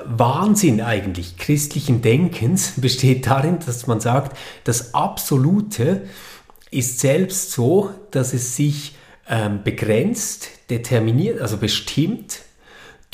Wahnsinn 0.05 0.81
eigentlich 0.81 1.37
christlichen 1.37 2.03
Denkens 2.03 2.75
besteht 2.77 3.27
darin, 3.27 3.59
dass 3.65 3.87
man 3.87 4.01
sagt, 4.01 4.37
das 4.65 4.95
Absolute 4.95 6.03
ist 6.71 7.01
selbst 7.01 7.53
so, 7.53 7.91
dass 8.11 8.35
es 8.35 8.57
sich 8.57 8.97
ähm, 9.29 9.61
begrenzt, 9.63 10.49
determiniert, 10.71 11.41
also 11.41 11.57
bestimmt 11.57 12.41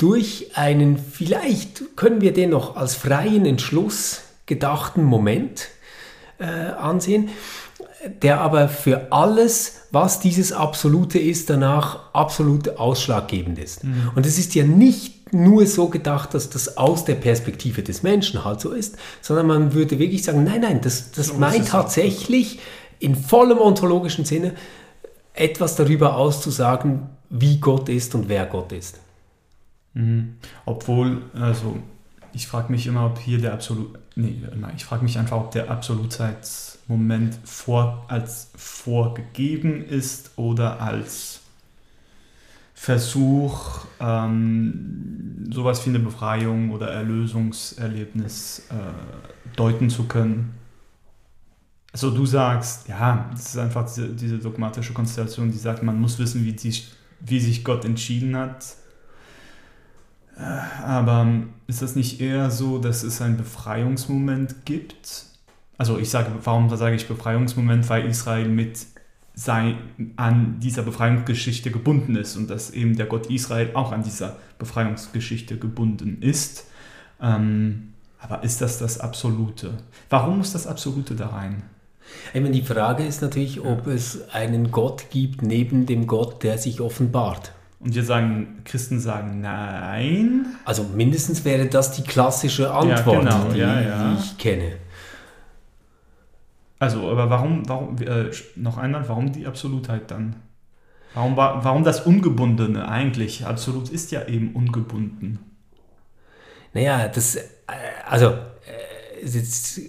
durch 0.01 0.51
einen, 0.55 0.97
vielleicht 0.97 1.95
können 1.95 2.21
wir 2.21 2.33
den 2.33 2.49
noch 2.49 2.75
als 2.75 2.95
freien 2.95 3.45
Entschluss 3.45 4.21
gedachten 4.47 5.03
Moment 5.03 5.67
äh, 6.39 6.45
ansehen, 6.45 7.29
der 8.23 8.41
aber 8.41 8.67
für 8.67 9.11
alles, 9.11 9.81
was 9.91 10.19
dieses 10.19 10.53
Absolute 10.53 11.19
ist, 11.19 11.51
danach 11.51 12.13
absolut 12.13 12.77
ausschlaggebend 12.77 13.59
ist. 13.59 13.83
Mhm. 13.83 14.11
Und 14.15 14.25
es 14.25 14.39
ist 14.39 14.55
ja 14.55 14.63
nicht 14.63 15.33
nur 15.33 15.67
so 15.67 15.87
gedacht, 15.87 16.33
dass 16.33 16.49
das 16.49 16.77
aus 16.77 17.05
der 17.05 17.15
Perspektive 17.15 17.83
des 17.83 18.01
Menschen 18.01 18.43
halt 18.43 18.59
so 18.59 18.71
ist, 18.71 18.97
sondern 19.21 19.45
man 19.45 19.73
würde 19.73 19.99
wirklich 19.99 20.23
sagen, 20.23 20.43
nein, 20.43 20.61
nein, 20.61 20.81
das, 20.81 21.11
das 21.11 21.27
so 21.27 21.35
meint 21.35 21.67
tatsächlich 21.67 22.59
in 22.99 23.15
vollem 23.15 23.59
ontologischen 23.59 24.25
Sinne 24.25 24.55
etwas 25.33 25.75
darüber 25.75 26.17
auszusagen, 26.17 27.09
wie 27.29 27.59
Gott 27.59 27.87
ist 27.87 28.15
und 28.15 28.29
wer 28.29 28.47
Gott 28.47 28.71
ist. 28.71 29.00
Mhm. 29.93 30.35
Obwohl, 30.65 31.21
also 31.33 31.77
ich 32.33 32.47
frage 32.47 32.71
mich 32.71 32.87
immer, 32.87 33.05
ob 33.05 33.19
hier 33.19 33.39
der 33.39 33.53
absolut, 33.53 33.97
nee, 34.15 34.41
ich 34.75 34.85
frage 34.85 35.03
mich 35.03 35.17
einfach, 35.17 35.37
ob 35.37 35.51
der 35.51 35.69
Absolutheitsmoment 35.69 37.37
vor, 37.43 38.05
als 38.07 38.51
vorgegeben 38.55 39.83
ist 39.83 40.31
oder 40.37 40.79
als 40.81 41.41
Versuch, 42.73 43.85
ähm, 43.99 45.49
sowas 45.51 45.85
wie 45.85 45.89
eine 45.89 45.99
Befreiung 45.99 46.71
oder 46.71 46.89
Erlösungserlebnis 46.89 48.67
äh, 48.69 49.55
deuten 49.55 49.89
zu 49.89 50.05
können. 50.05 50.55
Also 51.91 52.09
du 52.09 52.25
sagst, 52.25 52.87
ja, 52.87 53.29
das 53.31 53.49
ist 53.49 53.57
einfach 53.57 53.85
diese, 53.85 54.07
diese 54.09 54.39
dogmatische 54.39 54.93
Konstellation, 54.93 55.51
die 55.51 55.57
sagt, 55.57 55.83
man 55.83 55.99
muss 55.99 56.17
wissen, 56.17 56.45
wie, 56.45 56.53
die, 56.53 56.73
wie 57.19 57.39
sich 57.41 57.65
Gott 57.65 57.83
entschieden 57.83 58.35
hat 58.37 58.65
aber 60.85 61.27
ist 61.67 61.81
das 61.81 61.95
nicht 61.95 62.21
eher 62.21 62.51
so, 62.51 62.79
dass 62.79 63.03
es 63.03 63.21
einen 63.21 63.37
Befreiungsmoment 63.37 64.65
gibt? 64.65 65.25
Also 65.77 65.97
ich 65.97 66.09
sage, 66.09 66.31
warum 66.43 66.75
sage 66.75 66.95
ich 66.95 67.07
Befreiungsmoment? 67.07 67.89
Weil 67.89 68.05
Israel 68.05 68.47
mit 68.47 68.85
sein, 69.33 69.77
an 70.17 70.59
dieser 70.59 70.83
Befreiungsgeschichte 70.83 71.71
gebunden 71.71 72.15
ist 72.15 72.35
und 72.35 72.49
dass 72.49 72.71
eben 72.71 72.97
der 72.97 73.05
Gott 73.05 73.27
Israel 73.27 73.71
auch 73.73 73.91
an 73.91 74.03
dieser 74.03 74.37
Befreiungsgeschichte 74.59 75.57
gebunden 75.57 76.21
ist. 76.21 76.65
Ähm, 77.21 77.93
aber 78.19 78.43
ist 78.43 78.61
das 78.61 78.77
das 78.77 78.99
Absolute? 78.99 79.73
Warum 80.09 80.37
muss 80.39 80.53
das 80.53 80.67
Absolute 80.67 81.15
da 81.15 81.27
rein? 81.27 81.63
Ich 82.33 82.41
meine, 82.41 82.51
die 82.51 82.61
Frage 82.61 83.05
ist 83.05 83.21
natürlich, 83.21 83.61
ob 83.61 83.87
es 83.87 84.29
einen 84.31 84.71
Gott 84.71 85.09
gibt 85.09 85.41
neben 85.41 85.85
dem 85.85 86.07
Gott, 86.07 86.43
der 86.43 86.57
sich 86.57 86.81
offenbart. 86.81 87.53
Und 87.81 87.95
wir 87.95 88.03
sagen, 88.03 88.61
Christen 88.63 88.99
sagen 88.99 89.41
nein. 89.41 90.45
Also 90.65 90.83
mindestens 90.83 91.43
wäre 91.43 91.65
das 91.65 91.93
die 91.93 92.03
klassische 92.03 92.71
Antwort, 92.71 93.23
ja, 93.25 93.39
genau, 93.39 93.51
die, 93.51 93.59
ja, 93.59 93.81
ja. 93.81 94.13
die, 94.13 94.19
ich 94.19 94.37
kenne. 94.37 94.73
Also, 96.77 97.09
aber 97.09 97.29
warum, 97.29 97.67
warum 97.67 97.97
äh, 97.97 98.31
noch 98.55 98.77
einmal, 98.77 99.07
warum 99.09 99.31
die 99.31 99.47
Absolutheit 99.47 100.11
dann? 100.11 100.35
Warum, 101.13 101.35
warum 101.35 101.83
das 101.83 102.01
Ungebundene 102.01 102.87
eigentlich? 102.87 103.45
Absolut 103.45 103.89
ist 103.89 104.11
ja 104.11 104.27
eben 104.27 104.55
ungebunden. 104.55 105.39
Naja, 106.73 107.07
das, 107.07 107.35
äh, 107.35 107.41
also, 108.07 108.27
äh, 108.27 109.21
ist 109.21 109.35
jetzt 109.35 109.81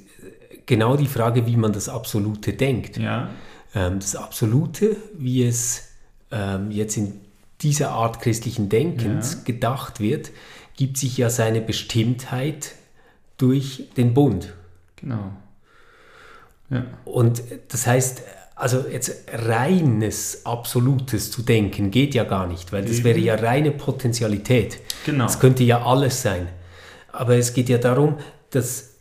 genau 0.66 0.96
die 0.96 1.07
Frage, 1.07 1.46
wie 1.46 1.57
man 1.57 1.72
das 1.72 1.88
Absolute 1.88 2.55
denkt. 2.55 2.96
Ja. 2.96 3.28
Ähm, 3.74 3.98
das 4.00 4.16
Absolute, 4.16 4.96
wie 5.16 5.44
es 5.44 5.92
ähm, 6.31 6.70
jetzt 6.70 6.96
in 6.96 7.20
dieser 7.62 7.90
Art 7.90 8.20
christlichen 8.20 8.68
Denkens 8.68 9.35
ja. 9.35 9.38
gedacht 9.44 10.01
wird, 10.01 10.31
gibt 10.77 10.96
sich 10.96 11.16
ja 11.16 11.31
seine 11.31 11.61
Bestimmtheit 11.61 12.72
durch 13.37 13.88
den 13.96 14.14
Bund. 14.14 14.53
Genau. 14.96 15.33
Ja. 16.70 16.85
Und 17.05 17.42
das 17.68 17.87
heißt, 17.87 18.22
also 18.55 18.85
jetzt 18.88 19.25
reines, 19.33 20.46
absolutes 20.46 21.31
zu 21.31 21.42
denken 21.42 21.90
geht 21.90 22.14
ja 22.14 22.25
gar 22.25 22.46
nicht, 22.46 22.72
weil 22.72 22.85
das 22.85 23.03
wäre 23.03 23.18
ja 23.18 23.35
reine 23.35 23.72
Potentialität. 23.72 24.79
Genau. 25.05 25.25
Das 25.25 25.40
könnte 25.40 25.64
ja 25.64 25.85
alles 25.85 26.22
sein. 26.22 26.48
Aber 27.11 27.37
es 27.37 27.55
geht 27.55 27.68
ja 27.68 27.79
darum, 27.79 28.18
dass, 28.51 28.94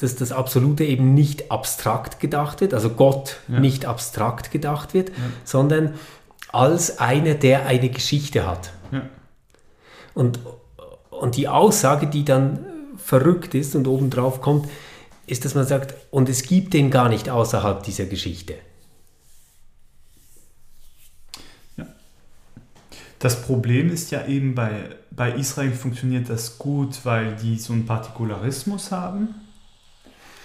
dass 0.00 0.16
das 0.16 0.32
Absolute 0.32 0.84
eben 0.84 1.14
nicht 1.14 1.50
abstrakt 1.50 2.20
gedacht 2.20 2.60
wird, 2.60 2.74
also 2.74 2.90
Gott 2.90 3.38
ja. 3.48 3.60
nicht 3.60 3.86
abstrakt 3.86 4.50
gedacht 4.50 4.94
wird, 4.94 5.10
ja. 5.10 5.14
sondern 5.44 5.94
als 6.52 6.98
einer, 6.98 7.34
der 7.34 7.66
eine 7.66 7.88
Geschichte 7.88 8.46
hat. 8.46 8.72
Ja. 8.92 9.08
Und, 10.14 10.38
und 11.10 11.36
die 11.36 11.48
Aussage, 11.48 12.06
die 12.06 12.24
dann 12.24 12.66
verrückt 12.96 13.54
ist 13.54 13.74
und 13.74 13.86
obendrauf 13.86 14.40
kommt, 14.40 14.68
ist, 15.26 15.44
dass 15.44 15.54
man 15.54 15.66
sagt, 15.66 15.94
und 16.10 16.28
es 16.28 16.42
gibt 16.42 16.74
den 16.74 16.90
gar 16.90 17.08
nicht 17.08 17.30
außerhalb 17.30 17.82
dieser 17.82 18.06
Geschichte. 18.06 18.54
Ja. 21.76 21.86
Das 23.18 23.40
Problem 23.42 23.90
ist 23.90 24.10
ja 24.10 24.26
eben, 24.26 24.54
bei, 24.54 24.90
bei 25.10 25.32
Israel 25.32 25.72
funktioniert 25.72 26.28
das 26.28 26.58
gut, 26.58 27.04
weil 27.04 27.36
die 27.36 27.58
so 27.58 27.72
einen 27.72 27.86
Partikularismus 27.86 28.92
haben. 28.92 29.34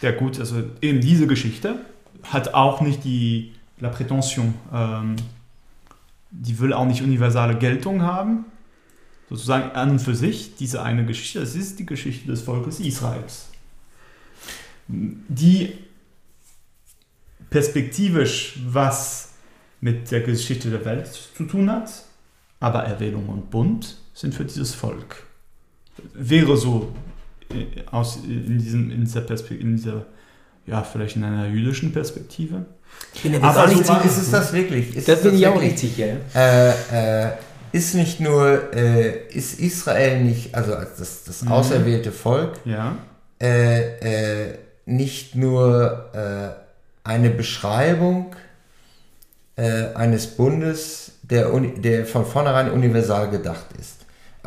Der 0.01 0.13
gut, 0.13 0.39
also 0.39 0.63
eben 0.81 1.01
diese 1.01 1.27
Geschichte 1.27 1.75
hat 2.23 2.53
auch 2.53 2.81
nicht 2.81 3.03
die 3.03 3.53
La 3.79 3.89
Prétention, 3.89 4.53
ähm, 4.73 5.15
die 6.31 6.59
will 6.59 6.73
auch 6.73 6.85
nicht 6.85 7.01
universale 7.01 7.57
Geltung 7.57 8.01
haben. 8.01 8.45
Sozusagen 9.29 9.71
an 9.71 9.91
und 9.91 9.99
für 9.99 10.15
sich, 10.15 10.55
diese 10.55 10.83
eine 10.83 11.05
Geschichte, 11.05 11.39
das 11.39 11.55
ist 11.55 11.79
die 11.79 11.85
Geschichte 11.85 12.27
des 12.27 12.41
Volkes 12.41 12.79
Israels 12.79 13.47
die 14.87 15.73
perspektivisch 17.49 18.59
was 18.67 19.33
mit 19.81 20.09
der 20.11 20.21
Geschichte 20.21 20.69
der 20.69 20.83
Welt 20.85 21.07
zu 21.07 21.43
tun 21.43 21.69
hat, 21.69 22.03
aber 22.59 22.83
Erwählung 22.83 23.29
und 23.29 23.49
Bund 23.49 23.97
sind 24.13 24.33
für 24.33 24.45
dieses 24.45 24.73
Volk. 24.73 25.23
Wäre 26.13 26.57
so 26.57 26.93
äh, 27.49 27.83
aus, 27.91 28.17
in, 28.17 28.57
diesem, 28.57 28.91
in 28.91 29.01
dieser 29.01 29.21
Perspektive, 29.21 30.05
ja, 30.67 30.84
vielleicht 30.84 31.15
in 31.15 31.23
einer 31.23 31.47
jüdischen 31.47 31.91
Perspektive. 31.91 32.65
aber 33.41 33.67
so 33.69 33.80
ist 33.80 34.17
es 34.17 34.32
das 34.32 34.53
wirklich? 34.53 34.95
Ist 34.95 35.08
das 35.08 35.23
bin 35.23 35.36
ich 35.36 35.47
auch 35.47 35.60
nicht 35.60 35.80
sicher. 35.80 36.17
Äh, 36.36 37.25
äh, 37.25 37.32
ist 37.71 37.95
nicht 37.95 38.19
nur, 38.19 38.73
äh, 38.73 39.27
ist 39.30 39.60
Israel 39.60 40.23
nicht, 40.23 40.53
also 40.56 40.73
das, 40.73 41.23
das 41.23 41.41
mhm. 41.41 41.51
auserwählte 41.51 42.12
Volk, 42.12 42.60
ja. 42.65 42.97
Äh, 43.41 44.49
äh, 44.49 44.58
nicht 44.86 45.36
nur 45.36 46.10
äh, 46.13 47.08
eine 47.08 47.30
Beschreibung 47.30 48.36
äh, 49.56 49.93
eines 49.93 50.27
Bundes, 50.27 51.12
der, 51.23 51.49
der 51.77 52.06
von 52.06 52.25
vornherein 52.25 52.71
universal 52.71 53.30
gedacht 53.30 53.67
ist. 53.80 53.96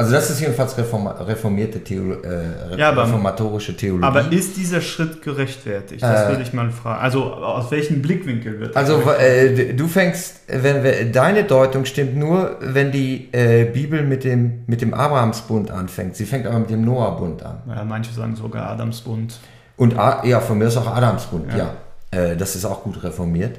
Also 0.00 0.12
das 0.12 0.30
ist 0.30 0.40
jedenfalls 0.40 0.78
reform, 0.78 1.06
reformierte 1.08 1.84
Theolo 1.84 2.22
äh, 2.22 2.78
ja, 2.78 2.88
aber, 2.88 3.04
reformatorische 3.04 3.76
Theologie. 3.76 4.06
Aber 4.06 4.32
ist 4.32 4.56
dieser 4.56 4.80
Schritt 4.80 5.20
gerechtfertigt? 5.20 6.02
Das 6.02 6.24
äh, 6.24 6.28
würde 6.30 6.42
ich 6.42 6.54
mal 6.54 6.70
fragen. 6.70 7.02
Also 7.02 7.34
aus 7.34 7.70
welchem 7.70 8.00
Blickwinkel 8.00 8.60
wird 8.60 8.74
Also 8.78 9.02
äh, 9.18 9.74
du 9.74 9.86
fängst, 9.88 10.40
wenn 10.48 10.82
wir, 10.82 11.12
deine 11.12 11.44
Deutung 11.44 11.84
stimmt 11.84 12.16
nur, 12.16 12.56
wenn 12.60 12.90
die 12.92 13.28
äh, 13.32 13.66
Bibel 13.66 14.02
mit 14.02 14.24
dem, 14.24 14.64
mit 14.66 14.80
dem 14.80 14.94
Abrahamsbund 14.94 15.70
anfängt. 15.70 16.16
Sie 16.16 16.24
fängt 16.24 16.46
aber 16.46 16.60
mit 16.60 16.70
dem 16.70 16.82
Noahbund 16.82 17.42
an. 17.42 17.58
Ja, 17.68 17.84
manche 17.84 18.14
sagen 18.14 18.36
sogar 18.36 18.70
Adamsbund. 18.70 19.38
Und 19.76 19.92
ja, 19.92 20.40
von 20.40 20.56
mir 20.56 20.68
ist 20.68 20.78
auch 20.78 20.96
Adamsbund, 20.96 21.52
ja. 21.52 21.74
ja. 22.14 22.18
Äh, 22.18 22.36
das 22.38 22.56
ist 22.56 22.64
auch 22.64 22.84
gut 22.84 23.02
reformiert. 23.02 23.58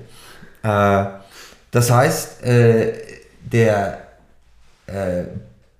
Äh, 0.64 1.06
das 1.70 1.92
heißt, 1.92 2.38
der 2.44 3.98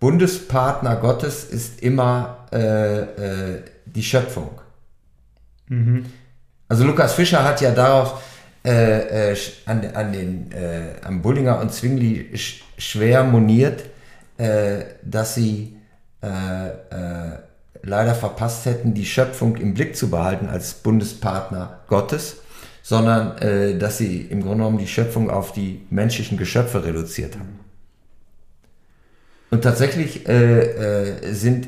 Bundespartner 0.02 0.98
Gottes 0.98 1.46
ist 1.46 1.82
immer 1.82 2.48
äh, 2.52 3.02
äh, 3.02 3.64
die 3.86 4.04
Schöpfung. 4.04 4.60
Mhm. 5.68 6.08
Also 6.68 6.84
Lukas 6.84 7.14
Fischer 7.14 7.46
hat 7.46 7.62
ja 7.62 7.72
darauf 7.72 8.22
an, 8.64 9.82
an 9.96 10.14
den, 10.14 10.52
am 11.04 11.24
Bullinger 11.24 11.60
und 11.60 11.74
Zwingli 11.74 12.38
sch 12.38 12.64
schwer 12.78 13.24
moniert, 13.24 13.86
dass 14.38 15.34
sie 15.34 15.78
leider 17.82 18.16
verpasst 18.16 18.66
hätten, 18.66 18.94
die 18.94 19.06
Schöpfung 19.06 19.56
im 19.58 19.74
Blick 19.74 19.96
zu 19.96 20.10
behalten 20.10 20.48
als 20.48 20.76
Bundespartner 20.76 21.80
Gottes, 21.88 22.38
sondern 22.84 23.38
äh, 23.40 23.78
dass 23.78 23.98
sie 23.98 24.22
im 24.22 24.42
Grunde 24.42 24.58
genommen 24.58 24.78
die 24.78 24.88
Schöpfung 24.88 25.30
auf 25.30 25.54
die 25.54 25.86
menschlichen 25.90 26.38
Geschöpfe 26.38 26.84
reduziert 26.84 27.36
haben. 27.36 27.60
Und 29.52 29.62
tatsächlich 29.64 30.28
äh, 30.28 31.10
äh, 31.10 31.34
sind, 31.34 31.68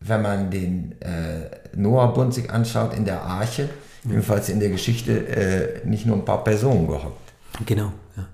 wenn 0.00 0.22
man 0.22 0.50
den 0.50 1.00
äh, 1.02 1.50
Noah-Bund 1.76 2.32
sich 2.32 2.50
anschaut, 2.50 2.94
in 2.96 3.04
der 3.04 3.22
Arche, 3.22 3.68
jedenfalls 4.04 4.48
in 4.48 4.58
der 4.58 4.70
Geschichte, 4.70 5.28
äh, 5.28 5.86
nicht 5.86 6.06
nur 6.06 6.16
ein 6.16 6.24
paar 6.24 6.42
Personen 6.42 6.86
gehockt. 6.86 7.32
Genau, 7.66 7.92
ja. 8.16 8.26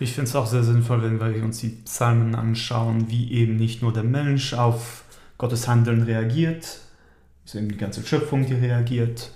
Ich 0.00 0.14
finde 0.14 0.28
es 0.28 0.34
auch 0.34 0.46
sehr 0.46 0.64
sinnvoll, 0.64 1.02
wenn 1.02 1.20
wir 1.20 1.44
uns 1.44 1.60
die 1.60 1.68
Psalmen 1.68 2.34
anschauen, 2.34 3.08
wie 3.08 3.32
eben 3.32 3.56
nicht 3.56 3.82
nur 3.82 3.92
der 3.92 4.02
Mensch 4.02 4.52
auf 4.52 5.04
Gottes 5.38 5.68
Handeln 5.68 6.02
reagiert, 6.02 6.80
eben 7.54 7.68
die 7.68 7.76
ganze 7.76 8.04
Schöpfung, 8.04 8.46
die 8.46 8.54
reagiert 8.54 9.30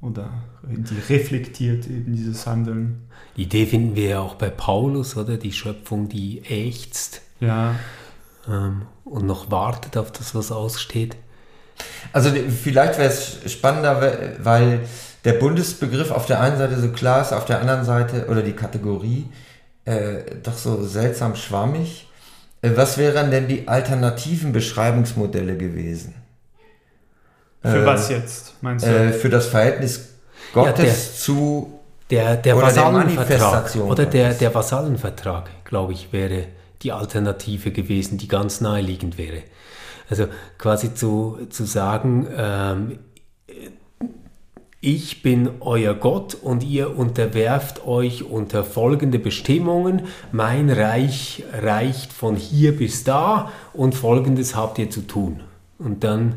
oder 0.00 0.32
die 0.62 1.12
reflektiert 1.12 1.86
eben 1.86 2.14
dieses 2.16 2.46
Handeln. 2.46 3.02
Die 3.36 3.42
Idee 3.42 3.66
finden 3.66 3.94
wir 3.94 4.08
ja 4.08 4.20
auch 4.20 4.34
bei 4.34 4.50
Paulus, 4.50 5.16
oder? 5.16 5.36
Die 5.36 5.52
Schöpfung, 5.52 6.08
die 6.08 6.40
ächzt 6.40 7.22
ja. 7.40 7.76
Ähm, 8.48 8.86
und 9.04 9.26
noch 9.26 9.50
wartet 9.50 9.96
auf 9.96 10.12
das, 10.12 10.34
was 10.34 10.52
aussteht. 10.52 11.16
Also 12.12 12.30
vielleicht 12.30 12.98
wäre 12.98 13.08
es 13.08 13.50
spannender, 13.50 14.36
weil 14.38 14.80
der 15.24 15.34
Bundesbegriff 15.34 16.10
auf 16.10 16.26
der 16.26 16.40
einen 16.40 16.58
Seite 16.58 16.80
so 16.80 16.90
klar 16.90 17.22
ist, 17.22 17.32
auf 17.32 17.44
der 17.44 17.60
anderen 17.60 17.84
Seite, 17.84 18.26
oder 18.28 18.42
die 18.42 18.52
Kategorie, 18.52 19.28
äh, 19.84 20.22
doch 20.42 20.56
so 20.56 20.84
seltsam 20.84 21.36
schwammig. 21.36 22.08
Äh, 22.62 22.70
was 22.74 22.98
wären 22.98 23.30
denn 23.30 23.48
die 23.48 23.68
alternativen 23.68 24.52
Beschreibungsmodelle 24.52 25.56
gewesen? 25.56 26.14
Für 27.62 27.82
äh, 27.82 27.86
was 27.86 28.08
jetzt, 28.08 28.54
meinst 28.62 28.86
du? 28.86 28.90
Äh, 28.90 29.12
für 29.12 29.28
das 29.28 29.46
Verhältnis 29.46 30.08
Gottes 30.52 30.78
ja, 30.78 30.84
der, 30.84 30.94
zu 30.94 31.80
der, 32.10 32.36
der 32.36 32.56
oder 32.56 32.66
Vasallenvertrag 32.66 33.72
der 33.72 33.84
oder 33.84 34.06
der, 34.06 34.34
der 34.34 34.54
Vasallenvertrag, 34.54 35.50
glaube 35.64 35.92
ich, 35.92 36.12
wäre 36.12 36.46
die 36.82 36.92
Alternative 36.92 37.70
gewesen, 37.70 38.18
die 38.18 38.28
ganz 38.28 38.60
naheliegend 38.60 39.18
wäre. 39.18 39.42
Also 40.08 40.26
quasi 40.58 40.94
zu, 40.94 41.38
zu 41.50 41.64
sagen, 41.64 42.26
ähm, 42.36 42.98
ich 44.82 45.22
bin 45.22 45.50
euer 45.60 45.94
Gott 45.94 46.34
und 46.34 46.62
ihr 46.64 46.96
unterwerft 46.96 47.86
euch 47.86 48.24
unter 48.24 48.64
folgende 48.64 49.18
Bestimmungen. 49.18 50.06
Mein 50.32 50.70
Reich 50.70 51.44
reicht 51.52 52.14
von 52.14 52.34
hier 52.34 52.74
bis 52.74 53.04
da 53.04 53.52
und 53.74 53.94
folgendes 53.94 54.56
habt 54.56 54.78
ihr 54.78 54.88
zu 54.88 55.02
tun. 55.02 55.42
Und 55.78 56.02
dann 56.02 56.36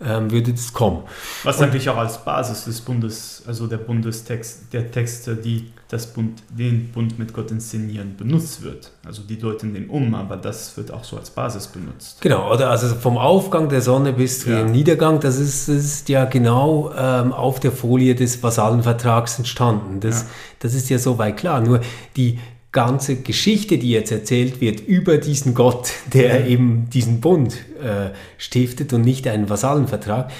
ähm, 0.00 0.32
würde 0.32 0.52
das 0.52 0.72
kommen. 0.72 1.04
Was 1.44 1.58
und, 1.58 1.64
eigentlich 1.64 1.88
auch 1.88 1.96
als 1.96 2.24
Basis 2.24 2.64
des 2.64 2.80
Bundes, 2.80 3.44
also 3.46 3.68
der 3.68 3.78
Bundestext, 3.78 4.72
der 4.72 4.90
Texte, 4.90 5.36
die 5.36 5.72
das 5.88 6.12
Bund, 6.12 6.42
den 6.50 6.90
Bund 6.90 7.18
mit 7.18 7.32
Gott 7.32 7.50
inszenieren, 7.52 8.16
benutzt 8.16 8.62
wird. 8.62 8.90
Also 9.04 9.22
die 9.22 9.38
deuten 9.38 9.72
den 9.72 9.88
um, 9.88 10.14
aber 10.16 10.36
das 10.36 10.76
wird 10.76 10.90
auch 10.90 11.04
so 11.04 11.16
als 11.16 11.30
Basis 11.30 11.68
benutzt. 11.68 12.20
Genau, 12.20 12.52
oder 12.52 12.70
also 12.70 12.88
vom 12.96 13.16
Aufgang 13.16 13.68
der 13.68 13.80
Sonne 13.82 14.12
bis 14.12 14.40
zum 14.40 14.52
ja. 14.52 14.64
Niedergang, 14.64 15.20
das 15.20 15.38
ist, 15.38 15.68
das 15.68 15.76
ist 15.76 16.08
ja 16.08 16.24
genau 16.24 16.92
ähm, 16.96 17.32
auf 17.32 17.60
der 17.60 17.70
Folie 17.70 18.16
des 18.16 18.42
Vasallenvertrags 18.42 19.38
entstanden. 19.38 20.00
Das, 20.00 20.22
ja. 20.22 20.28
das 20.58 20.74
ist 20.74 20.90
ja 20.90 20.98
soweit 20.98 21.36
klar. 21.36 21.60
Nur 21.60 21.80
die 22.16 22.40
ganze 22.72 23.16
Geschichte, 23.16 23.78
die 23.78 23.90
jetzt 23.90 24.10
erzählt 24.10 24.60
wird 24.60 24.80
über 24.80 25.18
diesen 25.18 25.54
Gott, 25.54 25.92
der 26.12 26.46
eben 26.46 26.90
diesen 26.90 27.20
Bund 27.20 27.54
äh, 27.80 28.10
stiftet 28.38 28.92
und 28.92 29.02
nicht 29.02 29.26
einen 29.28 29.48
Vasallenvertrag, 29.48 30.30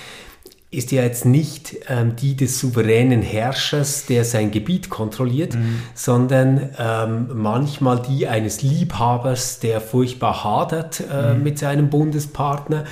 ist 0.76 0.92
ja 0.92 1.02
jetzt 1.02 1.24
nicht 1.24 1.76
ähm, 1.88 2.16
die 2.16 2.36
des 2.36 2.60
souveränen 2.60 3.22
Herrschers, 3.22 4.06
der 4.06 4.24
sein 4.24 4.50
Gebiet 4.50 4.90
kontrolliert, 4.90 5.54
mhm. 5.54 5.82
sondern 5.94 6.70
ähm, 6.78 7.28
manchmal 7.34 8.02
die 8.02 8.28
eines 8.28 8.62
Liebhabers, 8.62 9.60
der 9.60 9.80
furchtbar 9.80 10.44
hadert 10.44 11.00
äh, 11.00 11.34
mhm. 11.34 11.42
mit 11.42 11.58
seinem 11.58 11.88
Bundespartner, 11.88 12.84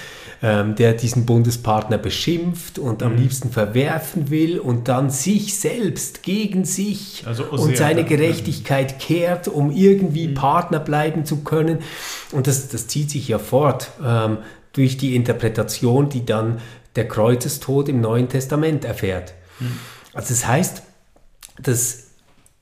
ähm, 0.42 0.74
der 0.76 0.94
diesen 0.94 1.26
Bundespartner 1.26 1.98
beschimpft 1.98 2.78
und 2.78 3.00
mhm. 3.00 3.06
am 3.06 3.16
liebsten 3.16 3.50
verwerfen 3.50 4.30
will 4.30 4.58
und 4.58 4.88
dann 4.88 5.10
sich 5.10 5.58
selbst 5.58 6.22
gegen 6.22 6.64
sich 6.64 7.24
also 7.26 7.44
und 7.44 7.76
seine 7.76 8.04
Gerechtigkeit 8.04 8.98
kehrt, 8.98 9.46
um 9.46 9.70
irgendwie 9.70 10.28
mhm. 10.28 10.34
Partner 10.34 10.80
bleiben 10.80 11.24
zu 11.24 11.44
können. 11.44 11.78
Und 12.32 12.46
das, 12.46 12.68
das 12.68 12.86
zieht 12.86 13.10
sich 13.10 13.28
ja 13.28 13.38
fort 13.38 13.90
ähm, 14.04 14.38
durch 14.72 14.96
die 14.96 15.14
Interpretation, 15.14 16.08
die 16.08 16.26
dann 16.26 16.58
der 16.96 17.08
Kreuzestod 17.08 17.88
im 17.88 18.00
Neuen 18.00 18.28
Testament 18.28 18.84
erfährt. 18.84 19.34
Mhm. 19.60 19.78
Also 20.12 20.28
das 20.28 20.46
heißt, 20.46 20.82
das 21.60 22.08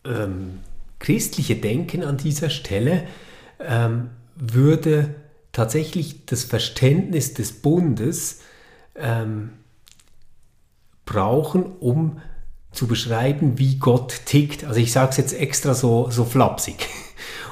ähm, 0.04 0.60
christliche 0.98 1.56
Denken 1.56 2.02
an 2.02 2.16
dieser 2.16 2.50
Stelle 2.50 3.04
ähm, 3.60 4.10
würde 4.36 5.14
tatsächlich 5.52 6.24
das 6.26 6.44
Verständnis 6.44 7.34
des 7.34 7.52
Bundes 7.52 8.40
ähm, 8.94 9.50
brauchen, 11.04 11.64
um 11.80 12.20
zu 12.72 12.86
beschreiben, 12.86 13.58
wie 13.58 13.76
Gott 13.76 14.22
tickt. 14.24 14.64
Also 14.64 14.80
ich 14.80 14.92
sage 14.92 15.10
es 15.10 15.16
jetzt 15.18 15.34
extra 15.34 15.74
so, 15.74 16.10
so 16.10 16.24
flapsig. 16.24 16.88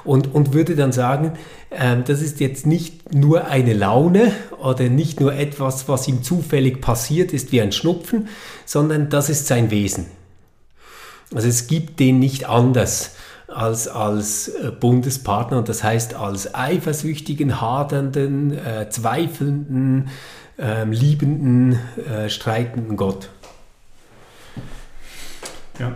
und, 0.05 0.35
und 0.35 0.53
würde 0.55 0.77
dann 0.77 0.93
sagen, 0.93 1.35
das 1.71 2.21
ist 2.21 2.41
jetzt 2.41 2.67
nicht 2.67 3.15
nur 3.15 3.47
eine 3.47 3.75
Laune 3.75 4.33
oder 4.61 4.89
nicht 4.89 5.21
nur 5.21 5.35
etwas, 5.35 5.89
was 5.89 6.09
ihm 6.09 6.25
zufällig 6.25 6.81
passiert 6.81 7.33
ist 7.33 7.53
wie 7.53 7.63
ein 7.63 7.71
Schnupfen, 7.71 8.29
sondern 8.67 9.09
das 9.09 9.31
ist 9.31 9.47
sein 9.47 9.71
Wesen. 9.71 10.07
Also 11.33 11.47
es 11.47 11.69
gibt 11.69 12.01
den 12.01 12.19
nicht 12.19 12.49
anders 12.49 13.15
als, 13.47 13.89
als 13.89 14.49
äh, 14.49 14.71
Bundespartner 14.73 15.59
und 15.59 15.69
das 15.69 15.83
heißt 15.83 16.15
als 16.15 16.55
eifersüchtigen, 16.55 17.61
hadernden, 17.61 18.57
äh, 18.57 18.89
zweifelnden, 18.91 20.09
äh, 20.59 20.85
liebenden, 20.85 21.79
äh, 22.09 22.29
streitenden 22.29 22.97
Gott. 22.97 23.29
Ja. 25.79 25.93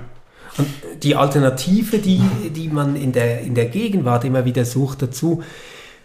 Und 0.57 0.69
die 1.03 1.17
Alternative, 1.17 1.99
die, 1.99 2.21
die 2.55 2.69
man 2.69 2.97
in 2.97 3.13
der, 3.13 3.41
in 3.41 3.55
der 3.55 3.67
Gegenwart 3.67 4.25
immer 4.25 4.45
wieder 4.45 4.65
sucht 4.65 5.03
dazu, 5.03 5.43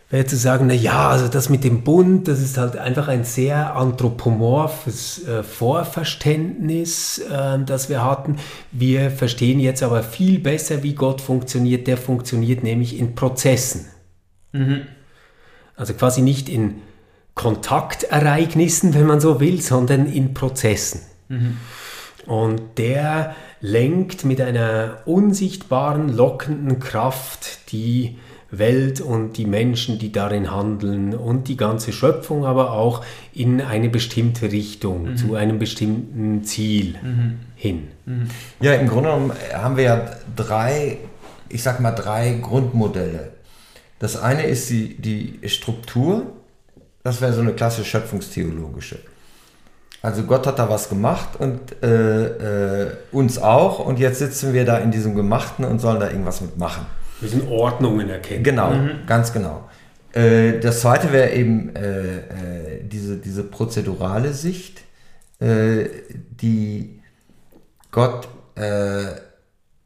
wäre 0.09 0.25
zu 0.25 0.37
sagen, 0.37 0.65
na 0.67 0.73
ja, 0.73 1.09
also 1.09 1.27
das 1.27 1.49
mit 1.49 1.63
dem 1.63 1.83
Bund, 1.83 2.27
das 2.27 2.39
ist 2.39 2.57
halt 2.57 2.75
einfach 2.77 3.07
ein 3.07 3.23
sehr 3.23 3.75
anthropomorphes 3.75 5.27
äh, 5.27 5.43
Vorverständnis, 5.43 7.19
äh, 7.19 7.59
das 7.63 7.89
wir 7.89 8.03
hatten. 8.03 8.37
Wir 8.71 9.11
verstehen 9.11 9.59
jetzt 9.59 9.83
aber 9.83 10.01
viel 10.01 10.39
besser, 10.39 10.81
wie 10.81 10.95
Gott 10.95 11.21
funktioniert. 11.21 11.85
Der 11.85 11.97
funktioniert 11.97 12.63
nämlich 12.63 12.97
in 12.97 13.13
Prozessen. 13.13 13.85
Mhm. 14.51 14.81
Also 15.75 15.93
quasi 15.93 16.21
nicht 16.21 16.49
in 16.49 16.81
Kontaktereignissen, 17.35 18.95
wenn 18.95 19.05
man 19.05 19.21
so 19.21 19.39
will, 19.39 19.61
sondern 19.61 20.07
in 20.07 20.33
Prozessen. 20.33 21.01
Mhm. 21.29 21.57
Und 22.25 22.61
der 22.77 23.35
lenkt 23.61 24.25
mit 24.25 24.41
einer 24.41 24.99
unsichtbaren, 25.05 26.15
lockenden 26.15 26.79
Kraft 26.79 27.71
die 27.71 28.17
Welt 28.51 28.99
und 28.99 29.33
die 29.37 29.45
Menschen, 29.45 29.99
die 29.99 30.11
darin 30.11 30.51
handeln 30.51 31.13
und 31.13 31.47
die 31.47 31.57
ganze 31.57 31.93
Schöpfung 31.93 32.45
aber 32.45 32.71
auch 32.71 33.05
in 33.33 33.61
eine 33.61 33.89
bestimmte 33.89 34.51
Richtung, 34.51 35.11
mhm. 35.11 35.17
zu 35.17 35.35
einem 35.35 35.59
bestimmten 35.59 36.43
Ziel 36.43 36.95
mhm. 37.01 37.39
hin. 37.55 37.87
Mhm. 38.05 38.27
Ja, 38.59 38.73
im 38.73 38.87
Grunde 38.87 39.09
genommen 39.09 39.31
haben 39.53 39.77
wir 39.77 39.83
ja 39.83 40.09
drei, 40.35 40.97
ich 41.47 41.61
sag 41.61 41.79
mal 41.79 41.91
drei 41.91 42.39
Grundmodelle. 42.41 43.33
Das 43.99 44.17
eine 44.17 44.43
ist 44.43 44.69
die, 44.69 44.95
die 44.95 45.47
Struktur, 45.47 46.25
das 47.03 47.21
wäre 47.21 47.33
so 47.33 47.41
eine 47.41 47.53
klassische 47.53 47.89
schöpfungstheologische. 47.89 48.99
Also 50.01 50.23
Gott 50.23 50.47
hat 50.47 50.59
da 50.59 50.69
was 50.69 50.87
gemacht 50.87 51.29
und 51.37 51.83
äh, 51.83 52.83
äh, 52.85 52.91
uns 53.11 53.37
auch 53.37 53.79
und 53.79 53.99
jetzt 53.99 54.19
sitzen 54.19 54.53
wir 54.53 54.65
da 54.65 54.77
in 54.77 54.91
diesem 54.91 55.15
Gemachten 55.15 55.65
und 55.65 55.79
sollen 55.79 55.99
da 55.99 56.09
irgendwas 56.09 56.39
mitmachen. 56.41 56.85
Wir 57.19 57.29
müssen 57.29 57.49
Ordnungen 57.49 58.09
erkennen. 58.09 58.43
Genau, 58.43 58.71
mhm. 58.71 59.05
ganz 59.05 59.33
genau. 59.33 59.69
Äh, 60.13 60.59
das 60.59 60.81
zweite 60.81 61.11
wäre 61.11 61.31
eben 61.31 61.75
äh, 61.75 62.17
äh, 62.17 62.83
diese, 62.83 63.17
diese 63.17 63.43
prozedurale 63.43 64.33
Sicht, 64.33 64.81
äh, 65.39 65.85
die 66.41 67.01
Gott 67.91 68.27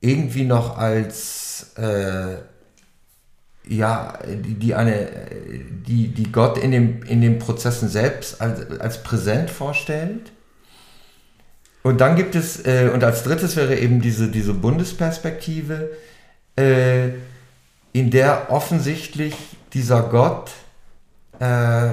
irgendwie 0.01 0.45
noch 0.45 0.79
als 0.79 1.75
ja, 3.67 4.19
die, 4.27 4.55
die, 4.55 4.75
eine, 4.75 5.09
die, 5.87 6.07
die 6.09 6.31
Gott 6.31 6.57
in, 6.57 6.71
dem, 6.71 7.03
in 7.03 7.21
den 7.21 7.39
Prozessen 7.39 7.89
selbst 7.89 8.41
als, 8.41 8.79
als 8.79 9.03
präsent 9.03 9.49
vorstellt. 9.49 10.31
Und 11.81 11.99
dann 11.99 12.15
gibt 12.15 12.35
es, 12.35 12.65
äh, 12.65 12.89
und 12.93 13.03
als 13.03 13.23
drittes 13.23 13.55
wäre 13.55 13.75
eben 13.77 14.01
diese, 14.01 14.29
diese 14.29 14.53
Bundesperspektive, 14.53 15.91
äh, 16.55 17.09
in 17.93 18.09
der 18.09 18.51
offensichtlich 18.51 19.35
dieser 19.73 20.03
Gott 20.03 20.51
äh, 21.39 21.91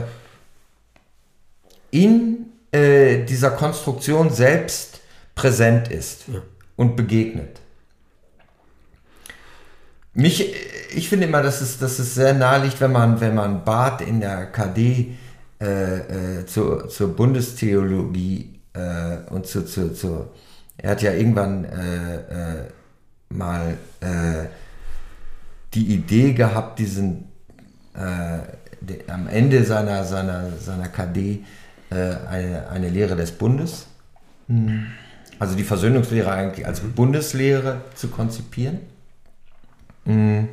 in 1.91 2.47
äh, 2.73 3.25
dieser 3.25 3.51
Konstruktion 3.51 4.31
selbst 4.31 5.01
präsent 5.35 5.89
ist 5.89 6.29
ja. 6.29 6.41
und 6.77 6.97
begegnet. 6.97 7.61
Mich, 10.13 10.55
ich 10.93 11.09
finde 11.09 11.27
immer, 11.27 11.43
dass 11.43 11.61
es, 11.61 11.79
dass 11.79 11.99
es 11.99 12.15
sehr 12.15 12.35
nahe 12.35 12.65
liegt, 12.65 12.81
wenn 12.81 12.93
man, 12.93 13.21
wenn 13.21 13.35
man 13.35 13.65
Barth 13.65 14.01
in 14.01 14.21
der 14.21 14.47
KD 14.47 15.15
äh, 15.61 16.41
äh, 16.41 16.47
zur, 16.47 16.89
zur 16.89 17.15
Bundestheologie 17.15 18.61
äh, 18.73 19.31
und 19.31 19.47
zu, 19.47 19.65
zu, 19.65 19.95
zu, 19.95 20.29
er 20.79 20.91
hat 20.93 21.03
ja 21.03 21.13
irgendwann 21.13 21.65
äh, 21.65 22.15
äh, 22.15 22.65
mal 23.29 23.77
äh, 24.01 24.47
die 25.75 25.95
Idee 25.95 26.33
gehabt, 26.33 26.79
diesen 26.79 27.27
de, 28.81 29.09
am 29.09 29.27
Ende 29.29 29.65
seiner, 29.65 30.05
seiner, 30.05 30.57
seiner 30.59 30.89
KD 30.89 31.45
eine, 31.91 32.69
eine 32.71 32.89
Lehre 32.89 33.17
des 33.17 33.33
Bundes, 33.33 33.87
hm. 34.47 34.87
also 35.39 35.57
die 35.57 35.65
Versöhnungslehre 35.65 36.31
eigentlich 36.31 36.67
als 36.67 36.81
Bundeslehre 36.81 37.83
zu 37.97 38.09
konzipieren. 38.09 38.79
Mm. 40.05 40.45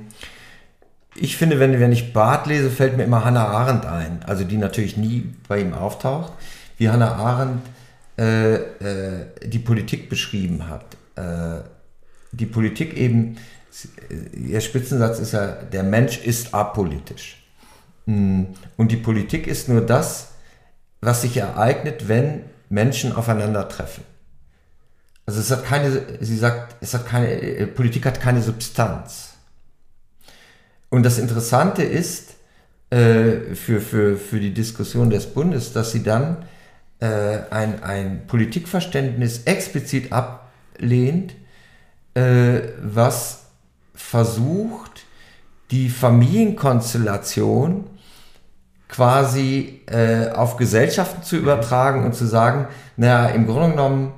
Ich 1.15 1.35
finde, 1.35 1.59
wenn, 1.59 1.79
wenn 1.79 1.91
ich 1.91 2.13
Barth 2.13 2.45
lese, 2.45 2.69
fällt 2.69 2.95
mir 2.95 3.03
immer 3.03 3.25
Hannah 3.25 3.47
Arendt 3.47 3.85
ein. 3.85 4.19
Also 4.25 4.43
die 4.43 4.57
natürlich 4.57 4.97
nie 4.97 5.33
bei 5.47 5.61
ihm 5.61 5.73
auftaucht. 5.73 6.33
Wie 6.77 6.89
Hannah 6.89 7.15
Arendt 7.15 7.63
äh, 8.17 8.55
äh, 8.55 9.25
die 9.43 9.59
Politik 9.59 10.09
beschrieben 10.09 10.67
hat. 10.69 10.97
Äh, 11.15 11.61
die 12.31 12.45
Politik 12.45 12.95
eben, 12.95 13.37
ihr 14.33 14.61
Spitzensatz 14.61 15.19
ist 15.19 15.33
ja, 15.33 15.47
der 15.47 15.83
Mensch 15.83 16.19
ist 16.19 16.53
apolitisch. 16.53 17.43
Mm. 18.05 18.45
Und 18.75 18.91
die 18.91 18.97
Politik 18.97 19.47
ist 19.47 19.69
nur 19.69 19.81
das, 19.81 20.29
was 21.01 21.21
sich 21.21 21.37
ereignet, 21.37 22.07
wenn 22.07 22.41
Menschen 22.69 23.13
aufeinandertreffen. 23.13 24.03
Also 25.27 25.41
es 25.41 25.51
hat 25.51 25.65
keine, 25.65 26.01
sie 26.21 26.37
sagt, 26.37 26.77
es 26.81 26.93
hat 26.93 27.05
keine, 27.05 27.29
äh, 27.29 27.67
Politik 27.67 28.05
hat 28.05 28.19
keine 28.21 28.41
Substanz. 28.41 29.26
Und 30.89 31.03
das 31.03 31.19
Interessante 31.19 31.83
ist 31.83 32.35
äh, 32.89 33.53
für, 33.53 33.81
für, 33.81 34.17
für 34.17 34.39
die 34.39 34.53
Diskussion 34.53 35.09
des 35.09 35.25
Bundes, 35.27 35.73
dass 35.73 35.91
sie 35.91 36.03
dann 36.03 36.45
äh, 36.99 37.39
ein, 37.49 37.83
ein 37.83 38.27
Politikverständnis 38.27 39.43
explizit 39.43 40.11
ablehnt, 40.11 41.35
äh, 42.13 42.61
was 42.81 43.47
versucht, 43.93 45.05
die 45.71 45.89
Familienkonstellation 45.89 47.85
quasi 48.87 49.81
äh, 49.87 50.29
auf 50.29 50.55
Gesellschaften 50.55 51.23
zu 51.23 51.35
übertragen 51.35 52.05
und 52.05 52.15
zu 52.15 52.25
sagen, 52.25 52.67
naja, 52.95 53.27
im 53.27 53.45
Grunde 53.45 53.71
genommen, 53.71 54.13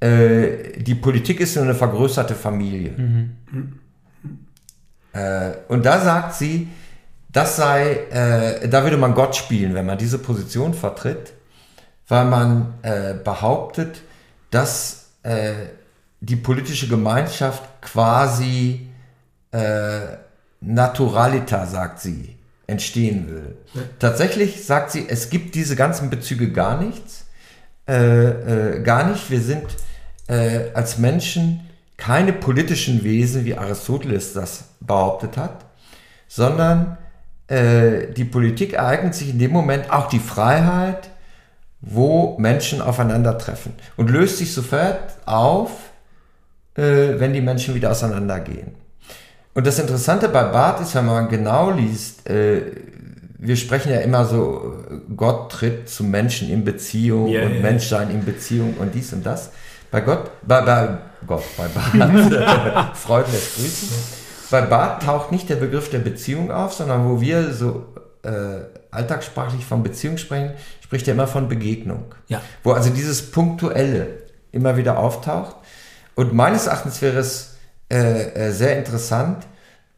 äh, 0.00 0.80
die 0.80 0.94
Politik 0.94 1.40
ist 1.40 1.56
nur 1.56 1.64
eine 1.64 1.74
vergrößerte 1.74 2.34
Familie. 2.34 2.92
Mhm. 2.96 3.78
Äh, 5.14 5.52
und 5.68 5.86
da 5.86 6.00
sagt 6.00 6.34
sie, 6.34 6.68
das 7.32 7.56
sei, 7.56 7.94
äh, 8.10 8.68
da 8.68 8.82
würde 8.82 8.96
man 8.96 9.14
Gott 9.14 9.34
spielen, 9.34 9.74
wenn 9.74 9.86
man 9.86 9.98
diese 9.98 10.18
Position 10.18 10.74
vertritt, 10.74 11.32
weil 12.08 12.26
man 12.26 12.74
äh, 12.82 13.14
behauptet, 13.14 14.02
dass 14.50 15.06
äh, 15.22 15.52
die 16.20 16.36
politische 16.36 16.88
Gemeinschaft 16.88 17.62
quasi 17.80 18.88
äh, 19.52 20.00
Naturalita, 20.60 21.66
sagt 21.66 22.00
sie, 22.00 22.36
entstehen 22.66 23.28
will. 23.28 23.56
Ja. 23.74 23.82
Tatsächlich 23.98 24.64
sagt 24.64 24.90
sie, 24.90 25.06
es 25.08 25.28
gibt 25.28 25.54
diese 25.54 25.76
ganzen 25.76 26.10
Bezüge 26.10 26.50
gar 26.50 26.80
nichts, 26.80 27.26
äh, 27.86 28.80
gar 28.82 29.08
nicht. 29.08 29.30
Wir 29.30 29.40
sind 29.40 29.66
als 30.26 30.96
Menschen 30.96 31.68
keine 31.98 32.32
politischen 32.32 33.04
Wesen, 33.04 33.44
wie 33.44 33.58
Aristoteles 33.58 34.32
das 34.32 34.70
behauptet 34.86 35.36
hat, 35.36 35.64
sondern 36.28 36.98
äh, 37.48 38.12
die 38.12 38.24
Politik 38.24 38.74
ereignet 38.74 39.14
sich 39.14 39.30
in 39.30 39.38
dem 39.38 39.52
Moment 39.52 39.90
auch 39.90 40.08
die 40.08 40.18
Freiheit, 40.18 41.10
wo 41.80 42.36
Menschen 42.38 42.80
aufeinandertreffen 42.80 43.74
und 43.96 44.10
löst 44.10 44.38
sich 44.38 44.52
sofort 44.54 45.16
auf, 45.26 45.70
äh, 46.76 47.18
wenn 47.18 47.32
die 47.32 47.42
Menschen 47.42 47.74
wieder 47.74 47.90
auseinandergehen. 47.90 48.74
Und 49.52 49.66
das 49.66 49.78
Interessante 49.78 50.28
bei 50.28 50.44
Barth 50.44 50.80
ist, 50.80 50.94
wenn 50.94 51.06
man 51.06 51.28
genau 51.28 51.70
liest, 51.70 52.28
äh, 52.28 52.62
wir 53.38 53.56
sprechen 53.56 53.92
ja 53.92 54.00
immer 54.00 54.24
so, 54.24 54.82
Gott 55.14 55.52
tritt 55.52 55.88
zum 55.88 56.10
Menschen 56.10 56.50
in 56.50 56.64
Beziehung 56.64 57.28
yeah, 57.28 57.44
und 57.44 57.52
yeah. 57.52 57.62
Menschsein 57.62 58.10
in 58.10 58.24
Beziehung 58.24 58.74
und 58.78 58.94
dies 58.94 59.12
und 59.12 59.24
das. 59.24 59.50
Bei 59.90 60.00
Gott, 60.00 60.30
bei, 60.42 60.62
bei 60.62 60.98
Gott, 61.26 61.44
bei 61.56 61.68
Barth, 61.68 62.96
Freud 62.96 63.26
lässt 63.30 63.56
grüßen. 63.56 64.23
Bei 64.54 64.60
Barth 64.60 65.02
taucht 65.02 65.32
nicht 65.32 65.50
der 65.50 65.56
Begriff 65.56 65.90
der 65.90 65.98
Beziehung 65.98 66.52
auf, 66.52 66.74
sondern 66.74 67.10
wo 67.10 67.20
wir 67.20 67.52
so 67.52 67.86
äh, 68.22 68.60
alltagssprachlich 68.92 69.64
von 69.64 69.82
Beziehung 69.82 70.16
sprechen, 70.16 70.52
spricht 70.80 71.08
er 71.08 71.14
immer 71.14 71.26
von 71.26 71.48
Begegnung. 71.48 72.14
Ja. 72.28 72.40
Wo 72.62 72.70
also 72.70 72.90
dieses 72.90 73.32
Punktuelle 73.32 74.06
immer 74.52 74.76
wieder 74.76 74.96
auftaucht. 74.96 75.56
Und 76.14 76.34
meines 76.34 76.68
Erachtens 76.68 77.02
wäre 77.02 77.18
es 77.18 77.56
äh, 77.92 78.28
äh, 78.28 78.52
sehr 78.52 78.78
interessant, 78.78 79.44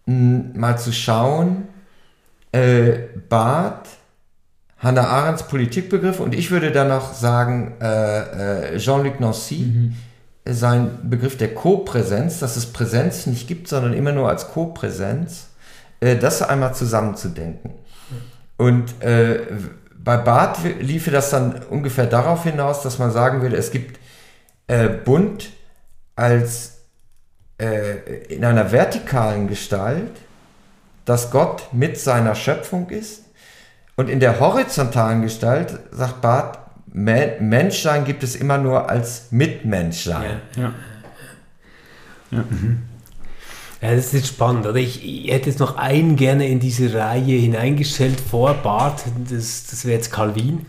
mal 0.06 0.78
zu 0.78 0.90
schauen, 0.90 1.68
äh, 2.52 2.92
Barth, 3.28 3.88
Hannah 4.78 5.06
Arendts 5.06 5.48
Politikbegriff 5.48 6.18
und 6.18 6.34
ich 6.34 6.50
würde 6.50 6.72
dann 6.72 6.88
noch 6.88 7.12
sagen, 7.12 7.74
äh, 7.82 8.74
äh, 8.74 8.78
Jean-Luc 8.78 9.20
Nancy, 9.20 9.56
mhm. 9.56 9.96
Sein 10.46 11.10
Begriff 11.10 11.36
der 11.36 11.54
Co-Präsenz, 11.54 12.38
dass 12.38 12.56
es 12.56 12.72
Präsenz 12.72 13.26
nicht 13.26 13.48
gibt, 13.48 13.68
sondern 13.68 13.92
immer 13.92 14.12
nur 14.12 14.28
als 14.28 14.48
Co-Präsenz, 14.48 15.48
äh, 16.00 16.16
das 16.16 16.42
einmal 16.42 16.74
zusammenzudenken. 16.74 17.72
Und 18.56 19.02
äh, 19.02 19.40
bei 19.98 20.16
Barth 20.16 20.58
liefe 20.80 21.10
das 21.10 21.30
dann 21.30 21.62
ungefähr 21.68 22.06
darauf 22.06 22.44
hinaus, 22.44 22.82
dass 22.82 22.98
man 22.98 23.10
sagen 23.10 23.42
würde, 23.42 23.56
es 23.56 23.70
gibt 23.70 23.98
äh, 24.68 24.88
Bund 24.88 25.50
als 26.14 26.78
äh, 27.60 28.24
in 28.28 28.44
einer 28.44 28.72
vertikalen 28.72 29.48
Gestalt, 29.48 30.12
dass 31.04 31.30
Gott 31.30 31.68
mit 31.72 31.98
seiner 31.98 32.34
Schöpfung 32.34 32.90
ist. 32.90 33.24
Und 33.96 34.08
in 34.08 34.20
der 34.20 34.40
horizontalen 34.40 35.22
Gestalt, 35.22 35.78
sagt 35.90 36.20
Barth, 36.20 36.58
Menschsein 36.92 38.04
gibt 38.04 38.22
es 38.22 38.36
immer 38.36 38.58
nur 38.58 38.88
als 38.88 39.30
Mitmenschsein. 39.30 40.40
Ja, 40.56 40.62
ja. 40.62 40.74
ja. 42.30 42.44
Mhm. 42.50 42.82
Ja, 43.82 43.94
das 43.94 44.14
ist 44.14 44.26
spannend. 44.26 44.66
Oder? 44.66 44.76
Ich, 44.76 45.04
ich, 45.04 45.30
hätte 45.30 45.50
jetzt 45.50 45.60
noch 45.60 45.76
einen 45.76 46.16
gerne 46.16 46.48
in 46.48 46.60
diese 46.60 46.94
Reihe 46.94 47.36
hineingestellt 47.36 48.20
vor 48.20 48.54
Barth, 48.54 49.04
das, 49.30 49.66
das 49.66 49.84
wäre 49.84 49.96
jetzt 49.96 50.10
Calvin. 50.10 50.66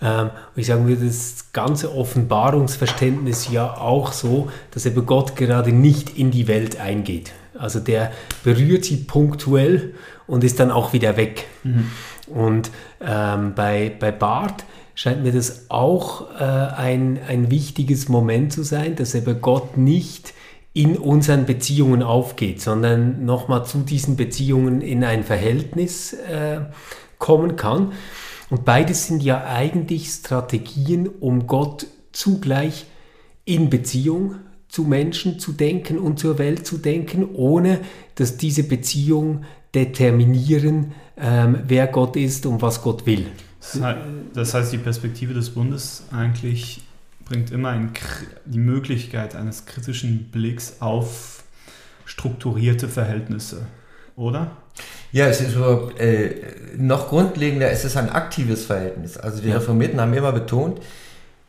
Ähm, 0.00 0.30
ich 0.54 0.66
sagen 0.66 0.86
würde, 0.86 1.06
das 1.06 1.52
ganze 1.52 1.94
Offenbarungsverständnis 1.94 3.50
ja 3.50 3.74
auch 3.76 4.12
so, 4.12 4.50
dass 4.70 4.86
eben 4.86 5.06
Gott 5.06 5.36
gerade 5.36 5.72
nicht 5.72 6.16
in 6.16 6.30
die 6.30 6.46
Welt 6.46 6.78
eingeht. 6.78 7.32
Also 7.58 7.80
der 7.80 8.12
berührt 8.42 8.84
sie 8.84 8.96
punktuell 8.96 9.94
und 10.26 10.44
ist 10.44 10.60
dann 10.60 10.70
auch 10.70 10.92
wieder 10.92 11.16
weg. 11.16 11.46
Mhm. 11.62 11.90
Und 12.26 12.70
ähm, 13.00 13.52
bei, 13.54 13.92
bei 13.98 14.10
Barth 14.10 14.64
scheint 14.94 15.22
mir 15.22 15.32
das 15.32 15.70
auch 15.70 16.30
äh, 16.38 16.44
ein, 16.44 17.18
ein 17.28 17.50
wichtiges 17.50 18.08
Moment 18.08 18.52
zu 18.52 18.62
sein, 18.62 18.96
dass 18.96 19.14
eben 19.14 19.40
Gott 19.40 19.76
nicht 19.76 20.32
in 20.72 20.96
unseren 20.96 21.46
Beziehungen 21.46 22.02
aufgeht, 22.02 22.60
sondern 22.60 23.24
nochmal 23.24 23.64
zu 23.64 23.78
diesen 23.78 24.16
Beziehungen 24.16 24.80
in 24.80 25.04
ein 25.04 25.22
Verhältnis 25.22 26.12
äh, 26.12 26.60
kommen 27.18 27.56
kann. 27.56 27.92
Und 28.50 28.64
beides 28.64 29.06
sind 29.06 29.22
ja 29.22 29.44
eigentlich 29.44 30.08
Strategien, 30.08 31.08
um 31.08 31.46
Gott 31.46 31.86
zugleich 32.12 32.86
in 33.44 33.70
Beziehung 33.70 34.36
zu 34.68 34.82
Menschen 34.82 35.38
zu 35.38 35.52
denken 35.52 35.98
und 35.98 36.18
zur 36.18 36.38
Welt 36.38 36.66
zu 36.66 36.78
denken, 36.78 37.28
ohne 37.34 37.80
dass 38.16 38.36
diese 38.36 38.64
Beziehung 38.64 39.44
determinieren, 39.74 40.92
ähm, 41.16 41.60
wer 41.66 41.86
Gott 41.86 42.16
ist 42.16 42.46
und 42.46 42.62
was 42.62 42.82
Gott 42.82 43.06
will. 43.06 43.26
Das 44.34 44.54
heißt, 44.54 44.72
die 44.72 44.78
Perspektive 44.78 45.32
des 45.34 45.50
Bundes 45.50 46.04
eigentlich 46.12 46.82
bringt 47.24 47.50
immer 47.50 47.70
ein, 47.70 47.92
die 48.44 48.58
Möglichkeit 48.58 49.34
eines 49.34 49.64
kritischen 49.64 50.30
Blicks 50.30 50.76
auf 50.80 51.44
strukturierte 52.04 52.88
Verhältnisse, 52.88 53.66
oder? 54.16 54.56
Ja, 55.12 55.26
es 55.26 55.40
ist 55.40 55.52
so, 55.52 55.90
äh, 55.98 56.34
noch 56.76 57.08
grundlegender, 57.08 57.70
es 57.70 57.84
ist 57.84 57.96
ein 57.96 58.10
aktives 58.10 58.66
Verhältnis. 58.66 59.16
Also 59.16 59.40
die. 59.40 59.50
Reformierten 59.50 60.00
haben 60.00 60.12
immer 60.12 60.32
betont, 60.32 60.80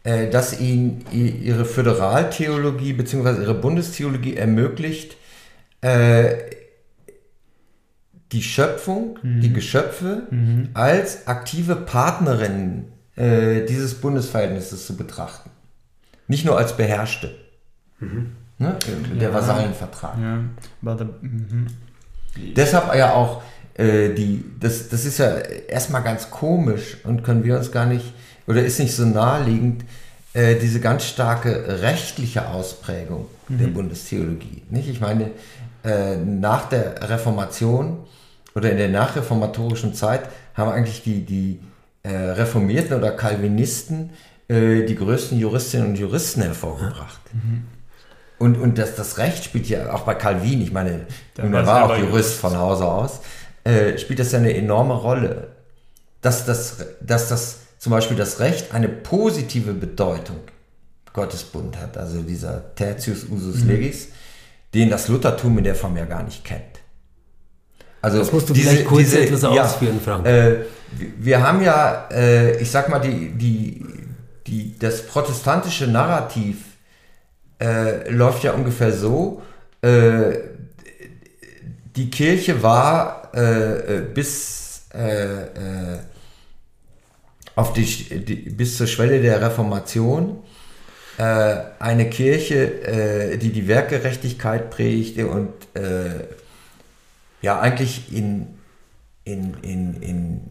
äh, 0.04 0.30
dass 0.30 0.60
ihnen 0.60 1.04
ihre 1.12 1.66
Föderaltheologie 1.66 2.94
bzw. 2.94 3.42
ihre 3.42 3.56
Bundestheologie 3.56 4.36
ermöglicht, 4.36 5.18
äh, 5.82 6.36
die 8.36 8.44
Schöpfung, 8.44 9.18
mhm. 9.24 9.40
die 9.40 9.54
Geschöpfe 9.54 10.24
mhm. 10.30 10.70
als 10.74 11.26
aktive 11.26 11.78
Partnerinnen 11.78 12.92
äh, 13.16 13.66
dieses 13.66 13.96
Bundesverhältnisses 13.96 14.86
zu 14.86 14.98
betrachten. 14.98 15.50
Nicht 16.28 16.44
nur 16.44 16.58
als 16.58 16.76
beherrschte. 16.76 17.34
Mhm. 18.00 18.32
Ne? 18.58 18.78
Der 19.20 19.30
ja. 19.30 19.34
Vasallenvertrag. 19.34 20.18
Ja. 20.20 20.44
Mhm. 21.22 21.68
Deshalb 22.58 22.94
ja 22.94 23.14
auch 23.14 23.42
äh, 23.76 24.14
die, 24.14 24.44
das, 24.60 24.90
das 24.90 25.06
ist 25.06 25.18
ja 25.20 25.38
erstmal 25.38 26.04
ganz 26.04 26.30
komisch 26.30 26.98
und 27.06 27.24
können 27.24 27.46
wir 27.46 27.58
uns 27.58 27.72
gar 27.72 27.86
nicht, 27.86 28.14
oder 28.48 28.66
ist 28.66 28.80
nicht 28.80 28.94
so 28.94 29.06
naheliegend, 29.06 29.86
äh, 30.34 30.56
diese 30.56 30.82
ganz 30.82 31.06
starke 31.06 31.82
rechtliche 31.82 32.50
Ausprägung 32.50 33.28
mhm. 33.48 33.60
der 33.60 33.68
Bundestheologie. 33.68 34.64
Nicht? 34.70 34.90
Ich 34.90 35.00
meine, 35.00 35.32
äh, 35.86 36.18
nach 36.18 36.68
der 36.68 37.10
Reformation 37.10 38.00
oder 38.56 38.72
in 38.72 38.78
der 38.78 38.90
nachreformatorischen 38.90 39.94
Zeit 39.94 40.22
haben 40.56 40.72
eigentlich 40.72 41.04
die, 41.04 41.26
die 41.26 41.60
äh, 42.04 42.10
Reformierten 42.10 42.98
oder 42.98 43.12
Calvinisten 43.12 44.12
äh, 44.48 44.84
die 44.86 44.96
größten 44.96 45.38
Juristinnen 45.38 45.90
und 45.90 45.96
Juristen 45.98 46.42
hervorgebracht. 46.42 47.20
Mhm. 47.34 47.66
Und, 48.38 48.58
und 48.58 48.78
das, 48.78 48.96
das 48.96 49.18
Recht 49.18 49.44
spielt 49.44 49.68
ja 49.68 49.94
auch 49.94 50.02
bei 50.02 50.14
Calvin, 50.14 50.62
ich 50.62 50.72
meine, 50.72 51.08
er 51.38 51.66
war 51.66 51.86
auch 51.86 51.98
Jurist 51.98 52.36
von 52.36 52.58
Hause 52.58 52.86
aus, 52.86 53.22
äh, 53.64 53.98
spielt 53.98 54.20
das 54.20 54.32
ja 54.32 54.40
eine 54.40 54.54
enorme 54.54 54.94
Rolle. 54.94 55.48
Dass 56.22 56.46
das, 56.46 56.86
dass 57.02 57.30
das 57.30 57.60
zum 57.78 57.92
Beispiel 57.92 58.18
das 58.18 58.40
Recht 58.40 58.74
eine 58.74 58.90
positive 58.90 59.74
Bedeutung 59.74 60.40
Gottes 61.14 61.44
Bund 61.44 61.78
hat, 61.78 61.98
also 61.98 62.22
dieser 62.22 62.76
Tertius 62.76 63.24
Usus 63.24 63.62
mhm. 63.62 63.70
Legis, 63.70 64.10
den 64.74 64.90
das 64.90 65.08
Luthertum 65.08 65.58
in 65.58 65.64
der 65.64 65.76
Form 65.76 65.96
ja 65.96 66.06
gar 66.06 66.24
nicht 66.24 66.44
kennt. 66.44 66.75
Also 68.06 68.20
das 68.20 68.32
musst 68.32 68.48
du 68.48 68.54
diese, 68.54 68.70
vielleicht 68.70 68.86
kurz 68.86 69.06
diese, 69.06 69.22
etwas 69.22 69.44
ausführen, 69.44 70.00
Frank. 70.00 70.28
Äh, 70.28 70.58
wir 71.18 71.42
haben 71.42 71.64
ja, 71.64 72.08
äh, 72.12 72.62
ich 72.62 72.70
sag 72.70 72.88
mal, 72.88 73.00
die, 73.00 73.32
die, 73.32 73.84
die, 74.46 74.78
das 74.78 75.08
protestantische 75.08 75.88
Narrativ 75.88 76.58
äh, 77.60 78.08
läuft 78.12 78.44
ja 78.44 78.52
ungefähr 78.52 78.92
so, 78.92 79.42
äh, 79.82 80.38
die 81.96 82.12
Kirche 82.12 82.62
war 82.62 83.32
äh, 83.34 83.98
äh, 83.98 84.02
bis, 84.02 84.84
auf 87.56 87.74
die, 87.74 87.84
die, 87.84 88.36
bis 88.36 88.78
zur 88.78 88.88
Schwelle 88.88 89.22
der 89.22 89.42
Reformation 89.42 90.38
eine 91.18 92.10
Kirche, 92.10 93.36
die 93.42 93.50
die 93.50 93.68
Werkgerechtigkeit 93.68 94.70
prägte 94.70 95.28
und 95.28 95.50
ja 97.42 97.60
eigentlich 97.60 98.16
in, 98.16 98.60
in, 99.24 99.56
in, 99.62 100.02
in 100.02 100.42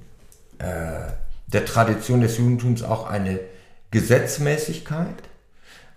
äh, 0.58 1.12
der 1.46 1.64
Tradition 1.64 2.20
des 2.20 2.38
Judentums 2.38 2.82
auch 2.82 3.08
eine 3.08 3.40
Gesetzmäßigkeit. 3.90 5.14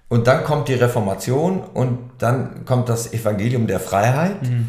Und 0.09 0.27
dann 0.27 0.43
kommt 0.43 0.69
die 0.69 0.75
Reformation 0.75 1.61
und 1.61 1.99
dann 2.19 2.63
kommt 2.65 2.87
das 2.87 3.11
Evangelium 3.11 3.67
der 3.67 3.79
Freiheit. 3.79 4.41
Mhm. 4.43 4.67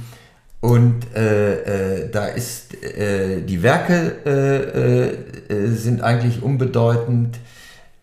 Und 0.61 1.15
äh, 1.15 2.03
äh, 2.03 2.11
da 2.11 2.27
ist 2.27 2.75
äh, 2.83 3.43
die 3.43 3.63
Werke 3.63 4.17
äh, 4.27 5.55
äh, 5.55 5.69
sind 5.69 6.03
eigentlich 6.03 6.43
unbedeutend. 6.43 7.39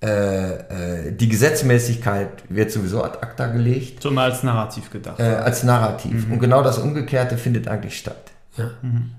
Äh, 0.06 1.12
die 1.12 1.30
Gesetzmäßigkeit 1.30 2.43
wird 2.49 2.72
sowieso 2.72 3.03
ad 3.03 3.20
acta 3.22 3.47
gelegt. 3.47 4.03
So 4.03 4.12
mal 4.12 4.30
als 4.30 4.43
Narrativ 4.43 4.89
gedacht. 4.91 5.20
als 5.20 5.64
Narrativ. 5.64 6.28
Mhm. 6.28 6.34
Und 6.34 6.39
genau 6.39 6.62
das 6.64 6.78
Umgekehrte 6.78 7.38
findet 7.38 7.68
eigentlich 7.68 7.97
statt. 7.97 8.32
Ja. 8.58 8.72
Mhm. 8.82 9.12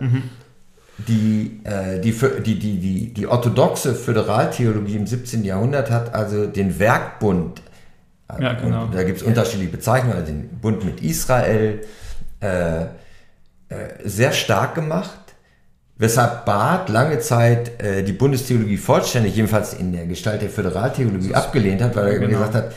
Mhm. 0.00 0.22
Die, 1.08 1.62
die, 2.04 2.12
die, 2.12 2.58
die, 2.58 2.78
die, 2.78 3.14
die 3.14 3.26
orthodoxe 3.26 3.94
Föderaltheologie 3.94 4.96
im 4.96 5.06
17. 5.06 5.44
Jahrhundert 5.44 5.90
hat 5.90 6.14
also 6.14 6.46
den 6.46 6.78
Werkbund, 6.78 7.62
ja, 8.38 8.52
genau. 8.52 8.86
da 8.86 9.02
gibt 9.02 9.18
es 9.18 9.24
unterschiedliche 9.24 9.72
Bezeichnungen, 9.72 10.16
also 10.16 10.30
den 10.30 10.48
Bund 10.60 10.84
mit 10.84 11.00
Israel, 11.02 11.80
äh, 12.40 12.82
äh, 12.82 12.86
sehr 14.04 14.32
stark 14.32 14.74
gemacht, 14.74 15.19
weshalb 16.00 16.46
Barth 16.46 16.88
lange 16.88 17.20
Zeit 17.20 17.80
äh, 17.80 18.02
die 18.02 18.12
Bundestheologie 18.12 18.78
vollständig, 18.78 19.36
jedenfalls 19.36 19.74
in 19.74 19.92
der 19.92 20.06
Gestalt 20.06 20.42
der 20.42 20.48
Föderaltheologie, 20.48 21.34
abgelehnt 21.34 21.82
hat, 21.82 21.94
weil 21.94 22.08
er 22.08 22.18
genau. 22.18 22.38
gesagt 22.38 22.54
hat, 22.54 22.72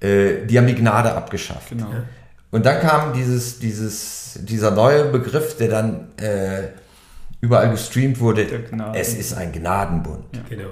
äh, 0.00 0.44
die 0.44 0.58
haben 0.58 0.66
die 0.66 0.74
Gnade 0.74 1.14
abgeschafft. 1.14 1.70
Genau. 1.70 1.86
Und 2.50 2.66
dann 2.66 2.80
kam 2.80 3.12
dieses, 3.12 3.60
dieses, 3.60 4.38
dieser 4.42 4.72
neue 4.72 5.04
Begriff, 5.06 5.56
der 5.56 5.68
dann 5.68 6.08
äh, 6.18 6.68
überall 7.40 7.70
gestreamt 7.70 8.20
wurde, 8.20 8.46
es 8.94 9.14
ist 9.14 9.34
ein 9.34 9.52
Gnadenbund. 9.52 10.24
Ja. 10.34 10.40
Genau. 10.48 10.70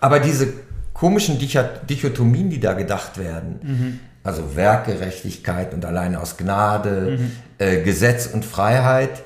Aber 0.00 0.20
diese 0.20 0.48
komischen 0.94 1.38
Dichotomien, 1.38 2.50
die 2.50 2.60
da 2.60 2.72
gedacht 2.72 3.18
werden, 3.18 3.60
mhm 3.62 4.00
also 4.22 4.54
Werkgerechtigkeit 4.54 5.72
und 5.72 5.84
allein 5.84 6.14
aus 6.14 6.36
Gnade, 6.36 7.18
mhm. 7.18 7.32
äh, 7.58 7.82
Gesetz 7.82 8.26
und 8.26 8.44
Freiheit. 8.44 9.22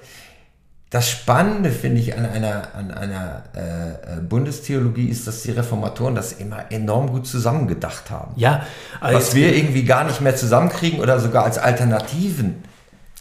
Das 0.95 1.11
Spannende 1.11 1.73
finde 1.73 2.01
ich 2.01 2.17
an 2.17 2.25
einer, 2.25 2.69
an 2.73 2.93
einer 2.93 3.43
äh, 3.57 4.19
äh, 4.19 4.21
Bundestheologie 4.21 5.09
ist, 5.09 5.27
dass 5.27 5.43
die 5.43 5.51
Reformatoren 5.51 6.15
das 6.15 6.35
immer 6.35 6.71
enorm 6.71 7.09
gut 7.09 7.27
zusammengedacht 7.27 8.13
haben. 8.13 8.33
Ja, 8.37 8.65
also 9.01 9.19
was 9.19 9.35
wir 9.35 9.57
irgendwie 9.57 9.83
gar 9.83 10.05
nicht 10.05 10.21
mehr 10.21 10.37
zusammenkriegen 10.37 11.01
oder 11.01 11.19
sogar 11.19 11.47
als 11.47 11.59
Alternativen 11.59 12.63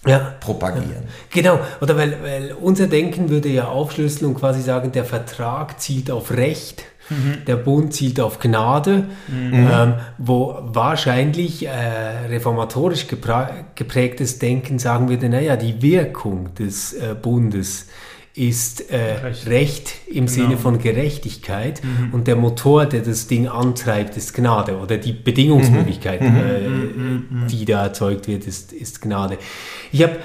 ja. 0.05 0.36
propagieren. 0.39 1.05
Genau, 1.32 1.59
oder 1.82 1.97
weil, 1.97 2.21
weil 2.21 2.51
unser 2.61 2.86
Denken 2.86 3.30
würde 3.30 3.49
ja 3.49 3.69
aufschlüsseln 3.69 4.30
und 4.30 4.39
quasi 4.39 4.61
sagen, 4.61 4.91
der 4.91 5.03
Vertrag 5.03 5.82
zielt 5.82 6.11
auf 6.11 6.30
Recht. 6.30 6.84
Mhm. 7.10 7.45
Der 7.45 7.56
Bund 7.58 7.93
zielt 7.93 8.20
auf 8.20 8.39
Gnade, 8.39 9.06
mhm. 9.28 9.54
ähm, 9.54 9.93
wo 10.18 10.58
wahrscheinlich 10.62 11.66
äh, 11.66 11.70
reformatorisch 12.30 13.08
geprägtes 13.08 14.39
Denken 14.39 14.80
sagen 14.80 15.10
würde, 15.10 15.30
naja, 15.30 15.56
die 15.56 15.82
Wirkung 15.82 16.54
des 16.56 16.93
äh, 16.93 17.16
Bundes 17.20 17.88
ist 18.36 18.89
äh, 18.89 18.97
Recht. 18.97 19.47
Recht. 19.47 19.93
im 20.08 20.26
genau. 20.26 20.28
Sinne 20.28 20.58
von 20.58 20.80
Gerechtigkeit 20.80 21.84
mhm. 21.84 22.14
und 22.14 22.28
der 22.28 22.36
Motor, 22.36 22.88
der 22.88 23.01
das 23.01 23.28
Ding 23.28 23.47
antreibt, 23.47 24.18
ist 24.18 24.34
Gnade 24.34 24.78
oder 24.78 24.97
die 24.97 25.14
Bedingungsmöglichkeit, 25.14 26.22
mhm. 26.22 26.28
äh, 26.28 26.68
mhm. 26.68 27.26
mhm. 27.30 27.47
die 27.47 27.66
da 27.66 27.84
erzeugt 27.84 28.28
wird, 28.28 28.47
ist, 28.47 28.74
ist 28.74 29.01
Gnade. 29.01 29.38
Ich 29.91 30.01
habe 30.01 30.18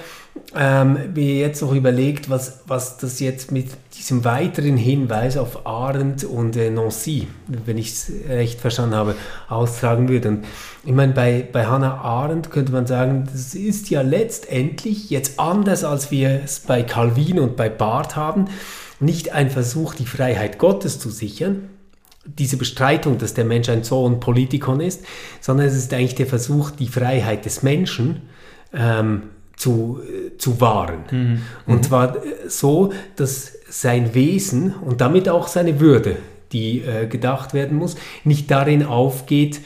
ähm, 0.56 1.12
mir 1.14 1.36
jetzt 1.36 1.62
noch 1.62 1.72
überlegt, 1.74 2.30
was, 2.30 2.60
was 2.66 2.96
das 2.96 3.20
jetzt 3.20 3.52
mit 3.52 3.68
diesem 3.96 4.24
weiteren 4.24 4.76
Hinweis 4.76 5.36
auf 5.36 5.66
Arendt 5.66 6.24
und 6.24 6.56
äh, 6.56 6.70
Nancy, 6.70 7.28
wenn 7.46 7.78
ich 7.78 7.88
es 7.88 8.12
recht 8.28 8.60
verstanden 8.60 8.94
habe, 8.94 9.14
austragen 9.48 10.08
würde. 10.08 10.28
Und 10.28 10.44
ich 10.84 10.92
meine, 10.92 11.12
bei, 11.12 11.46
bei 11.50 11.66
Hannah 11.66 11.98
Arendt 11.98 12.50
könnte 12.50 12.72
man 12.72 12.86
sagen, 12.86 13.28
das 13.30 13.54
ist 13.54 13.90
ja 13.90 14.02
letztendlich 14.02 15.10
jetzt 15.10 15.38
anders, 15.38 15.84
als 15.84 16.10
wir 16.10 16.42
es 16.44 16.60
bei 16.60 16.82
Calvin 16.82 17.38
und 17.38 17.56
bei 17.56 17.68
Barth 17.68 18.16
haben, 18.16 18.46
nicht 19.00 19.32
ein 19.32 19.50
Versuch, 19.50 19.94
die 19.94 20.06
Freiheit 20.06 20.58
Gottes 20.58 20.98
zu 20.98 21.10
sichern, 21.10 21.68
diese 22.24 22.56
Bestreitung, 22.56 23.18
dass 23.18 23.34
der 23.34 23.44
Mensch 23.44 23.68
ein 23.68 23.84
Sohn 23.84 24.20
Politikon 24.20 24.80
ist, 24.80 25.04
sondern 25.40 25.66
es 25.66 25.74
ist 25.74 25.92
eigentlich 25.94 26.14
der 26.14 26.26
Versuch, 26.26 26.70
die 26.70 26.88
Freiheit 26.88 27.44
des 27.44 27.62
Menschen 27.62 28.22
ähm, 28.72 29.22
zu, 29.58 30.00
zu 30.38 30.60
wahren. 30.60 31.04
Mhm. 31.10 31.42
Und 31.66 31.84
zwar 31.84 32.16
so, 32.46 32.92
dass 33.16 33.52
sein 33.68 34.14
Wesen 34.14 34.74
und 34.74 35.00
damit 35.00 35.28
auch 35.28 35.48
seine 35.48 35.80
Würde, 35.80 36.16
die 36.52 36.80
äh, 36.80 37.06
gedacht 37.06 37.52
werden 37.52 37.76
muss, 37.76 37.96
nicht 38.24 38.50
darin 38.50 38.84
aufgeht, 38.84 39.60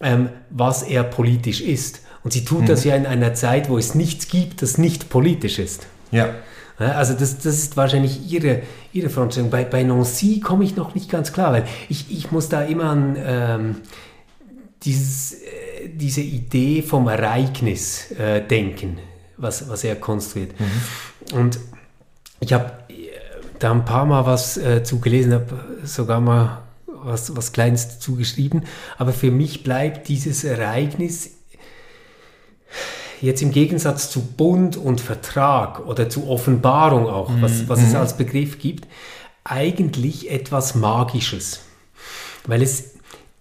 ähm, 0.00 0.30
was 0.50 0.82
er 0.82 1.04
politisch 1.04 1.60
ist. 1.60 2.00
Und 2.24 2.32
sie 2.32 2.44
tut 2.44 2.62
mhm. 2.62 2.66
das 2.66 2.84
ja 2.84 2.96
in 2.96 3.06
einer 3.06 3.34
Zeit, 3.34 3.68
wo 3.68 3.78
es 3.78 3.94
nichts 3.94 4.28
gibt, 4.28 4.62
das 4.62 4.78
nicht 4.78 5.08
politisch 5.08 5.58
ist. 5.58 5.86
Ja. 6.10 6.34
Also 6.78 7.14
das, 7.14 7.38
das 7.38 7.58
ist 7.58 7.76
wahrscheinlich 7.76 8.30
ihre, 8.30 8.62
ihre 8.92 9.10
Vorstellung. 9.10 9.50
Bei, 9.50 9.64
bei 9.64 9.82
Nancy 9.82 10.38
komme 10.38 10.62
ich 10.62 10.76
noch 10.76 10.94
nicht 10.94 11.10
ganz 11.10 11.32
klar, 11.32 11.52
weil 11.52 11.64
ich, 11.88 12.10
ich 12.10 12.30
muss 12.30 12.48
da 12.48 12.62
immer 12.62 12.84
an 12.84 13.16
ähm, 13.18 13.76
dieses, 14.84 15.34
äh, 15.34 15.88
diese 15.92 16.20
Idee 16.20 16.82
vom 16.82 17.08
Ereignis 17.08 18.12
äh, 18.12 18.40
denken 18.40 18.98
was, 19.38 19.68
was 19.68 19.84
er 19.84 19.96
konstruiert. 19.96 20.52
Mhm. 20.60 21.38
Und 21.38 21.60
ich 22.40 22.52
habe 22.52 22.72
da 23.58 23.72
ein 23.72 23.84
paar 23.84 24.06
Mal 24.06 24.26
was 24.26 24.56
äh, 24.56 24.82
zu 24.82 25.00
gelesen, 25.00 25.32
habe 25.32 25.64
sogar 25.84 26.20
mal 26.20 26.62
was, 26.86 27.36
was 27.36 27.52
Kleines 27.52 27.98
zugeschrieben. 28.00 28.64
Aber 28.96 29.12
für 29.12 29.30
mich 29.30 29.64
bleibt 29.64 30.08
dieses 30.08 30.44
Ereignis 30.44 31.30
jetzt 33.20 33.42
im 33.42 33.50
Gegensatz 33.50 34.10
zu 34.10 34.20
Bund 34.20 34.76
und 34.76 35.00
Vertrag 35.00 35.84
oder 35.86 36.08
zu 36.08 36.28
Offenbarung 36.28 37.08
auch, 37.08 37.30
mhm. 37.30 37.42
was, 37.42 37.68
was 37.68 37.82
es 37.82 37.90
mhm. 37.90 37.96
als 37.96 38.16
Begriff 38.16 38.58
gibt, 38.58 38.86
eigentlich 39.44 40.30
etwas 40.30 40.74
Magisches. 40.74 41.60
Weil 42.46 42.62
es 42.62 42.94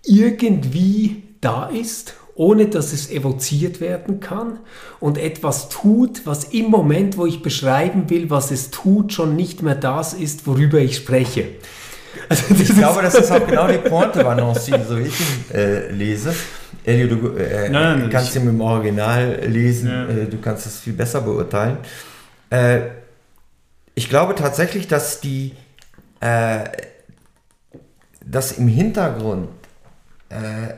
irgendwie 0.03 1.23
da 1.41 1.67
ist 1.67 2.15
ohne 2.37 2.67
dass 2.67 2.93
es 2.93 3.09
evoziert 3.09 3.81
werden 3.81 4.19
kann 4.19 4.59
und 4.99 5.17
etwas 5.17 5.69
tut, 5.69 6.25
was 6.25 6.45
im 6.45 6.69
Moment, 6.69 7.17
wo 7.17 7.25
ich 7.25 7.41
beschreiben 7.41 8.09
will, 8.09 8.29
was 8.29 8.51
es 8.51 8.69
tut, 8.69 9.11
schon 9.11 9.35
nicht 9.35 9.63
mehr 9.63 9.75
das 9.75 10.13
ist, 10.13 10.45
worüber 10.45 10.77
ich 10.77 10.95
spreche. 10.97 11.49
Also 12.29 12.43
ich 12.59 12.73
glaube, 12.75 13.01
das 13.01 13.15
ist 13.15 13.31
auch 13.31 13.45
genau 13.45 13.67
die 13.67 13.79
Pointe 13.79 14.23
bei 14.23 14.35
Nancy, 14.35 14.71
so 14.87 14.97
ich 14.97 15.19
ihn 15.19 15.55
äh, 15.55 15.91
lese. 15.91 16.33
Elio, 16.85 17.07
du 17.07 17.35
äh, 17.35 17.69
nein, 17.69 17.99
nein, 17.99 18.09
kannst 18.11 18.35
ihn 18.35 18.47
im 18.47 18.61
Original 18.61 19.39
lesen, 19.47 19.89
ja. 19.89 20.07
äh, 20.07 20.25
du 20.25 20.37
kannst 20.37 20.67
es 20.67 20.79
viel 20.79 20.93
besser 20.93 21.21
beurteilen. 21.21 21.77
Äh, 22.51 22.81
ich 23.95 24.09
glaube 24.09 24.35
tatsächlich, 24.35 24.87
dass 24.87 25.21
die, 25.21 25.53
äh, 26.19 26.59
dass 28.23 28.51
im 28.51 28.67
Hintergrund 28.67 29.49
äh, 29.49 29.56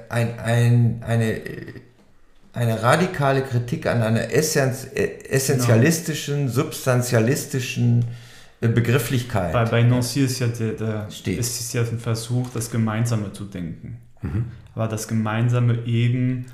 ein, 0.09 0.39
ein, 0.39 1.03
eine, 1.05 1.41
eine 2.53 2.83
radikale 2.83 3.41
Kritik 3.41 3.85
an 3.85 4.01
einer 4.01 4.31
essenz, 4.31 4.87
äh, 4.93 5.23
essentialistischen, 5.29 6.41
genau. 6.41 6.51
substantialistischen 6.51 8.05
äh, 8.61 8.67
Begrifflichkeit. 8.67 9.53
Bei, 9.53 9.65
bei 9.65 9.83
Nancy 9.83 10.21
ist 10.21 10.39
ja 10.39 10.47
der, 10.47 10.73
der 10.73 11.11
Steht. 11.11 11.39
ist 11.39 11.73
ja 11.73 11.81
ein 11.81 11.99
Versuch, 11.99 12.49
das 12.53 12.69
Gemeinsame 12.69 13.33
zu 13.33 13.45
denken. 13.45 13.97
Mhm. 14.21 14.45
Aber 14.75 14.87
das 14.87 15.07
Gemeinsame 15.07 15.85
eben 15.85 16.45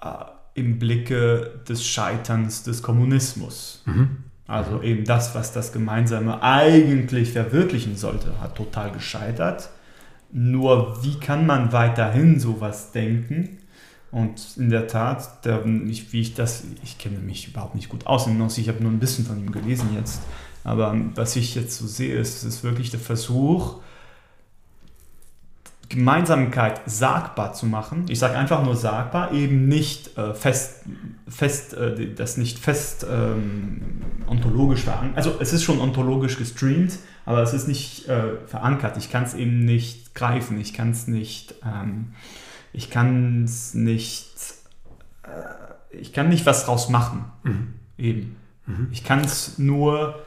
äh, 0.00 0.08
im 0.54 0.78
Blicke 0.78 1.60
des 1.68 1.86
Scheiterns 1.86 2.62
des 2.62 2.82
Kommunismus. 2.82 3.82
Mhm. 3.86 4.24
Also 4.46 4.82
eben 4.82 5.04
das, 5.04 5.34
was 5.34 5.52
das 5.52 5.72
Gemeinsame 5.72 6.42
eigentlich 6.42 7.32
verwirklichen 7.32 7.96
sollte, 7.96 8.40
hat 8.40 8.56
total 8.56 8.90
gescheitert. 8.92 9.68
Nur 10.30 11.02
wie 11.02 11.18
kann 11.18 11.46
man 11.46 11.72
weiterhin 11.72 12.38
sowas 12.38 12.92
denken? 12.92 13.58
Und 14.10 14.56
in 14.56 14.70
der 14.70 14.86
Tat, 14.86 15.44
der, 15.44 15.64
ich, 15.66 16.12
wie 16.12 16.20
ich 16.20 16.34
das, 16.34 16.64
ich 16.82 16.98
kenne 16.98 17.18
mich 17.18 17.48
überhaupt 17.48 17.74
nicht 17.74 17.88
gut 17.88 18.06
aus 18.06 18.26
ich 18.58 18.68
habe 18.68 18.82
nur 18.82 18.90
ein 18.90 18.98
bisschen 18.98 19.26
von 19.26 19.38
ihm 19.38 19.52
gelesen 19.52 19.90
jetzt. 19.94 20.22
Aber 20.64 20.94
was 21.14 21.36
ich 21.36 21.54
jetzt 21.54 21.76
so 21.76 21.86
sehe, 21.86 22.18
ist, 22.18 22.42
ist 22.44 22.64
wirklich 22.64 22.90
der 22.90 23.00
Versuch, 23.00 23.80
Gemeinsamkeit 25.88 26.82
sagbar 26.86 27.54
zu 27.54 27.64
machen. 27.66 28.04
Ich 28.08 28.18
sage 28.18 28.36
einfach 28.36 28.62
nur 28.62 28.76
sagbar, 28.76 29.32
eben 29.32 29.68
nicht 29.68 30.18
äh, 30.18 30.34
fest, 30.34 30.84
fest 31.26 31.72
äh, 31.74 32.14
das 32.14 32.36
nicht 32.36 32.58
fest 32.58 33.06
ähm, 33.10 34.02
ontologisch 34.26 34.82
verankert. 34.82 35.16
Also 35.16 35.36
es 35.40 35.52
ist 35.52 35.64
schon 35.64 35.80
ontologisch 35.80 36.36
gestreamt, 36.36 36.98
aber 37.24 37.42
es 37.42 37.54
ist 37.54 37.68
nicht 37.68 38.06
äh, 38.08 38.36
verankert. 38.46 38.98
Ich 38.98 39.10
kann 39.10 39.24
es 39.24 39.32
eben 39.34 39.64
nicht 39.64 40.14
greifen. 40.14 40.60
Ich 40.60 40.74
kann 40.74 40.90
es 40.90 41.06
nicht, 41.06 41.54
ähm, 41.64 42.12
ich 42.74 42.90
kann 42.90 43.44
es 43.44 43.72
nicht, 43.72 44.28
äh, 45.22 45.96
ich 45.96 46.12
kann 46.12 46.28
nicht 46.28 46.44
was 46.44 46.66
draus 46.66 46.90
machen. 46.90 47.24
Mhm. 47.44 47.74
Eben. 47.96 48.36
Mhm. 48.66 48.88
Ich 48.92 49.04
kann 49.04 49.20
es 49.20 49.58
nur 49.58 50.22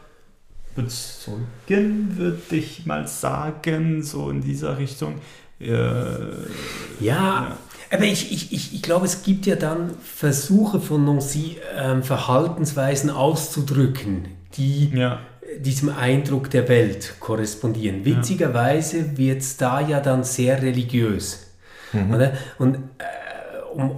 bezeugen, 0.76 2.18
würde 2.18 2.56
ich 2.56 2.86
mal 2.86 3.08
sagen, 3.08 4.04
so 4.04 4.30
in 4.30 4.42
dieser 4.42 4.78
Richtung. 4.78 5.16
Äh, 5.62 5.70
ja, 5.70 6.98
ja, 7.00 7.58
aber 7.92 8.06
ich, 8.06 8.32
ich, 8.32 8.54
ich, 8.54 8.74
ich 8.74 8.82
glaube, 8.82 9.06
es 9.06 9.24
gibt 9.24 9.46
ja 9.46 9.56
dann 9.56 9.92
Versuche 10.02 10.80
von 10.80 11.04
Nancy, 11.04 11.58
ähm, 11.78 12.04
Verhaltensweisen 12.04 13.10
auszudrücken, 13.10 14.30
die 14.56 14.92
ja. 14.96 15.20
diesem 15.60 15.90
Eindruck 15.90 16.50
der 16.50 16.70
Welt 16.70 17.16
korrespondieren. 17.20 18.06
Witzigerweise 18.06 19.18
wird 19.18 19.42
es 19.42 19.58
da 19.58 19.82
ja 19.82 20.00
dann 20.00 20.24
sehr 20.24 20.62
religiös. 20.62 21.48
Mhm. 21.92 22.14
Oder? 22.14 22.34
Und 22.58 22.76
äh, 22.76 23.60
um, 23.74 23.92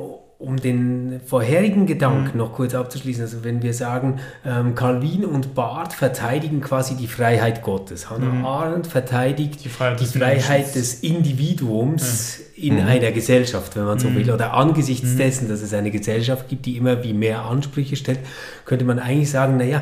um 0.43 0.57
den 0.57 1.21
vorherigen 1.25 1.85
Gedanken 1.85 2.31
mhm. 2.33 2.37
noch 2.37 2.53
kurz 2.53 2.75
abzuschließen, 2.75 3.23
also 3.23 3.43
wenn 3.43 3.61
wir 3.61 3.73
sagen, 3.73 4.19
ähm, 4.45 4.75
Calvin 4.75 5.23
und 5.23 5.55
Barth 5.55 5.93
verteidigen 5.93 6.59
quasi 6.59 6.95
die 6.95 7.07
Freiheit 7.07 7.61
Gottes, 7.61 8.09
Hannah 8.09 8.25
mhm. 8.25 8.45
Arendt 8.45 8.87
verteidigt 8.87 9.63
die 9.63 9.69
Freiheit, 9.69 9.99
die 10.01 10.03
des, 10.03 10.17
Freiheit 10.17 10.75
des, 10.75 10.95
Individuums 10.95 12.39
ja. 12.57 12.63
in 12.63 12.75
mhm. 12.75 12.87
einer 12.87 13.11
Gesellschaft, 13.11 13.75
wenn 13.77 13.85
man 13.85 13.99
so 13.99 14.09
mhm. 14.09 14.15
will, 14.15 14.31
oder 14.31 14.53
angesichts 14.53 15.13
mhm. 15.13 15.17
dessen, 15.17 15.47
dass 15.47 15.61
es 15.61 15.73
eine 15.73 15.91
Gesellschaft 15.91 16.49
gibt, 16.49 16.65
die 16.65 16.75
immer 16.75 17.03
wie 17.03 17.13
mehr 17.13 17.43
Ansprüche 17.43 17.95
stellt, 17.95 18.19
könnte 18.65 18.83
man 18.83 18.99
eigentlich 18.99 19.31
sagen, 19.31 19.55
naja, 19.55 19.81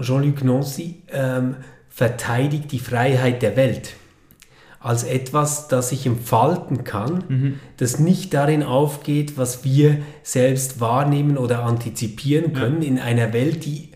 Jean-Luc 0.00 0.44
Nancy 0.44 1.02
ähm, 1.12 1.56
verteidigt 1.88 2.70
die 2.70 2.78
Freiheit 2.78 3.42
der 3.42 3.56
Welt 3.56 3.94
als 4.80 5.04
etwas, 5.04 5.68
das 5.68 5.88
sich 5.88 6.06
entfalten 6.06 6.84
kann, 6.84 7.24
mhm. 7.28 7.60
das 7.76 7.98
nicht 7.98 8.34
darin 8.34 8.62
aufgeht, 8.62 9.36
was 9.36 9.64
wir 9.64 9.98
selbst 10.22 10.80
wahrnehmen 10.80 11.38
oder 11.38 11.64
antizipieren 11.64 12.52
können 12.52 12.82
ja. 12.82 12.88
in 12.88 12.98
einer 12.98 13.32
Welt, 13.32 13.64
die 13.64 13.90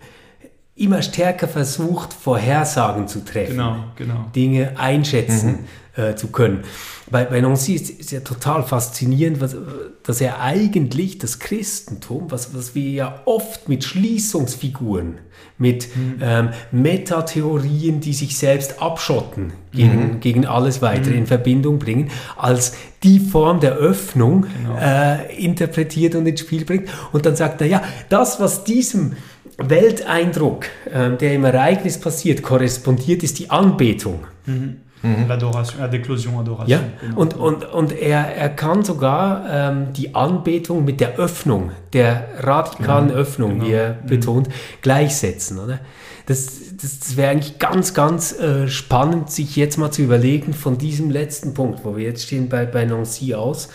immer 0.80 1.02
stärker 1.02 1.46
versucht, 1.46 2.12
Vorhersagen 2.12 3.06
zu 3.06 3.24
treffen, 3.24 3.56
genau, 3.56 3.84
genau. 3.96 4.26
Dinge 4.34 4.78
einschätzen 4.78 5.66
mhm. 5.96 6.02
äh, 6.02 6.14
zu 6.16 6.28
können. 6.28 6.64
Bei, 7.10 7.24
bei 7.24 7.40
Nancy 7.40 7.74
ist 7.74 8.00
es 8.00 8.10
ja 8.10 8.20
total 8.20 8.62
faszinierend, 8.62 9.40
was, 9.40 9.56
dass 10.02 10.20
er 10.20 10.40
eigentlich 10.40 11.18
das 11.18 11.38
Christentum, 11.38 12.30
was, 12.30 12.54
was 12.54 12.74
wir 12.74 12.90
ja 12.90 13.22
oft 13.26 13.68
mit 13.68 13.84
Schließungsfiguren 13.84 15.18
mit 15.60 15.94
mhm. 15.94 16.18
ähm, 16.22 16.48
Metatheorien, 16.72 18.00
die 18.00 18.14
sich 18.14 18.36
selbst 18.38 18.80
abschotten 18.80 19.52
gegen, 19.72 20.14
mhm. 20.14 20.20
gegen 20.20 20.46
alles 20.46 20.80
weitere 20.80 21.12
mhm. 21.12 21.18
in 21.18 21.26
Verbindung 21.26 21.78
bringen, 21.78 22.10
als 22.36 22.74
die 23.02 23.20
Form 23.20 23.60
der 23.60 23.74
Öffnung 23.74 24.46
genau. 24.56 24.78
äh, 24.80 25.36
interpretiert 25.36 26.14
und 26.14 26.26
ins 26.26 26.40
Spiel 26.40 26.64
bringt. 26.64 26.88
Und 27.12 27.26
dann 27.26 27.36
sagt 27.36 27.60
er, 27.60 27.66
ja, 27.66 27.82
das, 28.08 28.40
was 28.40 28.64
diesem 28.64 29.16
Welteindruck, 29.62 30.66
äh, 30.90 31.16
der 31.16 31.34
im 31.34 31.44
Ereignis 31.44 31.98
passiert, 31.98 32.42
korrespondiert, 32.42 33.22
ist 33.22 33.38
die 33.38 33.50
Anbetung. 33.50 34.26
Mhm. 34.46 34.76
Mhm. 35.02 35.28
L'adoration, 35.28 35.88
Déclosion, 35.88 36.38
Adoration. 36.38 36.68
Ja, 36.68 36.82
genau. 37.00 37.20
und, 37.20 37.34
und, 37.34 37.64
und 37.64 37.92
er, 37.92 38.36
er 38.36 38.50
kann 38.50 38.84
sogar 38.84 39.46
ähm, 39.50 39.92
die 39.94 40.14
Anbetung 40.14 40.84
mit 40.84 41.00
der 41.00 41.16
Öffnung, 41.16 41.70
der 41.94 42.28
radikalen 42.38 43.06
mhm. 43.06 43.14
Öffnung, 43.14 43.54
genau. 43.54 43.64
wie 43.66 43.72
er 43.72 43.94
mhm. 43.94 44.06
betont, 44.06 44.48
gleichsetzen. 44.82 45.58
Oder? 45.58 45.80
Das, 46.26 46.76
das, 46.80 47.00
das 47.00 47.16
wäre 47.16 47.30
eigentlich 47.30 47.58
ganz, 47.58 47.94
ganz 47.94 48.38
äh, 48.38 48.68
spannend, 48.68 49.30
sich 49.30 49.56
jetzt 49.56 49.78
mal 49.78 49.90
zu 49.90 50.02
überlegen 50.02 50.52
von 50.52 50.76
diesem 50.76 51.10
letzten 51.10 51.54
Punkt, 51.54 51.84
wo 51.84 51.96
wir 51.96 52.04
jetzt 52.04 52.24
stehen 52.24 52.50
bei, 52.50 52.66
bei 52.66 52.84
Nancy 52.84 53.34
aus, 53.34 53.70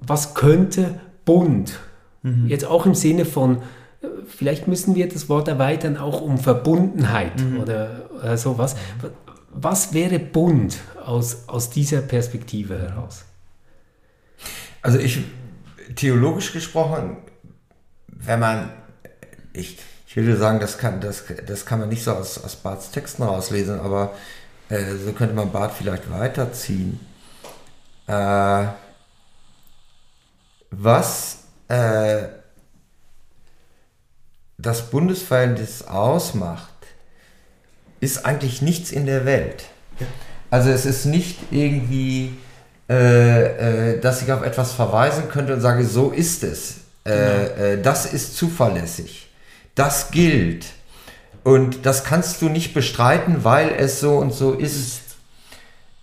was 0.00 0.34
könnte 0.34 1.00
Bund, 1.24 1.80
mhm. 2.22 2.46
jetzt 2.46 2.64
auch 2.64 2.86
im 2.86 2.94
Sinne 2.94 3.24
von, 3.24 3.56
äh, 3.56 3.60
vielleicht 4.26 4.68
müssen 4.68 4.94
wir 4.94 5.08
das 5.08 5.28
Wort 5.28 5.48
erweitern, 5.48 5.96
auch 5.96 6.20
um 6.20 6.38
Verbundenheit 6.38 7.40
mhm. 7.40 7.60
oder, 7.60 8.10
oder 8.14 8.36
sowas. 8.36 8.76
Was 9.50 9.92
wäre 9.94 10.18
Bund 10.18 10.78
aus, 11.04 11.48
aus 11.48 11.70
dieser 11.70 12.02
Perspektive 12.02 12.78
heraus? 12.78 13.24
Also 14.82 14.98
ich, 14.98 15.24
theologisch 15.94 16.52
gesprochen, 16.52 17.16
wenn 18.08 18.40
man, 18.40 18.70
ich, 19.52 19.78
ich 20.06 20.16
würde 20.16 20.36
sagen, 20.36 20.60
das 20.60 20.78
kann, 20.78 21.00
das, 21.00 21.24
das 21.46 21.66
kann 21.66 21.80
man 21.80 21.88
nicht 21.88 22.04
so 22.04 22.12
aus, 22.12 22.42
aus 22.42 22.56
Barths 22.56 22.90
Texten 22.90 23.22
rauslesen, 23.22 23.80
aber 23.80 24.14
äh, 24.68 24.94
so 25.04 25.12
könnte 25.12 25.34
man 25.34 25.52
Barth 25.52 25.72
vielleicht 25.72 26.10
weiterziehen. 26.10 27.00
Äh, 28.06 28.66
was 30.70 31.44
äh, 31.68 32.24
das 34.58 34.90
Bundesverhältnis 34.90 35.82
ausmacht, 35.82 36.72
ist 38.00 38.24
eigentlich 38.24 38.62
nichts 38.62 38.90
in 38.90 39.06
der 39.06 39.24
Welt. 39.24 39.64
Also 40.50 40.70
es 40.70 40.86
ist 40.86 41.06
nicht 41.06 41.38
irgendwie, 41.50 42.34
äh, 42.88 43.94
äh, 43.94 44.00
dass 44.00 44.22
ich 44.22 44.32
auf 44.32 44.42
etwas 44.42 44.72
verweisen 44.72 45.28
könnte 45.28 45.54
und 45.54 45.60
sage, 45.60 45.84
so 45.84 46.10
ist 46.10 46.44
es. 46.44 46.76
Äh, 47.04 47.10
genau. 47.10 47.64
Äh, 47.64 47.82
das 47.82 48.06
ist 48.06 48.36
zuverlässig. 48.36 49.28
Das 49.74 50.10
gilt. 50.10 50.66
Und 51.44 51.86
das 51.86 52.04
kannst 52.04 52.42
du 52.42 52.48
nicht 52.48 52.74
bestreiten, 52.74 53.44
weil 53.44 53.72
es 53.78 54.00
so 54.00 54.16
und 54.16 54.32
so 54.32 54.52
ist. 54.52 55.00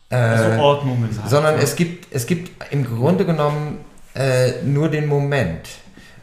also 0.10 0.62
Ordnungen. 0.62 1.10
Sondern 1.28 1.56
es 1.60 1.76
gibt, 1.76 2.14
es 2.14 2.28
gibt 2.28 2.52
im 2.72 2.86
Grunde 2.86 3.26
genommen 3.26 3.80
äh, 4.16 4.62
nur 4.64 4.90
den 4.90 5.08
Moment. 5.08 5.68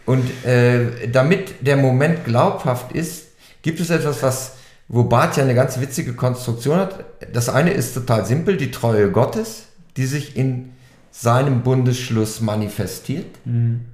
Und 0.06 0.44
äh, 0.44 1.08
damit 1.08 1.66
der 1.66 1.76
Moment 1.76 2.24
glaubhaft 2.24 2.92
ist, 2.92 3.28
gibt 3.62 3.80
es 3.80 3.90
etwas, 3.90 4.22
was 4.22 4.52
wo 4.92 5.04
Barth 5.04 5.36
ja 5.36 5.44
eine 5.44 5.54
ganz 5.54 5.80
witzige 5.80 6.14
Konstruktion 6.14 6.76
hat. 6.78 7.04
Das 7.32 7.48
eine 7.48 7.70
ist 7.70 7.94
total 7.94 8.26
simpel, 8.26 8.56
die 8.56 8.72
Treue 8.72 9.10
Gottes, 9.12 9.66
die 9.96 10.04
sich 10.04 10.36
in 10.36 10.72
seinem 11.12 11.62
Bundesschluss 11.62 12.40
manifestiert. 12.40 13.26
Mhm. 13.44 13.84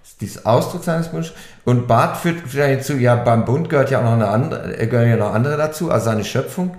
Das 0.00 0.10
ist 0.10 0.20
dieses 0.20 0.44
Ausdruck 0.44 0.82
seines 0.82 1.08
Bundesschlusses. 1.08 1.46
Und 1.64 1.86
Barth 1.86 2.16
führt 2.16 2.40
vielleicht 2.44 2.86
hinzu, 2.86 3.00
ja, 3.00 3.14
beim 3.14 3.44
Bund 3.44 3.68
gehört 3.68 3.92
ja 3.92 4.00
auch 4.00 4.04
noch 4.04 4.14
eine 4.14 4.26
andere, 4.26 4.76
äh, 4.76 4.88
gehören 4.88 5.10
ja 5.10 5.16
noch 5.16 5.32
andere 5.32 5.56
dazu, 5.56 5.92
also 5.92 6.06
seine 6.06 6.24
Schöpfung, 6.24 6.74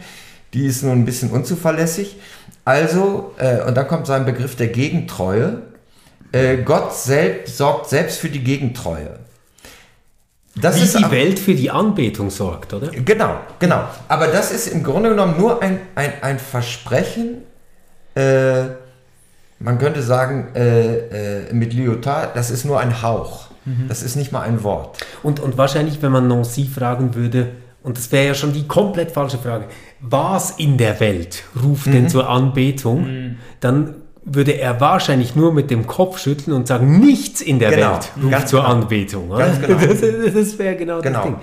die 0.54 0.66
ist 0.66 0.84
nun 0.84 1.00
ein 1.00 1.06
bisschen 1.06 1.32
unzuverlässig. 1.32 2.18
Also, 2.66 3.34
äh, 3.38 3.62
und 3.62 3.78
dann 3.78 3.88
kommt 3.88 4.08
sein 4.08 4.26
Begriff 4.26 4.58
der 4.58 4.68
Gegentreue. 4.68 5.62
Äh, 6.32 6.58
Gott 6.58 6.94
selbst 6.94 7.58
sorgt 7.58 7.90
selbst 7.90 8.20
für 8.20 8.30
die 8.30 8.44
Gegentreue. 8.44 9.20
Das 10.56 10.78
Wie 10.78 10.84
ist 10.84 10.98
die 10.98 11.12
Welt 11.12 11.40
für 11.40 11.54
die 11.54 11.70
Anbetung 11.70 12.30
sorgt, 12.30 12.74
oder? 12.74 12.88
Genau, 12.88 13.38
genau. 13.60 13.84
Aber 14.08 14.28
das 14.28 14.52
ist 14.52 14.68
im 14.68 14.84
Grunde 14.84 15.10
genommen 15.10 15.38
nur 15.38 15.62
ein, 15.62 15.80
ein, 15.96 16.14
ein 16.22 16.40
Versprechen, 16.40 17.44
äh, 18.16 18.64
man 19.60 19.80
könnte 19.80 20.02
sagen, 20.02 20.50
äh, 20.56 21.48
äh, 21.48 21.54
mit 21.54 21.74
Lyotard, 21.74 22.36
das 22.36 22.52
ist 22.52 22.66
nur 22.66 22.80
ein 22.80 23.02
Hauch. 23.02 23.48
Mhm. 23.66 23.88
Das 23.88 24.04
ist 24.04 24.16
nicht 24.16 24.32
mal 24.32 24.42
ein 24.42 24.64
Wort. 24.64 24.98
Und, 25.24 25.40
und 25.40 25.58
wahrscheinlich, 25.58 26.02
wenn 26.02 26.12
man 26.12 26.28
Nancy 26.28 26.66
fragen 26.66 27.16
würde, 27.16 27.50
und 27.84 27.98
das 27.98 28.12
wäre 28.12 28.28
ja 28.28 28.34
schon 28.34 28.54
die 28.54 28.68
komplett 28.68 29.12
falsche 29.12 29.38
Frage, 29.38 29.66
was 30.00 30.52
in 30.52 30.78
der 30.78 31.00
Welt 31.00 31.44
ruft 31.64 31.88
mhm. 31.88 31.92
denn 31.92 32.10
zur 32.10 32.30
Anbetung, 32.30 33.04
mhm. 33.04 33.38
dann 33.60 33.96
würde 34.30 34.58
er 34.58 34.82
wahrscheinlich 34.82 35.36
nur 35.36 35.54
mit 35.54 35.72
dem 35.72 35.88
Kopf 35.88 36.20
schütteln 36.20 36.54
und 36.54 36.68
sagen, 36.68 37.00
nichts 37.00 37.42
in 37.42 37.60
der 37.60 37.72
genau, 37.72 37.94
Welt 37.94 38.12
ruft 38.22 38.50
zur 38.50 38.62
genau. 38.62 38.72
Anbetung. 38.74 39.30
Oder? 39.32 39.48
Ganz 39.48 39.62
genau. 39.62 39.80
Das, 39.80 40.34
das 40.34 40.60
wäre 40.60 40.76
genau, 40.76 41.02
genau, 41.02 41.20
das 41.20 41.24
Ding. 41.24 41.36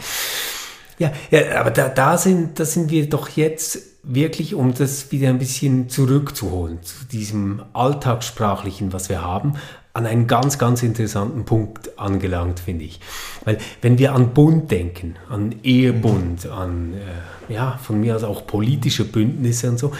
Ja, 0.99 1.13
ja 1.31 1.61
aber 1.61 1.71
da, 1.71 1.89
da, 1.89 2.19
sind, 2.19 2.61
da 2.61 2.65
sind 2.65 2.91
wir 2.91 3.09
doch 3.09 3.31
jetzt 3.31 3.79
wirklich, 4.03 4.55
um 4.55 4.75
das 4.75 5.11
wieder 5.13 5.31
ein 5.31 5.39
bisschen 5.39 5.89
zurückzuholen, 5.89 6.83
zu 6.83 7.07
diesem 7.11 7.63
Alltagssprachlichen, 7.73 8.93
was 8.93 9.09
wir 9.09 9.23
haben, 9.23 9.55
an 9.95 10.07
einen 10.07 10.27
ganz, 10.27 10.59
ganz 10.59 10.83
interessanten 10.83 11.45
Punkt 11.45 11.99
angelangt, 11.99 12.59
finde 12.59 12.85
ich. 12.85 13.01
Weil 13.45 13.59
wenn 13.81 13.97
wir 13.97 14.13
an 14.13 14.35
Bund 14.35 14.71
denken, 14.71 15.15
an 15.31 15.55
Ehebund, 15.63 16.49
an, 16.49 16.95
äh, 16.95 17.53
ja, 17.53 17.79
von 17.81 18.01
mir 18.01 18.17
aus 18.17 18.25
auch 18.25 18.45
politische 18.47 19.05
Bündnisse 19.05 19.71
und 19.71 19.79
so, 19.79 19.93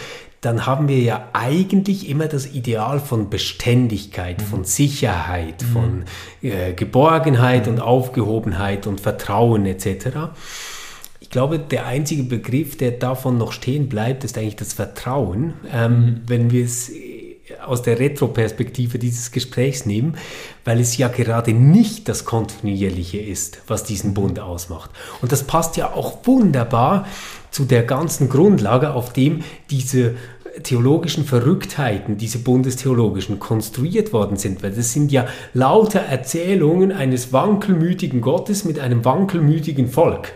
dann 0.45 0.67
haben 0.67 0.87
wir 0.87 0.99
ja 0.99 1.29
eigentlich 1.33 2.07
immer 2.07 2.27
das 2.27 2.45
Ideal 2.45 2.99
von 2.99 3.31
Beständigkeit, 3.31 4.39
mhm. 4.39 4.45
von 4.45 4.63
Sicherheit, 4.63 5.63
mhm. 5.63 5.73
von 5.73 6.03
äh, 6.43 6.73
Geborgenheit 6.73 7.65
mhm. 7.65 7.73
und 7.73 7.79
Aufgehobenheit 7.79 8.85
und 8.85 9.01
Vertrauen 9.01 9.65
etc. 9.65 10.29
Ich 11.19 11.31
glaube, 11.31 11.57
der 11.57 11.87
einzige 11.87 12.23
Begriff, 12.23 12.77
der 12.77 12.91
davon 12.91 13.39
noch 13.39 13.53
stehen 13.53 13.89
bleibt, 13.89 14.23
ist 14.23 14.37
eigentlich 14.37 14.55
das 14.55 14.73
Vertrauen. 14.73 15.55
Ähm, 15.73 15.91
mhm. 15.91 16.21
wenn 16.27 16.51
wir 16.51 16.63
es 16.63 16.91
aus 17.63 17.81
der 17.81 17.99
Retroperspektive 17.99 18.99
dieses 18.99 19.31
Gesprächs 19.31 19.85
nehmen, 19.85 20.17
weil 20.63 20.79
es 20.79 20.97
ja 20.97 21.07
gerade 21.07 21.53
nicht 21.53 22.07
das 22.09 22.25
Kontinuierliche 22.25 23.19
ist, 23.19 23.61
was 23.67 23.83
diesen 23.83 24.13
Bund 24.13 24.39
ausmacht. 24.39 24.89
Und 25.21 25.31
das 25.31 25.43
passt 25.43 25.77
ja 25.77 25.91
auch 25.93 26.25
wunderbar 26.25 27.07
zu 27.51 27.65
der 27.65 27.83
ganzen 27.83 28.29
Grundlage, 28.29 28.93
auf 28.93 29.13
dem 29.13 29.43
diese 29.69 30.15
theologischen 30.63 31.25
Verrücktheiten, 31.25 32.17
diese 32.17 32.39
bundestheologischen, 32.39 33.39
konstruiert 33.39 34.13
worden 34.13 34.37
sind, 34.37 34.63
weil 34.63 34.71
das 34.71 34.93
sind 34.93 35.11
ja 35.11 35.27
lauter 35.53 35.99
Erzählungen 35.99 36.91
eines 36.91 37.33
wankelmütigen 37.33 38.21
Gottes 38.21 38.65
mit 38.65 38.79
einem 38.79 39.05
wankelmütigen 39.05 39.89
Volk. 39.89 40.33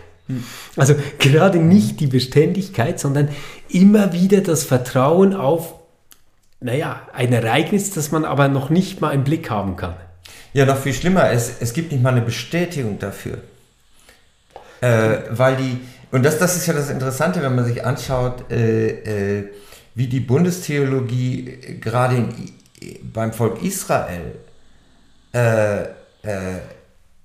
Also 0.76 0.94
gerade 1.18 1.58
nicht 1.58 1.98
die 1.98 2.06
Beständigkeit, 2.06 3.00
sondern 3.00 3.28
immer 3.68 4.12
wieder 4.12 4.40
das 4.42 4.62
Vertrauen 4.62 5.34
auf 5.34 5.74
naja, 6.60 7.00
ein 7.14 7.32
Ereignis, 7.32 7.90
das 7.90 8.12
man 8.12 8.24
aber 8.24 8.48
noch 8.48 8.68
nicht 8.70 9.00
mal 9.00 9.12
im 9.12 9.24
Blick 9.24 9.50
haben 9.50 9.76
kann. 9.76 9.94
Ja, 10.52 10.66
noch 10.66 10.76
viel 10.76 10.92
schlimmer, 10.92 11.30
es, 11.30 11.52
es 11.60 11.72
gibt 11.72 11.90
nicht 11.90 12.02
mal 12.02 12.10
eine 12.10 12.20
Bestätigung 12.20 12.98
dafür. 12.98 13.38
Äh, 14.80 15.18
weil 15.30 15.56
die, 15.56 15.78
und 16.10 16.24
das, 16.24 16.38
das 16.38 16.56
ist 16.56 16.66
ja 16.66 16.74
das 16.74 16.90
Interessante, 16.90 17.40
wenn 17.42 17.54
man 17.54 17.64
sich 17.64 17.84
anschaut, 17.84 18.50
äh, 18.50 19.38
äh, 19.38 19.48
wie 20.00 20.06
die 20.06 20.20
Bundestheologie 20.20 21.58
gerade 21.78 22.16
in, 22.16 22.32
beim 23.12 23.34
Volk 23.34 23.62
Israel 23.62 24.34
äh, 25.34 25.82
äh, 25.82 25.86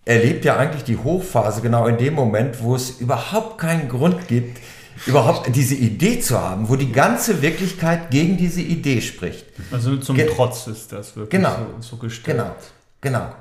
erlebt 0.03 0.43
ja 0.43 0.57
eigentlich 0.57 0.83
die 0.83 0.97
Hochphase 0.97 1.61
genau 1.61 1.87
in 1.87 1.97
dem 1.97 2.15
Moment, 2.15 2.61
wo 2.61 2.75
es 2.75 2.99
überhaupt 2.99 3.59
keinen 3.59 3.87
Grund 3.87 4.27
gibt, 4.27 4.59
überhaupt 5.05 5.55
diese 5.55 5.75
Idee 5.75 6.19
zu 6.19 6.37
haben, 6.37 6.67
wo 6.67 6.75
die 6.75 6.91
ganze 6.91 7.41
Wirklichkeit 7.41 8.11
gegen 8.11 8.35
diese 8.35 8.61
Idee 8.61 8.99
spricht. 8.99 9.45
Also 9.71 9.95
zum 9.95 10.17
Ge 10.17 10.29
Trotz 10.35 10.67
ist 10.67 10.91
das 10.91 11.15
wirklich 11.15 11.29
genau, 11.29 11.55
so, 11.79 11.91
so 11.91 11.95
gestellt. 11.95 12.37
Genau, 12.37 12.55
genau. 12.99 13.35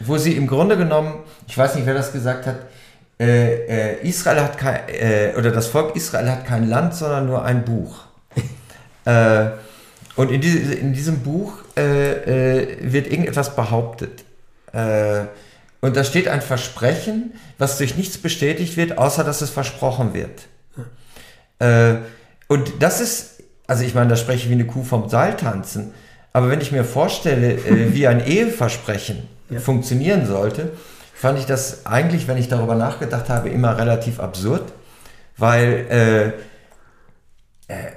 Wo 0.00 0.16
sie 0.16 0.32
im 0.32 0.46
Grunde 0.46 0.78
genommen, 0.78 1.24
ich 1.46 1.58
weiß 1.58 1.74
nicht, 1.74 1.84
wer 1.84 1.94
das 1.94 2.10
gesagt 2.10 2.46
hat, 2.46 2.56
äh, 3.20 3.96
äh, 3.96 4.08
Israel 4.08 4.40
hat 4.40 4.56
kein, 4.56 4.88
äh, 4.88 5.34
oder 5.36 5.50
das 5.50 5.66
Volk 5.66 5.94
Israel 5.94 6.30
hat 6.30 6.46
kein 6.46 6.70
Land, 6.70 6.94
sondern 6.94 7.26
nur 7.26 7.44
ein 7.44 7.66
Buch. 7.66 8.07
Äh, 9.08 9.50
und 10.16 10.30
in, 10.30 10.40
diese, 10.40 10.74
in, 10.74 10.92
diesem 10.92 11.20
Buch 11.20 11.54
äh, 11.76 12.62
äh, 12.62 12.92
wird 12.92 13.06
irgendetwas 13.06 13.54
behauptet. 13.56 14.24
und 15.80 15.96
da 15.96 16.04
steht 16.04 16.28
ein 16.28 16.42
Versprechen, 16.42 17.32
was 17.56 17.78
durch 17.78 17.96
nichts 17.96 18.18
bestätigt 18.18 18.76
wird, 18.76 18.98
außer 18.98 19.24
dass 19.24 19.40
es 19.40 19.48
versprochen 19.48 20.12
wird. 20.12 20.46
Äh, 21.58 21.96
und 22.48 22.70
das 22.80 23.00
ist, 23.00 23.42
also 23.66 23.84
ich 23.84 23.94
meine, 23.94 24.10
da 24.10 24.16
spreche 24.16 24.44
ich 24.44 24.48
wie 24.50 24.54
eine 24.54 24.66
Kuh 24.66 24.82
vom 24.82 25.08
Seil 25.08 25.36
tanzen. 25.36 25.94
Aber 26.32 26.50
wenn 26.50 26.60
ich 26.60 26.70
mir 26.70 26.84
vorstelle, 26.84 27.54
äh, 27.54 27.92
wie 27.94 28.06
ein 28.06 28.24
Eheversprechen 28.24 29.28
ja. 29.50 29.60
funktionieren 29.60 30.26
sollte, 30.26 30.72
fand 31.14 31.38
ich 31.38 31.46
das 31.46 31.86
eigentlich, 31.86 32.28
wenn 32.28 32.36
ich 32.36 32.48
darüber 32.48 32.74
nachgedacht 32.74 33.28
habe, 33.28 33.48
immer 33.48 33.78
relativ 33.78 34.20
absurd, 34.20 34.72
weil 35.36 36.34
äh, 37.68 37.72
äh, 37.72 37.90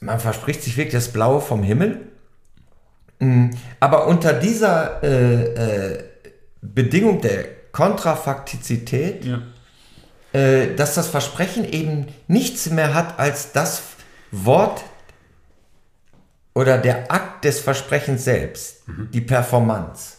man 0.00 0.20
verspricht 0.20 0.62
sich 0.62 0.76
wirklich 0.76 0.94
das 0.94 1.12
Blaue 1.12 1.40
vom 1.40 1.62
Himmel. 1.62 2.08
Mm, 3.18 3.50
aber 3.80 4.06
unter 4.06 4.32
dieser 4.32 5.02
äh, 5.02 5.94
äh, 5.94 6.04
Bedingung 6.60 7.20
der 7.20 7.44
Kontrafaktizität 7.72 9.24
ja 9.24 9.42
äh, 10.36 10.74
dass 10.74 10.94
das 10.94 11.08
Versprechen 11.08 11.64
eben 11.64 12.08
nichts 12.28 12.68
mehr 12.68 12.92
hat 12.92 13.18
als 13.18 13.52
das 13.52 13.82
Wort 14.30 14.82
oder 16.52 16.76
der 16.76 17.10
Akt 17.10 17.44
des 17.44 17.60
Versprechens 17.60 18.24
selbst, 18.24 18.86
mhm. 18.86 19.08
die 19.12 19.22
Performance, 19.22 20.18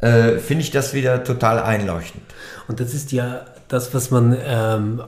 äh, 0.00 0.38
finde 0.38 0.64
ich 0.64 0.70
das 0.70 0.92
wieder 0.92 1.24
total 1.24 1.60
einleuchtend. 1.60 2.24
Und 2.68 2.80
das 2.80 2.92
ist 2.92 3.10
ja 3.12 3.46
das, 3.68 3.94
was 3.94 4.10
man, 4.10 4.36
ähm, 4.44 5.02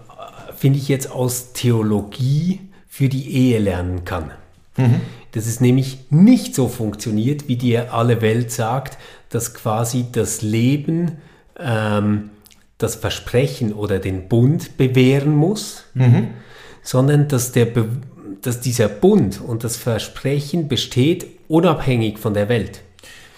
finde 0.56 0.78
ich, 0.78 0.88
jetzt 0.88 1.10
aus 1.10 1.52
Theologie 1.52 2.72
für 2.94 3.08
die 3.08 3.34
Ehe 3.34 3.58
lernen 3.58 4.04
kann. 4.04 4.30
Mhm. 4.76 5.00
Dass 5.32 5.46
es 5.46 5.60
nämlich 5.60 5.98
nicht 6.10 6.54
so 6.54 6.68
funktioniert, 6.68 7.48
wie 7.48 7.56
dir 7.56 7.92
alle 7.92 8.20
Welt 8.20 8.52
sagt, 8.52 8.98
dass 9.30 9.52
quasi 9.52 10.06
das 10.12 10.42
Leben 10.42 11.18
ähm, 11.58 12.30
das 12.78 12.94
Versprechen 12.94 13.72
oder 13.72 13.98
den 13.98 14.28
Bund 14.28 14.76
bewähren 14.76 15.34
muss, 15.34 15.86
mhm. 15.94 16.28
sondern 16.84 17.26
dass, 17.26 17.50
der 17.50 17.64
Be 17.64 17.88
dass 18.42 18.60
dieser 18.60 18.86
Bund 18.86 19.40
und 19.40 19.64
das 19.64 19.76
Versprechen 19.76 20.68
besteht 20.68 21.26
unabhängig 21.48 22.20
von 22.20 22.32
der 22.32 22.48
Welt. 22.48 22.82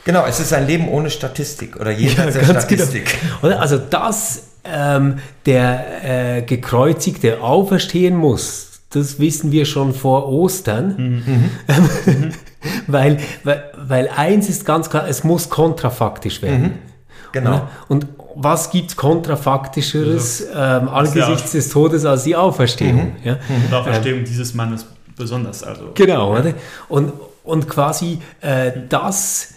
Genau, 0.05 0.27
es 0.27 0.39
ist 0.39 0.53
ein 0.53 0.67
Leben 0.67 0.87
ohne 0.87 1.09
Statistik 1.09 1.81
oder 1.81 1.91
jenseits 1.93 2.35
ja, 2.35 2.43
der 2.43 2.43
genau. 2.43 2.61
Statistik. 2.61 3.17
Genau. 3.41 3.57
Also, 3.57 3.79
dass 3.79 4.49
ähm, 4.65 5.17
der 5.47 6.37
äh, 6.37 6.43
Gekreuzigte 6.43 7.41
auferstehen 7.41 8.15
muss, 8.15 8.66
das 8.91 9.19
wissen 9.19 9.53
wir 9.53 9.65
schon 9.65 9.95
vor 9.95 10.29
Ostern. 10.29 10.95
Mhm. 10.97 11.51
mhm. 12.07 12.33
weil, 12.87 13.19
weil, 13.45 13.65
weil 13.77 14.09
eins 14.09 14.49
ist 14.49 14.65
ganz 14.65 14.91
klar, 14.91 15.09
es 15.09 15.25
muss 15.25 15.49
kontrafaktisch 15.49 16.43
werden. 16.43 16.63
Mhm. 16.63 16.73
Genau. 17.33 17.69
Und 17.89 18.07
was 18.35 18.71
gibt 18.71 18.91
es 18.91 18.97
kontrafaktischeres 18.97 20.47
also, 20.49 20.87
ähm, 20.87 20.89
angesichts 20.89 21.53
des 21.53 21.69
Todes 21.69 22.05
als 22.05 22.25
die 22.25 22.37
Auferstehung? 22.37 23.15
Mhm. 23.19 23.25
Ja? 23.25 23.35
Mhm. 23.35 23.39
Die 23.71 23.75
Auferstehung 23.75 24.19
ähm, 24.21 24.25
dieses 24.25 24.55
Mannes 24.55 24.87
besonders. 25.17 25.63
Also, 25.63 25.91
genau, 25.95 26.37
ja. 26.37 26.53
und, 26.89 27.13
und 27.45 27.69
quasi 27.69 28.19
äh, 28.41 28.73
dass 28.89 29.55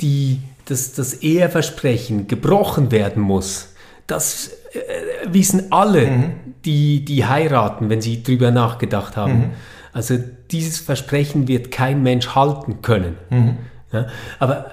die, 0.00 0.40
das, 0.66 0.92
das 0.92 1.14
Eheversprechen 1.14 2.28
gebrochen 2.28 2.90
werden 2.90 3.22
muss, 3.22 3.68
das 4.06 4.50
äh, 4.72 5.32
wissen 5.32 5.72
alle, 5.72 6.06
mhm. 6.06 6.32
Die, 6.64 7.04
die 7.04 7.26
heiraten, 7.26 7.90
wenn 7.90 8.00
sie 8.00 8.22
drüber 8.22 8.50
nachgedacht 8.50 9.16
haben. 9.16 9.38
Mhm. 9.38 9.50
Also 9.92 10.18
dieses 10.50 10.78
Versprechen 10.78 11.48
wird 11.48 11.70
kein 11.70 12.02
Mensch 12.02 12.34
halten 12.34 12.82
können. 12.82 13.16
Mhm. 13.30 13.56
Ja? 13.92 14.06
Aber 14.38 14.72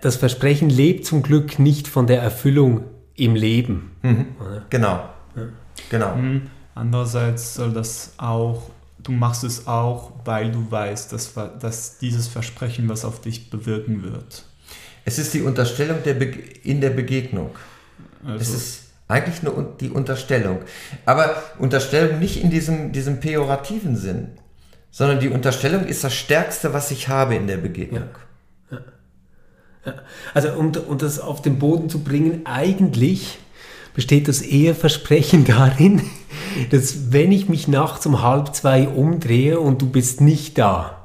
das 0.00 0.16
Versprechen 0.16 0.68
lebt 0.68 1.06
zum 1.06 1.22
Glück 1.22 1.58
nicht 1.58 1.88
von 1.88 2.06
der 2.06 2.20
Erfüllung 2.20 2.84
im 3.14 3.34
Leben. 3.34 3.92
Mhm. 4.02 4.26
Genau. 4.70 5.08
Ja. 5.36 5.42
genau. 5.90 6.16
Mhm. 6.16 6.42
Andererseits 6.74 7.54
soll 7.54 7.72
das 7.72 8.14
auch, 8.16 8.70
du 9.02 9.12
machst 9.12 9.44
es 9.44 9.66
auch, 9.66 10.12
weil 10.24 10.50
du 10.50 10.70
weißt, 10.70 11.12
dass, 11.12 11.34
dass 11.60 11.98
dieses 11.98 12.28
Versprechen 12.28 12.88
was 12.88 13.04
auf 13.04 13.20
dich 13.20 13.50
bewirken 13.50 14.02
wird. 14.02 14.44
Es 15.04 15.18
ist 15.18 15.34
die 15.34 15.42
Unterstellung 15.42 15.98
der 16.04 16.16
in 16.64 16.80
der 16.80 16.90
Begegnung. 16.90 17.50
Also. 18.24 18.40
Es 18.40 18.54
ist 18.54 18.91
eigentlich 19.08 19.42
nur 19.42 19.76
die 19.80 19.90
Unterstellung. 19.90 20.60
Aber 21.04 21.36
Unterstellung 21.58 22.18
nicht 22.18 22.42
in 22.42 22.50
diesem, 22.50 22.92
diesem 22.92 23.20
pejorativen 23.20 23.96
Sinn, 23.96 24.28
sondern 24.90 25.20
die 25.20 25.28
Unterstellung 25.28 25.84
ist 25.84 26.04
das 26.04 26.14
Stärkste, 26.14 26.72
was 26.72 26.90
ich 26.90 27.08
habe 27.08 27.34
in 27.34 27.46
der 27.46 27.58
Begegnung. 27.58 28.08
Ja. 28.70 28.78
Ja. 29.84 29.94
Also 30.32 30.52
um, 30.52 30.72
um 30.88 30.98
das 30.98 31.18
auf 31.18 31.42
den 31.42 31.58
Boden 31.58 31.88
zu 31.88 32.04
bringen, 32.04 32.42
eigentlich 32.44 33.38
besteht 33.94 34.28
das 34.28 34.42
Eheversprechen 34.42 35.44
darin, 35.46 36.02
dass 36.70 37.12
wenn 37.12 37.32
ich 37.32 37.48
mich 37.48 37.68
nachts 37.68 38.06
um 38.06 38.22
halb 38.22 38.54
zwei 38.54 38.88
umdrehe 38.88 39.58
und 39.60 39.82
du 39.82 39.88
bist 39.88 40.20
nicht 40.20 40.58
da, 40.58 41.01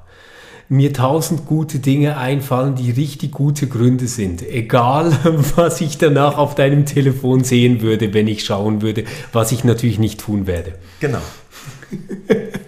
mir 0.69 0.93
tausend 0.93 1.45
gute 1.45 1.79
Dinge 1.79 2.17
einfallen, 2.17 2.75
die 2.75 2.91
richtig 2.91 3.31
gute 3.31 3.67
Gründe 3.67 4.07
sind. 4.07 4.41
Egal, 4.47 5.11
was 5.55 5.81
ich 5.81 5.97
danach 5.97 6.37
auf 6.37 6.55
deinem 6.55 6.85
Telefon 6.85 7.43
sehen 7.43 7.81
würde, 7.81 8.13
wenn 8.13 8.27
ich 8.27 8.43
schauen 8.43 8.81
würde, 8.81 9.05
was 9.31 9.51
ich 9.51 9.63
natürlich 9.63 9.99
nicht 9.99 10.19
tun 10.19 10.47
werde. 10.47 10.73
Genau. 10.99 11.21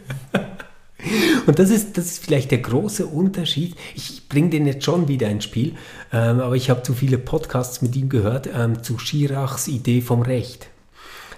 Und 1.45 1.57
das 1.57 1.71
ist, 1.71 1.97
das 1.97 2.05
ist 2.05 2.23
vielleicht 2.23 2.51
der 2.51 2.59
große 2.59 3.07
Unterschied. 3.07 3.75
Ich 3.95 4.29
bringe 4.29 4.49
den 4.49 4.67
jetzt 4.67 4.85
schon 4.85 5.07
wieder 5.07 5.29
ins 5.29 5.45
Spiel, 5.45 5.73
ähm, 6.13 6.39
aber 6.41 6.55
ich 6.55 6.69
habe 6.69 6.83
zu 6.83 6.93
viele 6.93 7.17
Podcasts 7.17 7.81
mit 7.81 7.95
ihm 7.95 8.09
gehört 8.09 8.47
ähm, 8.55 8.83
zu 8.83 8.99
Schirachs 8.99 9.67
Idee 9.67 10.01
vom 10.01 10.21
Recht. 10.21 10.67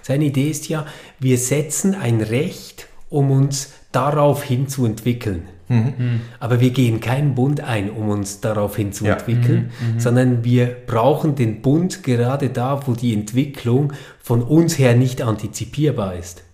Seine 0.02 0.26
Idee 0.26 0.50
ist 0.50 0.68
ja, 0.68 0.86
wir 1.18 1.38
setzen 1.38 1.94
ein 1.94 2.20
Recht, 2.20 2.88
um 3.08 3.30
uns 3.30 3.72
darauf 3.92 4.42
hin 4.42 4.68
zu 4.68 4.84
entwickeln. 4.84 5.48
Mhm. 5.72 6.20
Aber 6.40 6.60
wir 6.60 6.70
gehen 6.70 7.00
keinen 7.00 7.34
Bund 7.34 7.60
ein, 7.60 7.90
um 7.90 8.08
uns 8.08 8.40
darauf 8.40 8.76
hin 8.76 8.92
zu 8.92 9.06
ja. 9.06 9.14
entwickeln, 9.14 9.70
mhm. 9.80 9.94
Mhm. 9.94 10.00
sondern 10.00 10.44
wir 10.44 10.66
brauchen 10.86 11.34
den 11.34 11.62
Bund 11.62 12.02
gerade 12.02 12.50
da, 12.50 12.86
wo 12.86 12.92
die 12.92 13.14
Entwicklung 13.14 13.92
von 14.20 14.42
uns 14.42 14.78
her 14.78 14.94
nicht 14.94 15.22
antizipierbar 15.22 16.14
ist. 16.16 16.44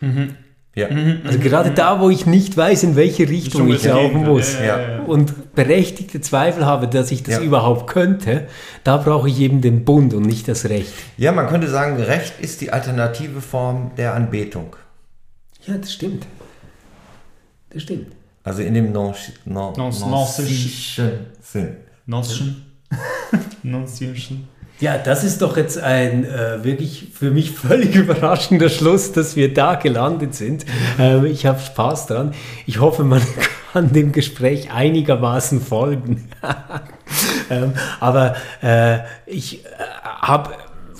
Mhm. 0.00 0.34
Ja. 0.74 0.88
Mhm, 0.90 1.22
also 1.24 1.40
gerade 1.40 1.72
da, 1.72 2.00
wo 2.00 2.08
ich 2.08 2.24
nicht 2.24 2.56
weiß, 2.56 2.84
in 2.84 2.94
welche 2.94 3.28
Richtung 3.28 3.68
ich 3.68 3.82
laufen 3.82 4.24
muss 4.24 4.56
ja, 4.64 5.00
und 5.00 5.54
berechtigte 5.56 6.20
Zweifel 6.20 6.66
habe, 6.66 6.86
dass 6.86 7.10
ich 7.10 7.24
das 7.24 7.40
überhaupt 7.40 7.88
könnte, 7.88 8.46
da 8.84 8.98
brauche 8.98 9.28
ich 9.28 9.40
eben 9.40 9.60
den 9.60 9.84
Bund 9.84 10.14
und 10.14 10.22
nicht 10.22 10.46
das 10.46 10.68
Recht. 10.68 10.92
Ja, 11.16 11.32
man 11.32 11.48
könnte 11.48 11.68
sagen, 11.68 12.00
Recht 12.00 12.34
ist 12.40 12.60
die 12.60 12.70
alternative 12.70 13.40
Form 13.40 13.90
der 13.96 14.14
Anbetung. 14.14 14.76
Ja, 15.66 15.76
das 15.76 15.92
stimmt. 15.92 16.26
Das 17.70 17.82
stimmt. 17.82 18.12
Also 18.44 18.62
in 18.62 18.74
dem 18.74 18.92
Nonsischen 18.92 19.34
Sinn. 21.42 21.76
Nonschen. 22.06 22.64
Nonschen. 23.62 24.48
Ja, 24.80 24.96
das 24.96 25.24
ist 25.24 25.42
doch 25.42 25.56
jetzt 25.56 25.76
ein 25.78 26.24
äh, 26.24 26.62
wirklich 26.62 27.08
für 27.12 27.30
mich 27.30 27.50
völlig 27.50 27.94
überraschender 27.96 28.68
Schluss, 28.68 29.12
dass 29.12 29.34
wir 29.34 29.52
da 29.52 29.74
gelandet 29.74 30.34
sind. 30.34 30.64
Ähm, 30.98 31.26
ich 31.26 31.46
habe 31.46 31.58
Spaß 31.58 32.06
dran. 32.06 32.32
Ich 32.64 32.80
hoffe, 32.80 33.02
man 33.02 33.20
kann 33.72 33.92
dem 33.92 34.12
Gespräch 34.12 34.70
einigermaßen 34.72 35.60
folgen. 35.60 36.30
ähm, 37.50 37.72
aber 37.98 38.36
äh, 38.62 39.00
ich 39.26 39.64
äh, 39.64 39.68
habe 40.04 40.54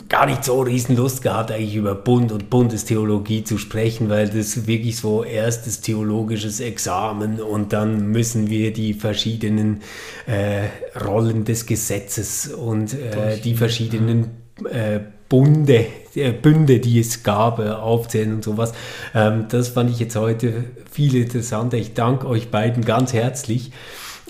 gar 0.08 0.26
nicht 0.26 0.44
so 0.44 0.60
riesen 0.62 0.96
Lust 0.96 1.22
gehabt, 1.22 1.50
eigentlich 1.50 1.76
über 1.76 1.94
Bund 1.94 2.32
und 2.32 2.48
Bundestheologie 2.50 3.44
zu 3.44 3.58
sprechen, 3.58 4.08
weil 4.08 4.28
das 4.28 4.66
wirklich 4.66 4.96
so 4.96 5.22
erstes 5.22 5.80
theologisches 5.80 6.60
Examen 6.60 7.40
und 7.40 7.72
dann 7.72 8.08
müssen 8.08 8.48
wir 8.48 8.72
die 8.72 8.94
verschiedenen 8.94 9.82
äh, 10.26 10.68
Rollen 10.98 11.44
des 11.44 11.66
Gesetzes 11.66 12.48
und 12.48 12.94
äh, 12.94 13.38
die 13.38 13.54
verschiedenen 13.54 14.30
äh, 14.70 15.00
Bunde, 15.28 15.86
äh, 16.14 16.32
Bünde, 16.32 16.80
die 16.80 17.00
es 17.00 17.22
gab, 17.22 17.58
äh, 17.58 17.68
aufzählen 17.68 18.34
und 18.34 18.44
sowas. 18.44 18.72
Ähm, 19.14 19.46
das 19.50 19.68
fand 19.68 19.90
ich 19.90 19.98
jetzt 19.98 20.16
heute 20.16 20.64
viel 20.90 21.14
interessanter. 21.16 21.76
Ich 21.76 21.92
danke 21.92 22.26
euch 22.26 22.50
beiden 22.50 22.84
ganz 22.84 23.12
herzlich 23.12 23.72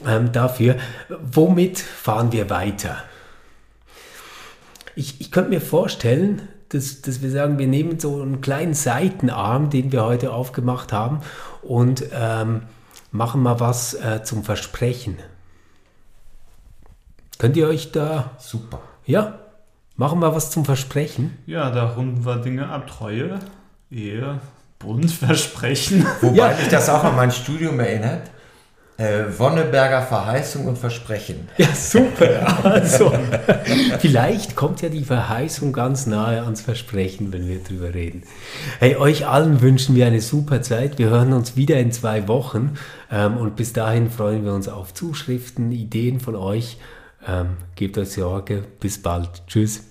ähm, 0.07 0.33
dafür. 0.33 0.77
Womit 1.23 1.79
fahren 1.79 2.33
wir 2.33 2.51
weiter? 2.51 3.05
Ich, 4.99 5.21
ich 5.21 5.31
könnte 5.31 5.51
mir 5.51 5.61
vorstellen, 5.61 6.43
dass, 6.71 7.03
dass 7.03 7.23
wir 7.23 7.31
sagen, 7.31 7.59
wir 7.59 7.69
nehmen 7.69 8.01
so 8.01 8.21
einen 8.21 8.41
kleinen 8.41 8.75
Seitenarm, 8.75 9.71
den 9.71 9.93
wir 9.93 10.05
heute 10.05 10.33
aufgemacht 10.33 10.93
haben, 10.93 11.21
und 11.63 12.05
ähm, 12.13 12.63
machen 13.13 13.43
mal 13.43 13.61
was 13.61 13.95
äh, 13.95 14.23
zum 14.25 14.43
Versprechen. 14.43 15.17
Könnt 17.39 17.57
ihr 17.57 17.69
euch 17.69 17.93
da. 17.93 18.33
Super. 18.39 18.81
Ja? 19.07 19.39
Machen 19.97 20.19
wir 20.19 20.35
was 20.35 20.51
zum 20.51 20.65
Versprechen? 20.65 21.39
Ja, 21.47 21.71
da 21.71 21.91
runden 21.93 22.27
wir 22.27 22.37
Dinge 22.37 22.69
ab. 22.69 22.89
Treue, 22.89 23.39
Ehe, 23.91 24.41
Bund, 24.79 25.11
Versprechen. 25.11 26.07
Wobei 26.21 26.51
ja. 26.51 26.57
mich 26.57 26.69
das 26.69 26.89
auch 26.89 27.05
an 27.05 27.17
mein 27.17 27.31
Studium 27.31 27.79
erinnert. 27.81 28.31
Äh, 28.99 29.39
Wonneberger 29.39 30.03
Verheißung 30.03 30.67
und 30.67 30.77
Versprechen. 30.77 31.49
Ja, 31.57 31.69
super. 31.73 32.65
Also, 32.65 33.13
vielleicht 34.01 34.57
kommt 34.57 34.83
ja 34.83 34.89
die 34.89 35.05
Verheißung 35.05 35.73
ganz 35.73 36.07
nahe 36.07 36.43
ans 36.43 36.63
Versprechen, 36.63 37.33
wenn 37.33 37.47
wir 37.47 37.63
drüber 37.63 37.95
reden. 37.95 38.25
Hey, 38.81 38.97
euch 38.97 39.25
allen 39.29 39.61
wünschen 39.61 39.95
wir 39.95 40.07
eine 40.07 40.21
super 40.21 40.63
Zeit. 40.63 40.99
Wir 40.99 41.11
hören 41.11 41.33
uns 41.33 41.55
wieder 41.55 41.79
in 41.79 41.93
zwei 41.93 42.27
Wochen. 42.27 42.75
Ähm, 43.09 43.37
und 43.37 43.55
bis 43.55 43.73
dahin 43.73 44.11
freuen 44.11 44.45
wir 44.45 44.53
uns 44.53 44.69
auf 44.69 44.93
Zuschriften, 44.95 45.71
Ideen 45.71 46.19
von 46.19 46.35
euch. 46.35 46.79
Ähm, 47.25 47.51
gebt 47.77 47.99
euch 47.99 48.11
Sorge. 48.11 48.65
Bis 48.81 49.01
bald. 49.01 49.47
Tschüss. 49.47 49.85